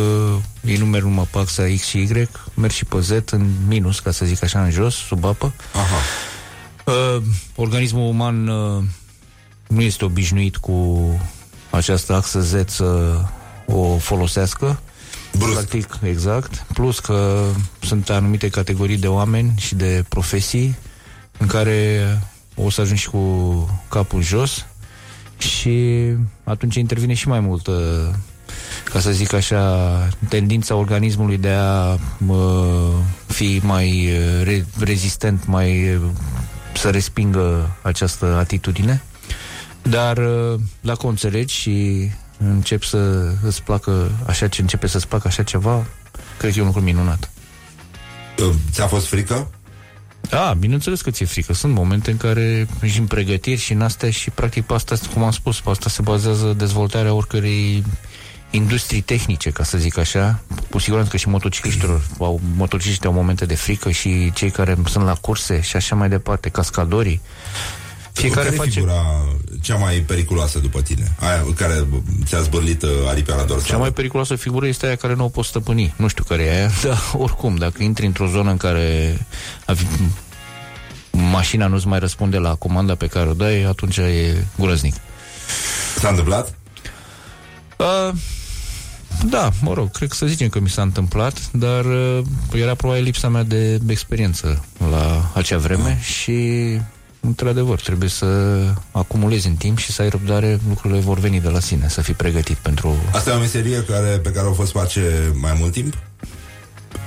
ei 0.65 0.77
nu 0.77 0.85
merg 0.85 1.05
numai 1.05 1.29
pe 1.31 1.39
axa 1.39 1.63
X 1.77 1.85
și 1.87 1.99
Y, 1.99 2.29
merg 2.55 2.73
și 2.73 2.85
pe 2.85 3.01
Z 3.01 3.11
în 3.31 3.47
minus, 3.69 3.99
ca 4.01 4.11
să 4.11 4.25
zic 4.25 4.43
așa, 4.43 4.63
în 4.63 4.71
jos, 4.71 4.95
sub 4.95 5.25
apă. 5.25 5.53
Aha. 5.75 5.97
Uh, 7.17 7.23
organismul 7.55 8.09
uman 8.09 8.49
uh, 8.49 8.83
nu 9.69 9.81
este 9.81 10.05
obișnuit 10.05 10.57
cu 10.57 11.09
această 11.71 12.15
axă 12.15 12.41
Z 12.41 12.55
să 12.67 13.21
o 13.67 13.97
folosească. 13.97 14.79
Brusc. 15.39 15.53
Practic, 15.53 15.99
exact. 16.03 16.65
Plus 16.73 16.99
că 16.99 17.45
sunt 17.81 18.11
anumite 18.11 18.49
categorii 18.49 18.97
de 18.97 19.09
oameni 19.09 19.53
și 19.57 19.75
de 19.75 20.05
profesii 20.09 20.77
în 21.39 21.47
care 21.47 22.01
o 22.55 22.71
să 22.71 22.81
ajungi 22.81 23.03
și 23.03 23.09
cu 23.09 23.81
capul 23.89 24.23
jos 24.23 24.67
și 25.39 26.05
atunci 26.45 26.75
intervine 26.75 27.15
și 27.15 27.29
mai 27.29 27.41
mult 27.41 27.67
uh, 27.67 27.75
ca 28.85 29.01
să 29.01 29.11
zic 29.11 29.33
așa, 29.33 30.09
tendința 30.29 30.75
organismului 30.75 31.37
de 31.37 31.51
a 31.51 31.99
uh, 32.27 32.95
fi 33.27 33.61
mai 33.63 34.09
uh, 34.13 34.43
re- 34.45 34.67
rezistent, 34.79 35.47
mai 35.47 35.95
uh, 35.95 36.01
să 36.75 36.91
respingă 36.91 37.77
această 37.83 38.37
atitudine. 38.39 39.03
Dar 39.89 40.17
uh, 40.17 40.61
dacă 40.81 41.07
o 41.07 41.09
înțelegi 41.09 41.55
și 41.55 42.09
începi 42.39 42.87
să 42.87 43.33
îți 43.43 43.63
placă 43.63 44.11
așa 44.27 44.49
ce 44.49 44.61
începe 44.61 44.87
să-ți 44.87 45.09
placă 45.09 45.29
așa 45.29 45.43
ceva, 45.43 45.87
cred 46.39 46.53
că 46.53 46.59
e 46.59 46.61
un 46.61 46.67
lucru 46.67 46.83
minunat. 46.83 47.31
Uh, 48.39 48.55
Ți-a 48.71 48.87
fost 48.87 49.07
frică? 49.07 49.51
Da, 50.21 50.55
bineînțeles 50.59 51.01
că 51.03 51.11
ți-e 51.11 51.27
frică. 51.27 51.53
Sunt 51.53 51.75
momente 51.75 52.11
în 52.11 52.17
care 52.17 52.67
ești 52.81 52.99
în 52.99 53.07
pregătiri 53.07 53.61
și 53.61 53.73
în 53.73 53.81
astea 53.81 54.11
și 54.11 54.31
practic 54.31 54.65
pe 54.65 54.75
asta, 54.75 54.97
cum 55.13 55.23
am 55.23 55.31
spus, 55.31 55.61
pe 55.61 55.71
asta 55.71 55.89
se 55.89 56.03
bazează 56.03 56.55
dezvoltarea 56.57 57.13
oricărei 57.13 57.85
industrii 58.51 59.01
tehnice, 59.01 59.51
ca 59.51 59.65
să 59.65 59.79
zic 59.79 59.99
așa. 59.99 60.41
Cu 60.71 60.79
siguranță 60.79 61.11
că 61.11 61.17
și 61.17 61.29
motocicliștilor 61.29 62.03
au, 62.19 62.41
motocicliștii 62.57 63.07
au 63.07 63.13
momente 63.13 63.45
de 63.45 63.55
frică 63.55 63.91
și 63.91 64.33
cei 64.35 64.51
care 64.51 64.77
sunt 64.87 65.05
la 65.05 65.15
curse 65.15 65.61
și 65.61 65.77
așa 65.77 65.95
mai 65.95 66.09
departe, 66.09 66.49
cascadorii. 66.49 67.21
Fiecare 68.15 68.43
care 68.43 68.55
e 68.55 68.59
face... 68.59 68.71
figura 68.71 69.25
cea 69.61 69.77
mai 69.77 69.95
periculoasă 69.95 70.59
după 70.59 70.83
tine? 70.83 71.15
Aia 71.19 71.45
care 71.57 71.87
ți-a 72.25 72.41
zbârlit 72.41 72.83
uh, 72.83 72.91
aripea 73.07 73.35
la 73.35 73.43
dorsală. 73.43 73.71
Cea 73.71 73.77
mai 73.77 73.93
periculoasă 73.93 74.37
figură 74.37 74.67
este 74.67 74.87
aia 74.87 74.97
care 74.97 75.15
nu 75.15 75.25
o 75.25 75.29
poți 75.29 75.49
stăpâni. 75.49 75.95
Nu 75.97 76.09
știu 76.09 76.25
care 76.25 76.43
e 76.43 76.57
aia, 76.57 76.71
dar 76.83 76.99
oricum, 77.13 77.57
dacă 77.57 77.83
intri 77.83 78.07
într-o 78.07 78.27
zonă 78.27 78.51
în 78.51 78.57
care 78.57 79.19
avi... 79.65 79.85
mașina 81.11 81.67
nu-ți 81.67 81.87
mai 81.87 81.99
răspunde 81.99 82.39
la 82.39 82.55
comanda 82.55 82.95
pe 82.95 83.07
care 83.07 83.29
o 83.29 83.35
dai, 83.35 83.63
atunci 83.63 83.97
e 83.97 84.45
grăznic. 84.59 84.95
S-a 85.99 86.09
întâmplat? 86.09 86.55
Uh, 87.77 88.15
da, 89.25 89.51
mă 89.61 89.73
rog, 89.73 89.91
cred 89.91 90.09
că 90.09 90.15
să 90.15 90.27
zicem 90.27 90.49
că 90.49 90.61
mi 90.61 90.69
s-a 90.69 90.83
întâmplat, 90.83 91.51
dar 91.53 91.85
uh, 91.85 92.23
era 92.53 92.75
probabil 92.75 93.03
lipsa 93.03 93.29
mea 93.29 93.43
de 93.43 93.81
experiență 93.87 94.65
la 94.91 95.31
acea 95.35 95.59
vreme 95.59 96.01
și 96.03 96.33
într-adevăr 97.27 97.81
trebuie 97.81 98.09
să 98.09 98.27
acumulezi 98.91 99.47
în 99.47 99.55
timp 99.55 99.79
și 99.79 99.93
să 99.93 100.03
ai 100.03 100.09
răbdare, 100.09 100.61
lucrurile 100.69 101.01
vor 101.01 101.19
veni 101.19 101.41
de 101.41 101.49
la 101.49 101.61
sine, 101.61 101.89
să 101.89 102.01
fii 102.01 102.15
pregătit 102.15 102.57
pentru... 102.57 102.97
Asta 103.13 103.31
e 103.31 103.35
o 103.35 103.39
meserie 103.39 103.83
care, 103.85 104.09
pe 104.19 104.31
care 104.31 104.47
o 104.47 104.53
fost 104.53 104.73
face 104.73 105.33
mai 105.41 105.57
mult 105.59 105.73
timp? 105.73 105.99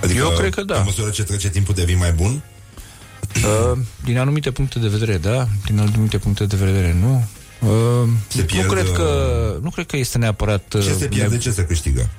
Adică, 0.03 0.19
Eu 0.19 0.29
cred 0.29 0.53
că 0.53 0.63
da. 0.63 0.75
Pe 0.75 0.83
măsură 0.85 1.09
ce 1.09 1.23
trece 1.23 1.49
timpul 1.49 1.73
devii 1.73 1.95
mai 1.95 2.11
bun? 2.11 2.41
Uh, 3.35 3.77
din 4.03 4.17
anumite 4.17 4.51
puncte 4.51 4.79
de 4.79 4.87
vedere, 4.87 5.17
da, 5.17 5.47
din 5.65 5.79
anumite 5.79 6.17
puncte 6.17 6.45
de 6.45 6.55
vedere, 6.55 6.95
nu. 7.01 7.27
Uh, 7.61 8.09
Se 8.27 8.41
pierd, 8.41 8.65
nu, 8.67 8.71
cred 8.73 8.87
uh, 8.87 8.93
că, 8.93 9.57
nu 9.61 9.69
cred 9.69 9.85
că 9.85 9.97
este 9.97 10.17
neapărat... 10.17 10.73
uh, 10.73 10.83
Ce 10.83 10.93
se 10.93 11.05
pierde, 11.07 11.35
ne- 11.35 11.41
ce 11.41 11.51
se 11.51 11.65
câștigă? 11.65 12.09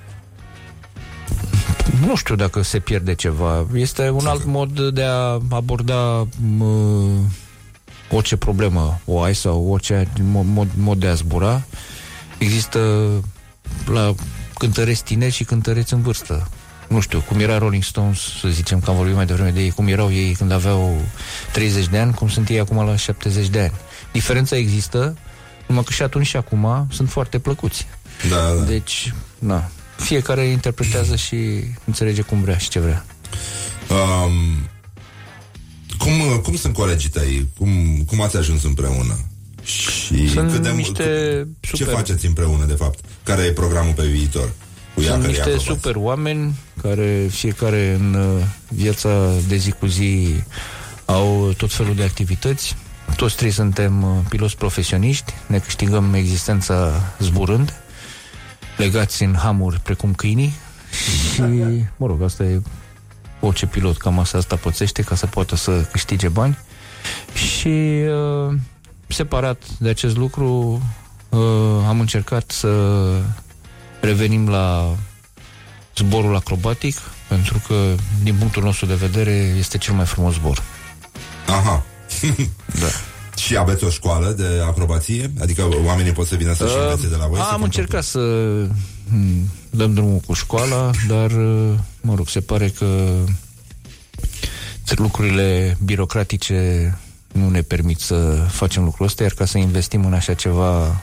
Nu 2.07 2.16
știu 2.16 2.34
dacă 2.34 2.62
se 2.62 2.78
pierde 2.78 3.14
ceva. 3.14 3.66
Este 3.74 4.11
un 4.11 4.26
alt 4.26 4.44
mod 4.44 4.80
de 4.88 5.03
a 5.03 5.38
aborda 5.51 6.26
mă, 6.57 7.05
orice 8.11 8.36
problemă 8.36 9.00
o 9.04 9.22
ai 9.22 9.34
sau 9.34 9.66
orice 9.66 10.04
mo- 10.04 10.44
mod, 10.44 10.68
mod 10.76 10.98
de 10.98 11.06
a 11.06 11.14
zbura. 11.14 11.62
Există 12.38 13.09
la 13.86 14.14
cântăreți 14.59 15.04
tineri 15.04 15.32
și 15.32 15.44
cântăreți 15.44 15.92
în 15.92 16.02
vârstă. 16.02 16.48
Nu 16.88 17.00
știu, 17.00 17.20
cum 17.20 17.40
era 17.40 17.59
Rolling 17.59 17.82
Stones, 17.82 18.18
să 18.40 18.48
zicem 18.48 18.80
că 18.80 18.90
am 18.90 18.96
vorbit 18.96 19.14
mai 19.14 19.26
devreme 19.26 19.50
de 19.50 19.61
ei, 19.61 19.70
cum 19.70 19.86
erau 19.86 20.12
ei 20.12 20.32
când 20.32 20.52
aveau 20.52 21.00
30 21.52 21.88
de 21.88 21.98
ani, 21.98 22.14
cum 22.14 22.28
sunt 22.28 22.48
ei 22.48 22.59
acum 22.59 22.86
la 22.86 22.96
70 22.96 23.48
de 23.48 23.61
ani. 23.61 23.72
Diferența 24.12 24.56
există, 24.56 25.16
numai 25.66 25.82
că 25.84 25.92
și 25.92 26.02
atunci 26.02 26.26
și 26.26 26.36
acum 26.36 26.86
sunt 26.90 27.11
foarte 27.11 27.38
plăcuți. 27.38 27.86
Da, 28.30 28.36
da. 28.36 28.62
Deci, 28.64 29.14
na, 29.38 29.68
fiecare 29.96 30.44
interpretează 30.44 31.16
și 31.16 31.36
înțelege 31.84 32.22
cum 32.22 32.40
vrea 32.40 32.59
și 32.59 32.68
ce 32.68 32.78
vrea. 32.78 33.04
Um, 33.90 34.68
cum, 35.99 36.40
cum 36.42 36.57
sunt 36.57 36.74
colegii 36.74 37.11
tăi? 37.11 37.49
Cum, 37.59 37.70
cum 38.07 38.20
ați 38.20 38.36
ajuns 38.36 38.62
împreună? 38.64 39.18
Și 39.62 40.28
Sunt 40.28 40.51
cât 40.53 40.62
de, 40.62 40.70
niște 40.70 41.03
cât- 41.03 41.49
Ce 41.61 41.76
super- 41.84 41.94
faceți 41.94 42.26
împreună, 42.26 42.64
de 42.64 42.74
fapt? 42.74 42.99
Care 43.22 43.42
e 43.42 43.51
programul 43.53 43.92
pe 43.92 44.07
viitor? 44.07 44.49
Cu 44.94 45.01
Sunt 45.01 45.05
iacării 45.07 45.26
niște 45.26 45.40
acrobați? 45.42 45.64
super 45.64 45.94
oameni 45.96 46.55
care 46.82 47.26
fiecare 47.30 47.96
în 48.01 48.14
uh, 48.14 48.42
viața 48.68 49.30
de 49.49 49.57
zi 49.57 49.70
cu 49.70 49.86
zi 49.86 50.28
au 51.05 51.53
tot 51.57 51.72
felul 51.72 51.94
de 51.94 52.03
activități. 52.03 52.76
Toți 53.16 53.36
trei 53.36 53.51
suntem 53.51 54.03
uh, 54.03 54.11
piloți 54.28 54.57
profesioniști, 54.57 55.32
ne 55.46 55.59
câștigăm 55.59 56.14
existența 56.14 57.03
zburând, 57.18 57.72
legați 58.76 59.22
în 59.22 59.34
hamuri 59.34 59.80
precum 59.80 60.14
câinii 60.14 60.55
și, 61.34 61.40
mă 61.96 62.07
rog, 62.07 62.22
asta 62.22 62.44
e 62.44 62.61
orice 63.41 63.66
pilot, 63.66 63.97
cam 63.97 64.18
asta, 64.18 64.39
asta 64.39 64.57
pățește 64.57 65.03
ca 65.03 65.14
să 65.14 65.26
poată 65.26 65.57
să 65.57 65.70
câștige 65.93 66.28
bani 66.28 66.59
și 67.34 68.03
uh, 68.49 68.55
separat 69.09 69.62
de 69.78 69.89
acest 69.89 70.16
lucru 70.16 70.82
uh, 71.28 71.39
am 71.89 72.01
încercat 72.01 72.51
să 72.51 73.03
revenim 74.01 74.49
la 74.49 74.97
zborul 75.97 76.36
acrobatic, 76.36 76.97
pentru 77.28 77.62
că, 77.66 77.74
din 78.22 78.34
punctul 78.34 78.62
nostru 78.62 78.86
de 78.86 78.95
vedere, 78.95 79.30
este 79.59 79.78
cel 79.78 79.95
mai 79.95 80.05
frumos 80.05 80.34
zbor. 80.34 80.62
Aha. 81.47 81.82
da. 82.80 82.86
Și 83.41 83.57
aveți 83.57 83.84
o 83.84 83.91
școală 83.91 84.30
de 84.30 84.47
acrobație? 84.66 85.32
Adică 85.41 85.68
oamenii 85.84 86.12
pot 86.12 86.26
să 86.26 86.34
vină 86.36 86.53
să-și 86.55 86.74
Uh, 86.74 86.82
învețe 86.91 87.09
de 87.09 87.16
la 87.16 87.26
voi? 87.26 87.36
să 87.39 87.43
Am 87.45 87.51
facă- 87.51 87.64
încercat 87.64 88.03
să 88.05 88.18
hmm, 88.18 88.76
dăm 89.70 89.94
drumul 89.94 90.18
cu 90.26 90.32
școala, 90.32 90.90
dar, 91.09 91.30
uh, 91.30 91.74
mă 92.00 92.14
rog, 92.14 92.28
se 92.28 92.40
pare 92.40 92.68
că 92.68 93.14
lucrurile 94.96 95.76
birocratice 95.84 96.98
nu 97.32 97.48
ne 97.48 97.61
permit 97.61 97.98
să 97.98 98.46
facem 98.50 98.84
lucrul 98.84 99.06
ăsta, 99.06 99.22
iar 99.22 99.32
ca 99.32 99.44
să 99.44 99.59
investim 99.59 100.04
în 100.04 100.12
așa 100.12 100.34
ceva 100.34 101.00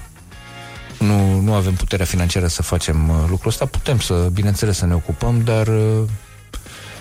nu, 0.99 1.39
nu 1.39 1.53
avem 1.53 1.73
puterea 1.73 2.05
financiară 2.05 2.47
să 2.47 2.61
facem 2.61 3.09
uh, 3.09 3.15
lucrul 3.29 3.49
ăsta. 3.49 3.65
Putem 3.65 3.99
să, 3.99 4.29
bineînțeles, 4.33 4.77
să 4.77 4.85
ne 4.85 4.93
ocupăm, 4.93 5.41
dar 5.43 5.67
uh, 5.67 6.03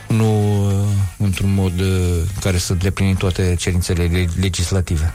nu 0.08 0.60
uh, 0.66 0.74
într-un 1.18 1.54
mod 1.54 1.80
uh, 1.80 2.20
care 2.40 2.58
să 2.58 2.74
deplinim 2.74 3.14
toate 3.14 3.54
cerințele 3.58 4.04
le- 4.04 4.28
legislative. 4.40 5.14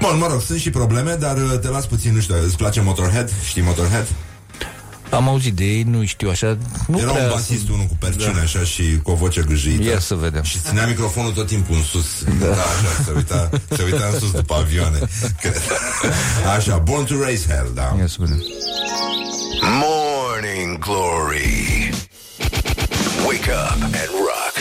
Bun, 0.00 0.18
mă 0.18 0.26
rog, 0.26 0.40
sunt 0.40 0.58
și 0.60 0.70
probleme, 0.70 1.14
dar 1.14 1.36
uh, 1.36 1.58
te 1.60 1.68
las 1.68 1.86
puțin, 1.86 2.14
nu 2.14 2.20
știu, 2.20 2.34
îți 2.44 2.56
place 2.56 2.80
Motorhead? 2.80 3.30
Știi 3.44 3.62
Motorhead? 3.62 4.06
Am 5.10 5.28
auzit 5.28 5.54
de 5.54 5.64
ei, 5.64 5.82
nu 5.82 6.04
știu 6.04 6.28
așa. 6.30 6.58
Nu 6.86 6.98
Era 6.98 7.10
prea 7.12 7.24
un 7.24 7.30
basist, 7.30 7.58
sunt- 7.58 7.68
unul 7.70 7.86
cu 7.86 7.96
perciune, 8.00 8.32
Da. 8.32 8.40
așa, 8.40 8.62
și 8.62 8.82
cu 9.02 9.10
o 9.10 9.14
voce 9.14 9.44
gâjâită. 9.48 9.82
Ia 9.82 9.98
să 9.98 10.14
vedem. 10.14 10.42
Și 10.42 10.58
ținea 10.58 10.86
microfonul 10.86 11.32
tot 11.32 11.46
timpul 11.46 11.74
în 11.76 11.82
sus. 11.82 12.06
Da, 12.40 12.46
așa, 12.50 13.02
se 13.04 13.12
uita, 13.16 13.48
se 13.76 13.82
uita 13.82 14.08
în 14.12 14.18
sus 14.18 14.30
după 14.30 14.54
avioane. 14.54 14.98
Cred. 15.40 15.62
Așa, 16.56 16.76
Born 16.76 17.04
to 17.04 17.14
Raise 17.22 17.46
Hell, 17.48 17.70
da. 17.74 17.94
Ia 17.98 18.06
să 18.06 18.16
vedem. 18.18 18.42
Morning 19.62 20.78
Glory. 20.78 21.90
Wake 23.26 23.50
up 23.50 23.82
and 23.82 24.10
rock. 24.28 24.54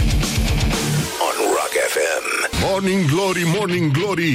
On 1.27 1.35
Rock 1.57 1.73
FM. 1.93 2.25
Morning 2.69 3.05
Glory, 3.11 3.43
Morning 3.57 3.91
Glory 3.91 4.33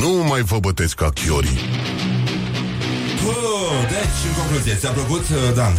Nu 0.00 0.08
mai 0.28 0.40
vă 0.42 0.58
bătesc 0.58 0.94
ca 0.94 1.10
chiorii 1.10 1.58
Puh, 3.26 3.78
deci, 3.94 4.20
în 4.28 4.34
concluzie, 4.40 4.74
ți-a 4.74 4.90
plăcut, 4.90 5.20
uh, 5.28 5.54
Dan? 5.54 5.72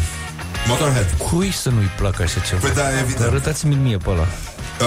Motorhead. 0.67 1.09
Cui 1.29 1.51
să 1.51 1.69
nu-i 1.69 1.89
placă 1.97 2.21
așa 2.23 2.39
ceva? 2.39 2.59
Păi 2.61 2.73
da, 2.75 2.99
evident. 2.99 3.27
Arătați-mi 3.29 3.75
mie 3.75 3.97
pe 3.97 4.09
ăla. 4.09 4.25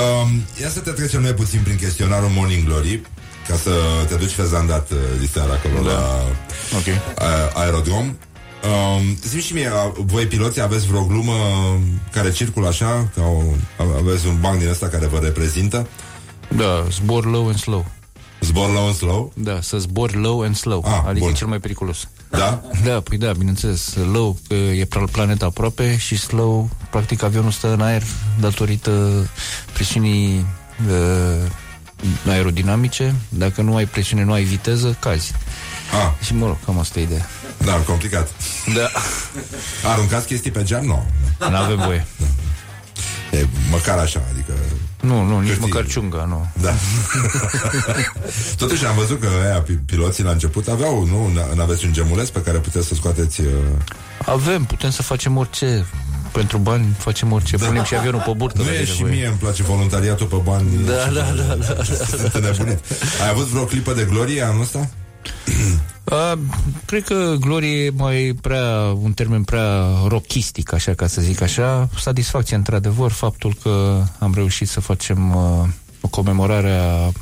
Um, 0.00 0.28
ia 0.60 0.68
să 0.68 0.80
te 0.80 0.90
trecem 0.90 1.20
noi 1.22 1.32
puțin 1.32 1.60
prin 1.62 1.76
chestionarul 1.76 2.28
Morning 2.28 2.64
Glory 2.66 3.00
ca 3.48 3.56
să 3.56 3.70
te 4.08 4.14
duci 4.14 4.30
fezandat 4.30 4.90
uh, 4.90 4.96
diseară 5.20 5.52
acolo 5.52 5.84
da. 5.88 5.92
la 5.92 6.24
okay. 6.78 7.00
a, 7.18 7.24
aerodrom. 7.60 8.04
Um, 8.06 9.16
zi 9.28 9.40
și 9.40 9.52
mie, 9.52 9.70
a- 9.72 9.92
voi 9.96 10.26
piloții 10.26 10.60
aveți 10.60 10.86
vreo 10.86 11.04
glumă 11.04 11.32
care 12.12 12.30
circulă 12.32 12.68
așa? 12.68 13.08
Ca 13.14 13.22
o, 13.22 13.42
a- 13.78 13.96
aveți 13.98 14.26
un 14.26 14.36
banc 14.40 14.58
din 14.58 14.68
ăsta 14.68 14.88
care 14.88 15.06
vă 15.06 15.18
reprezintă? 15.22 15.86
Da, 16.56 16.86
zbor 16.90 17.24
low 17.24 17.46
and 17.46 17.58
slow. 17.58 17.86
Zbor 18.40 18.72
low 18.72 18.86
and 18.86 18.94
slow? 18.94 19.32
Da, 19.34 19.58
să 19.60 19.78
zbor 19.78 20.14
low 20.14 20.40
and 20.40 20.56
slow. 20.56 20.84
Ah, 20.86 21.02
adică 21.06 21.24
bun. 21.24 21.34
e 21.34 21.36
cel 21.36 21.46
mai 21.46 21.58
periculos. 21.58 22.08
Da? 22.30 22.62
Da, 22.84 23.00
păi 23.00 23.18
da, 23.18 23.32
bineînțeles. 23.32 23.94
Low, 24.12 24.38
că 24.48 24.54
e 24.54 24.84
pla- 24.84 25.10
planeta 25.12 25.44
aproape 25.46 25.96
și 25.96 26.16
slow, 26.18 26.70
practic 26.90 27.22
avionul 27.22 27.50
stă 27.50 27.72
în 27.72 27.80
aer 27.80 28.02
datorită 28.40 29.26
presiunii 29.72 30.46
uh, 30.88 31.50
aerodinamice. 32.28 33.14
Dacă 33.28 33.62
nu 33.62 33.76
ai 33.76 33.86
presiune, 33.86 34.24
nu 34.24 34.32
ai 34.32 34.44
viteză, 34.44 34.96
cazi. 35.00 35.32
Ah. 35.92 36.24
Și 36.26 36.34
mă 36.34 36.46
rog, 36.46 36.56
cam 36.64 36.78
asta 36.78 36.98
e 36.98 37.02
ideea. 37.02 37.26
Da, 37.64 37.72
complicat. 37.72 38.28
Da. 38.74 38.90
Aruncați 39.90 40.26
chestii 40.26 40.50
pe 40.50 40.62
geam? 40.62 40.84
Nu. 40.84 41.04
Nu 41.50 41.56
avem 41.56 41.76
voie. 41.84 42.06
E 43.32 43.46
măcar 43.70 43.98
așa, 43.98 44.22
adică... 44.32 44.52
Nu, 45.00 45.22
nu, 45.24 45.38
nici 45.40 45.48
Hârtie. 45.48 45.66
măcar 45.68 45.86
ciunga, 45.86 46.24
nu. 46.28 46.46
Da. 46.60 46.72
Totuși 48.56 48.84
am 48.86 48.94
văzut 48.96 49.20
că 49.20 49.28
aia, 49.44 49.62
pi- 49.62 49.84
piloții 49.86 50.24
la 50.24 50.30
început 50.30 50.68
aveau, 50.68 51.04
nu? 51.06 51.30
N- 51.40 51.56
N-aveți 51.56 51.84
un 51.84 51.92
gemuleț 51.92 52.28
pe 52.28 52.42
care 52.42 52.58
puteți 52.58 52.86
să 52.86 52.94
scoateți... 52.94 53.40
Uh... 53.40 53.46
Avem, 54.26 54.64
putem 54.64 54.90
să 54.90 55.02
facem 55.02 55.36
orice. 55.36 55.86
Pentru 56.32 56.58
bani 56.58 56.86
facem 56.98 57.32
orice. 57.32 57.56
Da. 57.56 57.66
Punem 57.66 57.84
și 57.84 57.94
avionul 57.94 58.22
pe 58.26 58.32
burtă. 58.36 58.58
Nu 58.58 58.64
dacă 58.64 58.76
e 58.76 58.80
e 58.80 58.84
și 58.84 58.90
nevoie. 58.96 59.14
mie 59.14 59.26
îmi 59.26 59.36
place 59.36 59.62
voluntariatul 59.62 60.26
pe 60.26 60.36
bani. 60.44 60.66
Da, 60.86 60.92
da, 60.92 61.20
da, 61.36 61.42
da, 61.54 61.54
da, 61.74 61.82
Sunt 62.18 62.34
înnebunit. 62.34 62.78
Ai 63.22 63.28
avut 63.30 63.44
vreo 63.46 63.64
clipă 63.64 63.92
de 63.92 64.06
glorie 64.10 64.42
anul 64.42 64.60
ăsta? 64.62 64.88
A, 66.04 66.38
cred 66.84 67.04
că 67.04 67.36
glorie 67.40 67.84
e 67.84 67.90
mai 67.90 68.36
prea, 68.40 68.96
un 69.02 69.12
termen 69.12 69.42
prea 69.42 69.84
rockistic, 70.06 70.72
așa 70.72 70.94
ca 70.94 71.06
să 71.06 71.20
zic 71.20 71.40
așa. 71.40 71.88
Satisfacție, 71.98 72.56
într-adevăr, 72.56 73.10
faptul 73.10 73.54
că 73.62 74.02
am 74.18 74.34
reușit 74.34 74.68
să 74.68 74.80
facem 74.80 75.34
uh, 75.34 75.68
o 76.00 76.08
comemorare 76.08 76.70
a 76.70 77.12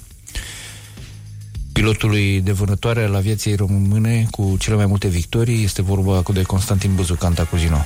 pilotului 1.73 2.41
de 2.41 2.53
vânătoare 2.53 3.05
al 3.05 3.15
aviației 3.15 3.55
române 3.55 4.27
cu 4.31 4.57
cele 4.59 4.77
mai 4.77 4.87
multe 4.87 5.09
victorii. 5.09 5.65
Este 5.65 5.83
vorba 5.83 6.23
cu 6.23 6.33
de 6.33 6.43
Constantin 6.43 6.95
Buzu 6.95 7.15
Cantacuzino. 7.15 7.85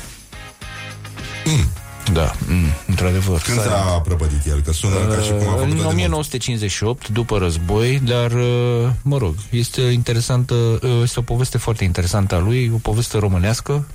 Mm. 1.44 1.81
Da, 2.12 2.32
mm, 2.48 2.66
într-adevăr. 2.86 3.40
Când 3.40 3.60
s-a 3.60 4.00
prăpădit 4.04 4.46
el? 4.46 4.60
Că 4.60 4.72
sună 4.72 4.94
ca 4.94 5.22
și 5.22 5.30
cum 5.30 5.48
a 5.48 5.50
făcut 5.50 5.62
În 5.62 5.68
de 5.68 5.74
mult. 5.74 5.86
1958, 5.86 7.08
după 7.08 7.38
război, 7.38 8.00
dar, 8.04 8.32
uh, 8.32 8.88
mă 9.02 9.18
rog, 9.18 9.34
este 9.50 9.80
interesantă, 9.80 10.54
uh, 10.54 11.00
este 11.02 11.18
o 11.18 11.22
poveste 11.22 11.58
foarte 11.58 11.84
interesantă 11.84 12.34
a 12.34 12.38
lui, 12.38 12.70
o 12.74 12.76
poveste 12.76 13.18
românească, 13.18 13.86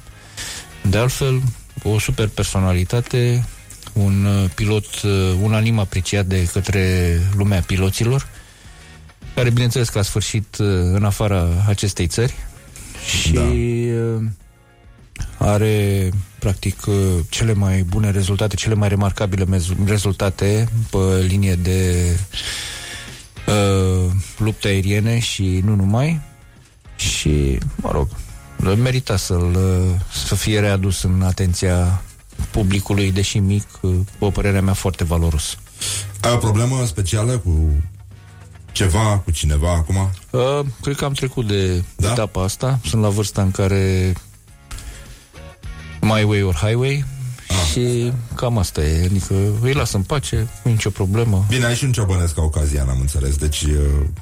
de 0.89 0.97
altfel, 0.97 1.41
o 1.83 1.99
super 1.99 2.27
personalitate, 2.27 3.45
un 3.93 4.25
uh, 4.25 4.49
pilot 4.55 4.85
uh, 5.01 5.11
unanim 5.41 5.79
apreciat 5.79 6.25
de 6.25 6.49
către 6.53 7.17
lumea 7.35 7.61
piloților, 7.61 8.27
care, 9.35 9.49
bineînțeles, 9.49 9.89
că 9.89 9.97
a 9.99 10.01
sfârșit 10.01 10.57
uh, 10.57 10.67
în 10.93 11.03
afara 11.03 11.47
acestei 11.67 12.07
țări 12.07 12.33
și 13.19 13.31
Da. 13.31 13.41
Uh, 15.19 15.47
are 15.47 16.09
practic 16.39 16.85
uh, 16.85 16.95
cele 17.29 17.53
mai 17.53 17.83
bune 17.83 18.11
rezultate, 18.11 18.55
cele 18.55 18.73
mai 18.73 18.87
remarcabile 18.87 19.45
mez- 19.45 19.85
rezultate 19.85 20.67
pe 20.89 21.25
linie 21.27 21.55
de 21.55 22.05
uh, 23.47 24.11
lupte 24.37 24.67
aeriene 24.67 25.19
și 25.19 25.61
nu 25.63 25.75
numai. 25.75 26.21
Și, 26.95 27.57
mă 27.75 27.91
rog, 27.91 28.07
merita 28.77 29.17
să-l, 29.17 29.55
uh, 29.55 29.99
să 30.25 30.35
fie 30.35 30.59
readus 30.59 31.03
în 31.03 31.21
atenția 31.21 32.01
publicului, 32.51 33.11
deși 33.11 33.39
mic, 33.39 33.67
uh, 33.81 33.95
o 34.19 34.29
părerea 34.29 34.61
mea 34.61 34.73
foarte 34.73 35.03
valoros. 35.03 35.57
Ai 36.21 36.33
o 36.33 36.37
problemă 36.37 36.85
specială 36.85 37.37
cu 37.37 37.71
ceva, 38.71 39.21
cu 39.23 39.31
cineva 39.31 39.73
acum? 39.73 39.95
Uh, 40.29 40.65
cred 40.81 40.95
că 40.95 41.05
am 41.05 41.13
trecut 41.13 41.47
de 41.47 41.83
da? 41.95 42.11
etapa 42.11 42.43
asta. 42.43 42.79
Sunt 42.85 43.01
la 43.01 43.09
vârsta 43.09 43.41
în 43.41 43.51
care 43.51 44.13
My 46.01 46.23
way 46.23 46.41
or 46.41 46.53
highway 46.55 47.05
ah. 47.49 47.55
și 47.71 48.11
cam 48.35 48.57
asta 48.57 48.81
e. 48.81 49.03
Adică 49.05 49.33
îi 49.61 49.73
las 49.73 49.91
în 49.93 50.01
pace, 50.01 50.47
nu 50.63 50.69
e 50.71 50.73
nicio 50.73 50.89
problemă. 50.89 51.45
Bine, 51.49 51.65
ai 51.65 51.75
și 51.75 51.83
un 51.83 51.91
ciobănesc 51.91 52.33
caucazian, 52.33 52.89
am 52.89 52.97
înțeles, 52.99 53.35
deci 53.35 53.61
uh, 53.61 53.75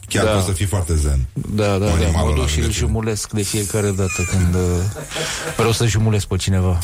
chiar 0.08 0.26
Da. 0.26 0.32
poți 0.32 0.46
să 0.46 0.52
fii 0.52 0.66
foarte 0.66 0.96
zen. 0.96 1.26
Da, 1.34 1.66
da, 1.66 1.72
Cu 1.74 1.98
da, 1.98 2.06
animalul 2.06 2.30
mă 2.30 2.36
duc 2.36 2.38
ăla 2.38 2.48
și 2.48 2.56
îl 2.56 2.62
lângă 2.62 2.76
tine. 2.78 2.88
jumulesc 2.88 3.32
de 3.32 3.42
fiecare 3.42 3.90
dată 3.90 4.22
când 4.30 4.56
uh, 4.56 4.62
vreau 5.56 5.72
să 5.72 5.86
jumulesc 5.86 6.26
pe 6.26 6.36
cineva. 6.36 6.80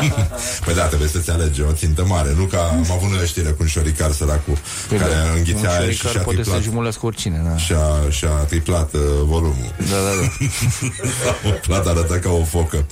Păi 0.64 0.74
da, 0.74 0.82
trebuie 0.86 1.08
să-ți 1.08 1.30
alegi 1.30 1.60
o 1.62 1.72
țintă 1.72 2.04
mare, 2.04 2.34
nu 2.38 2.44
ca 2.44 2.62
am 2.62 2.90
avut 2.92 3.08
noi 3.10 3.18
o 3.22 3.24
știre 3.24 3.48
cu 3.50 3.56
un 3.60 3.66
șoricar 3.66 4.10
săracul 4.12 4.58
Păi 4.88 4.98
care 4.98 5.12
da, 5.12 5.30
înghițea 5.36 5.70
un 5.70 5.76
aer 5.76 5.92
și 5.92 5.96
șoricar 5.98 6.10
și-a 6.12 6.20
poate 6.22 6.36
să 6.36 6.42
triplat, 6.42 6.62
jumulească 6.62 7.06
oricine, 7.06 7.42
da. 7.44 7.56
și-a, 7.56 8.10
și-a 8.10 8.28
triplat 8.30 8.94
uh, 8.94 9.00
volumul. 9.24 9.74
Da, 9.78 9.96
da, 10.06 10.12
da. 10.20 11.50
Plat 11.66 11.86
arăta 11.86 12.18
ca 12.18 12.30
o 12.30 12.44
focă. 12.44 12.84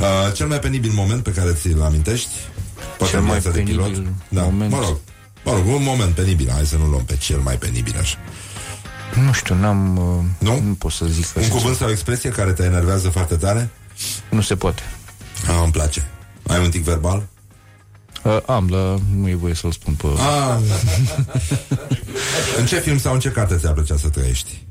Uh, 0.00 0.32
cel 0.34 0.46
mai 0.46 0.58
penibil 0.58 0.90
moment 0.94 1.22
pe 1.22 1.30
care 1.32 1.52
ți-l 1.52 1.82
amintești? 1.82 2.28
Poate 2.98 3.12
Cel 3.12 3.20
în 3.22 3.26
mai 3.26 3.38
viața 3.38 3.56
de 3.56 3.62
pilot? 3.62 3.84
penibil 3.84 4.12
Da, 4.28 4.42
moment. 4.42 4.70
mă 4.70 4.78
rog. 4.78 4.96
Mă 5.44 5.52
rog, 5.52 5.66
un 5.66 5.82
moment 5.82 6.14
penibil, 6.14 6.50
hai 6.50 6.66
să 6.66 6.76
nu 6.76 6.86
luăm 6.86 7.04
pe 7.04 7.16
cel 7.16 7.38
mai 7.38 7.56
penibil 7.56 7.96
așa. 8.00 8.16
Nu 9.24 9.32
știu, 9.32 9.54
n-am... 9.54 9.96
uh, 9.96 10.24
Nu? 10.48 10.60
Nu 10.60 10.72
pot 10.74 10.92
să 10.92 11.04
zic 11.04 11.26
Un 11.36 11.42
așa 11.42 11.52
cuvânt 11.52 11.76
sau 11.76 11.88
o 11.88 11.90
expresie 11.90 12.30
care 12.30 12.52
te 12.52 12.62
enervează 12.62 13.08
foarte 13.08 13.34
tare? 13.36 13.70
Nu 14.28 14.40
se 14.40 14.54
poate. 14.56 14.82
Ah, 15.48 15.60
îmi 15.62 15.72
place. 15.72 16.08
Ai 16.46 16.58
un 16.64 16.70
tic 16.70 16.82
verbal? 16.82 17.26
Uh, 18.22 18.38
am, 18.46 18.66
dar 18.66 18.98
nu 19.16 19.28
e 19.28 19.34
voie 19.34 19.54
să-l 19.54 19.72
spun 19.72 19.94
pe... 19.94 20.06
Ah, 20.06 20.58
în 22.58 22.66
ce 22.66 22.78
film 22.80 22.98
sau 22.98 23.12
în 23.14 23.20
ce 23.20 23.30
carte 23.30 23.56
ți-ar 23.56 23.72
plăcea 23.72 23.96
să 23.96 24.08
trăiești? 24.08 24.62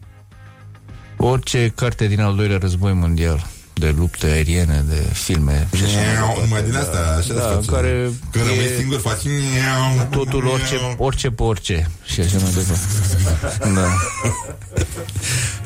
Orice 1.18 1.72
carte 1.76 2.07
din 2.07 2.22
al 2.22 2.35
doilea 2.35 2.57
război 2.57 2.93
mondial 2.93 3.48
de 3.81 3.93
lupte 3.97 4.25
aeriene, 4.25 4.83
de 4.87 5.09
filme 5.13 5.67
și 5.75 5.83
așa 5.83 5.95
mai 5.95 6.05
departe. 6.13 6.41
Numai 6.41 6.63
din 6.63 6.75
asta, 6.75 7.15
așa 7.17 7.33
da, 7.33 7.45
îți 7.45 7.55
în 7.55 7.61
face. 7.61 7.71
care 7.71 8.11
Când 8.31 8.45
e 8.45 8.47
rămâi 8.47 8.75
singur, 8.77 8.99
faci... 8.99 9.21
totul 10.09 10.47
orice, 10.47 10.75
orice 10.97 11.29
pe 11.31 11.43
orice 11.43 11.89
și 12.05 12.19
așa 12.19 12.37
mai 12.37 12.51
departe. 12.51 13.73
Da. 13.77 13.87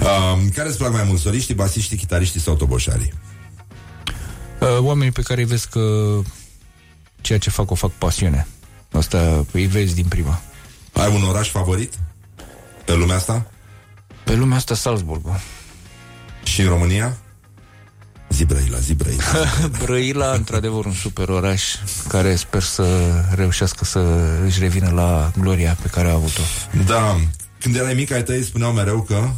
Um, 0.09 0.49
care 0.49 0.67
îți 0.67 0.77
plac 0.77 0.91
mai 0.91 1.03
mult, 1.03 1.19
soliștii, 1.19 1.55
basiștii, 1.55 1.97
chitariștii 1.97 2.39
sau 2.39 2.55
toboșarii? 2.55 3.13
Uh, 4.59 4.77
Oamenii 4.79 5.11
pe 5.11 5.21
care 5.21 5.41
îi 5.41 5.47
vezi 5.47 5.69
că 5.69 5.79
ceea 7.21 7.39
ce 7.39 7.49
fac 7.49 7.71
o 7.71 7.75
fac 7.75 7.91
pasiune. 7.91 8.47
Asta 8.91 9.45
îi 9.51 9.65
vezi 9.65 9.95
din 9.95 10.05
prima. 10.05 10.41
Ai 10.93 11.15
un 11.15 11.23
oraș 11.23 11.49
favorit 11.49 11.93
pe 12.85 12.93
lumea 12.93 13.15
asta? 13.15 13.45
Pe 14.23 14.35
lumea 14.35 14.57
asta 14.57 14.75
Salzburg. 14.75 15.25
Și 16.43 16.61
în 16.61 16.67
România? 16.67 17.17
Zibrăila, 18.35 18.77
Zibrăila. 18.77 19.23
Brăila, 19.81 20.31
într-adevăr, 20.31 20.85
un 20.85 20.93
super 20.93 21.29
oraș 21.29 21.63
care 22.07 22.35
sper 22.35 22.61
să 22.61 22.85
reușească 23.35 23.85
să 23.85 23.99
își 24.45 24.59
revină 24.59 24.89
la 24.89 25.31
gloria 25.39 25.77
pe 25.81 25.87
care 25.87 26.09
a 26.09 26.13
avut-o. 26.13 26.41
Da, 26.85 27.19
când 27.59 27.75
erai 27.75 27.93
mic, 27.93 28.11
ai 28.11 28.23
tăi 28.23 28.43
spuneau 28.43 28.71
mereu 28.71 29.01
că... 29.01 29.29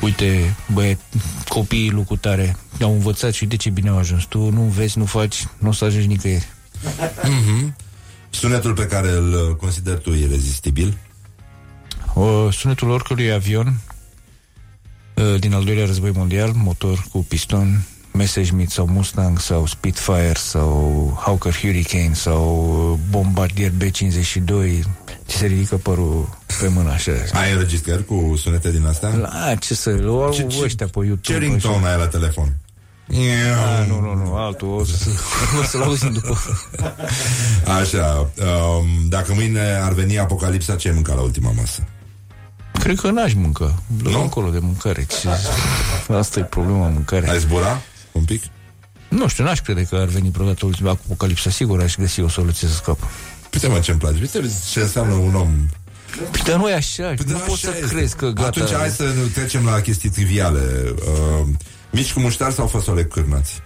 uite, 0.00 0.56
băie, 0.72 0.98
copiii 1.48 1.90
lucrutare 1.90 2.56
au 2.80 2.92
învățat 2.92 3.32
și 3.32 3.46
de 3.46 3.56
ce 3.56 3.70
bine 3.70 3.88
au 3.88 3.98
ajuns. 3.98 4.24
Tu 4.24 4.50
nu 4.50 4.62
vezi, 4.62 4.98
nu 4.98 5.04
faci, 5.04 5.46
nu 5.58 5.68
o 5.68 5.72
să 5.72 5.84
ajungi 5.84 6.06
nicăieri. 6.06 6.48
Mm-hmm. 7.22 7.72
Sunetul 8.30 8.72
pe 8.72 8.86
care 8.86 9.10
îl 9.10 9.56
consider 9.56 9.98
tu 9.98 10.12
irezistibil? 10.12 10.98
O, 12.14 12.50
sunetul 12.50 12.90
oricărui 12.90 13.32
avion 13.32 13.66
uh, 13.66 13.91
din 15.38 15.54
al 15.54 15.64
doilea 15.64 15.86
război 15.86 16.10
mondial, 16.14 16.52
motor 16.54 17.04
cu 17.12 17.24
piston, 17.28 17.82
Messerschmitt 18.12 18.70
sau 18.70 18.86
Mustang 18.86 19.38
sau 19.40 19.66
Spitfire 19.66 20.32
sau 20.36 21.20
Hawker 21.24 21.54
Hurricane 21.60 22.10
sau 22.14 22.98
Bombardier 23.10 23.70
B-52 23.70 24.78
ți 25.26 25.36
se 25.36 25.46
ridică 25.46 25.76
părul 25.76 26.38
pe 26.60 26.68
mână 26.68 26.90
așa. 26.90 27.12
Ai 27.32 27.52
înregistrări 27.52 28.04
cu 28.04 28.34
sunete 28.36 28.70
din 28.70 28.86
astea? 28.86 29.08
La, 29.14 29.54
ce 29.54 29.74
să, 29.74 30.02
o 30.06 30.22
au 30.22 30.32
Ce- 30.32 30.46
ce- 30.46 30.60
ăștia 30.62 30.86
pe 30.86 30.98
YouTube. 30.98 31.20
Ce 31.20 31.38
ringtone 31.38 31.86
ai 31.88 31.98
la 31.98 32.06
telefon? 32.06 32.56
Ah, 33.08 33.86
nu, 33.88 34.00
nu, 34.00 34.14
nu, 34.14 34.34
altul, 34.34 34.68
o, 34.68 34.84
să, 34.84 34.94
o 35.60 35.64
să-l 35.64 35.82
auzim 35.82 36.12
după. 36.12 36.38
Așa, 37.80 38.30
um, 38.40 39.08
dacă 39.08 39.34
mâine 39.34 39.60
ar 39.82 39.92
veni 39.92 40.18
apocalipsa, 40.18 40.74
ce 40.74 40.88
ai 40.88 40.94
mâncat 40.94 41.14
la 41.16 41.20
ultima 41.22 41.52
masă? 41.56 41.86
Cred 42.82 43.00
că 43.00 43.10
n-aș 43.10 43.32
mânca. 43.34 43.82
Nu? 44.02 44.20
încolo 44.20 44.50
de 44.50 44.58
mâncare. 44.58 45.06
Ce... 45.06 45.28
Asta 46.12 46.38
e 46.38 46.42
problema 46.42 46.88
mâncare. 46.88 47.30
Ai 47.30 47.38
zbura 47.38 47.80
un 48.12 48.24
pic? 48.24 48.42
Nu 49.08 49.28
știu, 49.28 49.44
n-aș 49.44 49.60
crede 49.60 49.82
că 49.82 49.96
ar 49.96 50.06
veni 50.06 50.30
vreodată 50.30 50.66
ultima 50.66 50.90
apocalipsa. 50.90 51.50
Sigur 51.50 51.80
aș 51.82 51.96
găsi 51.96 52.20
o 52.20 52.28
soluție 52.28 52.68
să 52.68 52.74
scap. 52.74 52.98
Uite 53.52 53.66
mă 53.66 53.78
ce-mi 53.78 53.98
place. 53.98 54.18
Uite 54.20 54.50
ce 54.70 54.80
înseamnă 54.80 55.14
un 55.14 55.34
om 55.34 55.68
Păi, 56.30 56.40
dar 56.44 56.56
nu 56.56 56.68
e 56.68 56.74
așa. 56.74 57.02
Păi, 57.02 57.24
nu 57.26 57.32
dar 57.32 57.40
poți 57.40 57.60
să 57.60 57.68
așa 57.68 57.78
este. 57.78 57.94
crezi 57.94 58.16
că 58.16 58.26
gata... 58.26 58.46
Atunci 58.46 58.72
hai 58.72 58.88
să 58.88 59.02
nu 59.02 59.26
trecem 59.26 59.64
la 59.64 59.80
chestii 59.80 60.10
triviale. 60.10 60.94
Uh, 60.94 61.46
mici 61.90 62.12
cu 62.12 62.20
muștar 62.20 62.52
sau 62.52 62.66
fasole 62.66 63.04
cu 63.04 63.08
cârnați? 63.08 63.62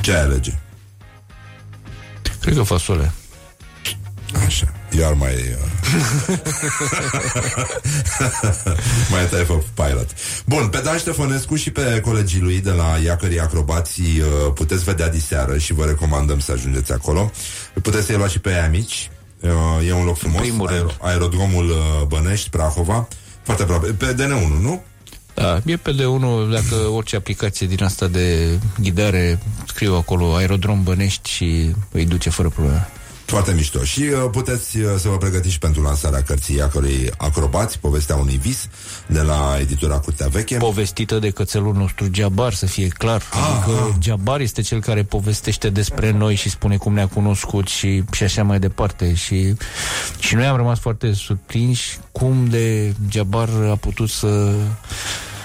Ce 0.00 0.12
ai 0.12 0.20
alege? 0.20 0.58
Cred 2.40 2.54
că 2.54 2.62
fasole. 2.62 3.12
Așa, 4.46 4.72
iar 4.98 5.12
mai... 5.12 5.34
Uh... 5.34 5.72
mai 9.10 9.28
tai 9.30 9.42
pe 9.42 9.62
pilot. 9.74 10.08
Bun, 10.46 10.68
pe 10.68 10.80
Dan 10.84 10.98
Ștefănescu 10.98 11.54
și 11.56 11.70
pe 11.70 12.00
colegii 12.00 12.40
lui 12.40 12.60
de 12.60 12.70
la 12.70 12.98
Iacării 13.04 13.40
Acrobații 13.40 14.20
uh, 14.20 14.52
puteți 14.54 14.84
vedea 14.84 15.08
diseară 15.08 15.58
și 15.58 15.72
vă 15.72 15.84
recomandăm 15.84 16.38
să 16.38 16.52
ajungeți 16.52 16.92
acolo. 16.92 17.30
Puteți 17.82 18.06
să-i 18.06 18.16
luați 18.16 18.32
și 18.32 18.38
pe 18.38 18.50
ei 18.50 18.58
amici. 18.58 19.10
Uh, 19.40 19.88
e 19.88 19.92
un 19.92 20.04
loc 20.04 20.18
frumos. 20.18 20.40
primul 20.40 20.66
rând. 20.66 20.90
Aer- 20.90 20.96
aerodromul 21.00 21.68
uh, 21.68 22.06
Bănești, 22.06 22.50
Prahova. 22.50 23.08
Foarte 23.42 23.62
aproape. 23.62 23.86
Pe 23.86 24.14
DN1, 24.14 24.60
nu? 24.60 24.82
Da, 25.34 25.60
e 25.64 25.76
pe 25.76 25.92
de 25.92 26.06
unul, 26.06 26.50
dacă 26.50 26.74
orice 26.74 27.16
aplicație 27.16 27.66
din 27.66 27.84
asta 27.84 28.06
de 28.06 28.58
ghidare 28.80 29.38
scriu 29.66 29.94
acolo 29.94 30.34
aerodrom 30.34 30.82
Bănești 30.82 31.30
și 31.30 31.74
îi 31.90 32.04
duce 32.04 32.30
fără 32.30 32.48
probleme. 32.48 32.88
Foarte 33.24 33.52
mișto. 33.52 33.84
Și 33.84 34.00
uh, 34.00 34.30
puteți 34.30 34.78
uh, 34.78 34.84
să 34.98 35.08
vă 35.08 35.16
pregătiți 35.16 35.58
pentru 35.58 35.82
lansarea 35.82 36.22
cărții 36.22 36.56
Iacărui 36.56 37.10
Acrobați, 37.16 37.78
povestea 37.78 38.16
unui 38.16 38.36
vis, 38.42 38.68
de 39.06 39.20
la 39.20 39.56
editura 39.60 39.98
Curtea 39.98 40.26
Veche. 40.26 40.56
Povestită 40.56 41.18
de 41.18 41.30
cățelul 41.30 41.74
nostru 41.74 42.06
Jabar, 42.12 42.52
să 42.52 42.66
fie 42.66 42.88
clar. 42.88 43.22
Adică 43.30 43.98
Jabar 44.02 44.40
este 44.40 44.62
cel 44.62 44.80
care 44.80 45.02
povestește 45.02 45.70
despre 45.70 46.10
noi 46.10 46.34
și 46.34 46.50
spune 46.50 46.76
cum 46.76 46.94
ne-a 46.94 47.08
cunoscut 47.08 47.66
și, 47.66 48.04
și 48.12 48.22
așa 48.22 48.42
mai 48.42 48.58
departe. 48.58 49.14
Și, 49.14 49.54
și 50.18 50.34
noi 50.34 50.46
am 50.46 50.56
rămas 50.56 50.78
foarte 50.78 51.12
surprinși 51.12 51.98
cum 52.12 52.46
de 52.48 52.94
Jabar 53.10 53.48
a 53.70 53.76
putut 53.76 54.08
să 54.08 54.54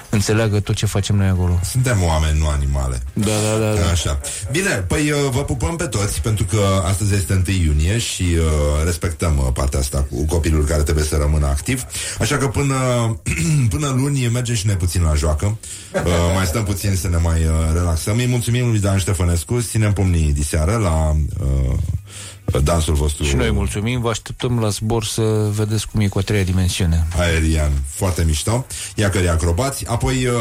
înțeleagă 0.09 0.59
tot 0.59 0.75
ce 0.75 0.85
facem 0.85 1.15
noi 1.15 1.27
acolo. 1.27 1.59
Suntem 1.63 2.03
oameni, 2.03 2.39
nu 2.39 2.47
animale. 2.47 3.01
Da, 3.13 3.25
da, 3.25 3.59
da. 3.59 3.73
da. 3.73 3.89
Așa. 3.91 4.19
Bine, 4.51 4.69
păi 4.69 5.11
uh, 5.11 5.17
vă 5.31 5.43
pupăm 5.43 5.75
pe 5.75 5.85
toți, 5.85 6.21
pentru 6.21 6.45
că 6.45 6.59
astăzi 6.85 7.13
este 7.13 7.43
1 7.47 7.57
iunie 7.57 7.97
și 7.97 8.23
uh, 8.23 8.83
respectăm 8.85 9.37
uh, 9.37 9.47
partea 9.53 9.79
asta 9.79 10.05
cu 10.09 10.25
copilul 10.25 10.65
care 10.65 10.81
trebuie 10.81 11.05
să 11.05 11.15
rămână 11.15 11.45
activ. 11.45 11.85
Așa 12.19 12.37
că 12.37 12.47
până, 12.47 12.75
până 13.73 13.87
luni 13.87 14.27
mergem 14.27 14.55
și 14.55 14.65
noi 14.65 14.75
puțin 14.75 15.01
la 15.01 15.13
joacă. 15.13 15.57
Uh, 15.93 16.01
mai 16.35 16.45
stăm 16.45 16.63
puțin 16.63 16.95
să 16.95 17.07
ne 17.07 17.17
mai 17.17 17.45
uh, 17.45 17.73
relaxăm. 17.73 18.17
Îi 18.17 18.27
mulțumim 18.27 18.69
lui 18.69 18.79
Dan 18.79 18.97
Ștefănescu, 18.97 19.59
ținem 19.61 19.93
pumnii 19.93 20.33
diseară 20.33 20.75
la 20.75 21.15
uh, 21.39 21.77
dansul 22.63 22.93
vostru 22.93 23.23
Și 23.23 23.35
noi 23.35 23.51
mulțumim, 23.51 24.01
vă 24.01 24.09
așteptăm 24.09 24.59
la 24.59 24.69
zbor 24.69 25.03
să 25.03 25.21
vedeți 25.55 25.87
cum 25.91 25.99
e 26.01 26.07
cu 26.07 26.17
a 26.17 26.21
treia 26.21 26.43
dimensiune. 26.43 27.07
aerian. 27.17 27.71
Foarte 27.89 28.23
mișto. 28.27 28.65
Iacări 28.95 29.29
acrobați. 29.29 29.85
Apoi, 29.87 30.25
uh, 30.25 30.33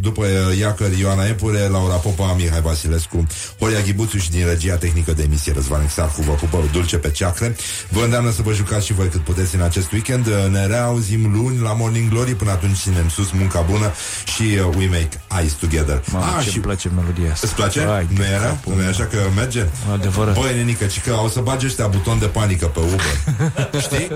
după 0.00 0.24
uh, 0.24 0.58
Iacări, 0.58 1.00
Ioana 1.00 1.26
Epure, 1.26 1.58
Laura 1.68 1.94
Popa, 1.94 2.32
Mihai 2.38 2.60
Vasilescu, 2.60 3.26
Horia 3.60 3.80
Ghibuțu 3.80 4.18
și 4.18 4.30
din 4.30 4.46
regia 4.46 4.74
tehnică 4.74 5.12
de 5.12 5.22
emisie 5.22 5.52
Răzvan 5.52 5.82
Exarcu 5.82 6.22
vă 6.22 6.32
pupă 6.32 6.58
dulce 6.72 6.96
pe 6.96 7.10
ceacre. 7.10 7.56
Vă 7.90 8.00
îndeamnă 8.00 8.30
să 8.30 8.42
vă 8.42 8.52
jucați 8.52 8.86
și 8.86 8.92
voi 8.92 9.08
cât 9.08 9.20
puteți 9.20 9.54
în 9.54 9.60
acest 9.60 9.92
weekend. 9.92 10.26
Uh, 10.26 10.32
Ne 10.50 10.66
reauzim 10.66 11.32
luni 11.34 11.58
la 11.60 11.72
Morning 11.72 12.10
Glory. 12.10 12.34
Până 12.34 12.50
atunci 12.50 12.76
ținem 12.76 13.08
sus 13.08 13.30
munca 13.30 13.60
bună 13.60 13.92
și 14.34 14.42
uh, 14.42 14.74
we 14.76 14.86
make 14.86 15.08
eyes 15.38 15.52
together. 15.52 16.02
Mamă, 16.12 16.24
Ah, 16.36 16.42
ce 16.44 16.50
și 16.50 16.56
îmi 16.56 16.64
place 16.64 16.88
melodia 16.88 17.32
asta. 17.32 17.46
Îți 17.46 17.54
place? 17.56 17.84
Hai, 17.84 18.06
nu 18.10 18.16
de 18.16 18.24
era? 18.34 18.44
capul 18.46 18.72
Nu 18.72 18.78
e 18.78 18.82
meu. 18.82 18.88
așa 18.90 19.04
că 19.04 19.16
merge? 19.34 19.66
Adevărat. 19.92 20.34
Băi, 20.34 20.54
nenică, 20.56 20.84
ci 20.84 21.00
că 21.00 21.12
o 21.24 21.28
să 21.28 21.40
bage 21.46 21.66
ăștia 21.66 21.86
buton 21.86 22.18
de 22.18 22.26
panică 22.26 22.66
pe 22.66 22.78
Uber. 22.78 23.14
Știi? 23.86 24.08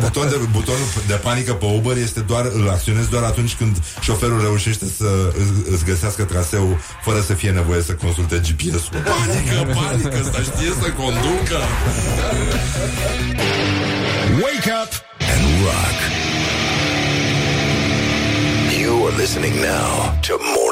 Buton 0.00 0.28
de, 0.28 0.36
butonul 0.50 0.86
de 1.06 1.14
panică 1.14 1.52
pe 1.52 1.64
Uber 1.64 1.96
este 1.96 2.20
doar, 2.20 2.44
îl 2.58 2.68
acționezi 2.68 3.10
doar 3.10 3.22
atunci 3.22 3.54
când 3.54 3.76
șoferul 4.00 4.40
reușește 4.40 4.84
să 4.96 5.04
î- 5.42 5.72
îți 5.72 5.84
găsească 5.84 6.22
traseul 6.24 6.78
fără 7.04 7.20
să 7.20 7.32
fie 7.34 7.50
nevoie 7.50 7.82
să 7.82 7.92
consulte 7.92 8.40
GPS-ul. 8.46 9.02
Panică, 9.12 9.80
panică, 9.80 10.18
ăsta 10.20 10.38
știe 10.42 10.72
să 10.82 10.88
conducă. 11.02 11.58
Wake 14.42 14.70
up 14.82 14.92
and 15.32 15.44
rock. 15.64 15.98
You 18.82 19.06
are 19.06 19.16
listening 19.22 19.54
now 19.54 19.90
to 20.26 20.34
more. 20.54 20.71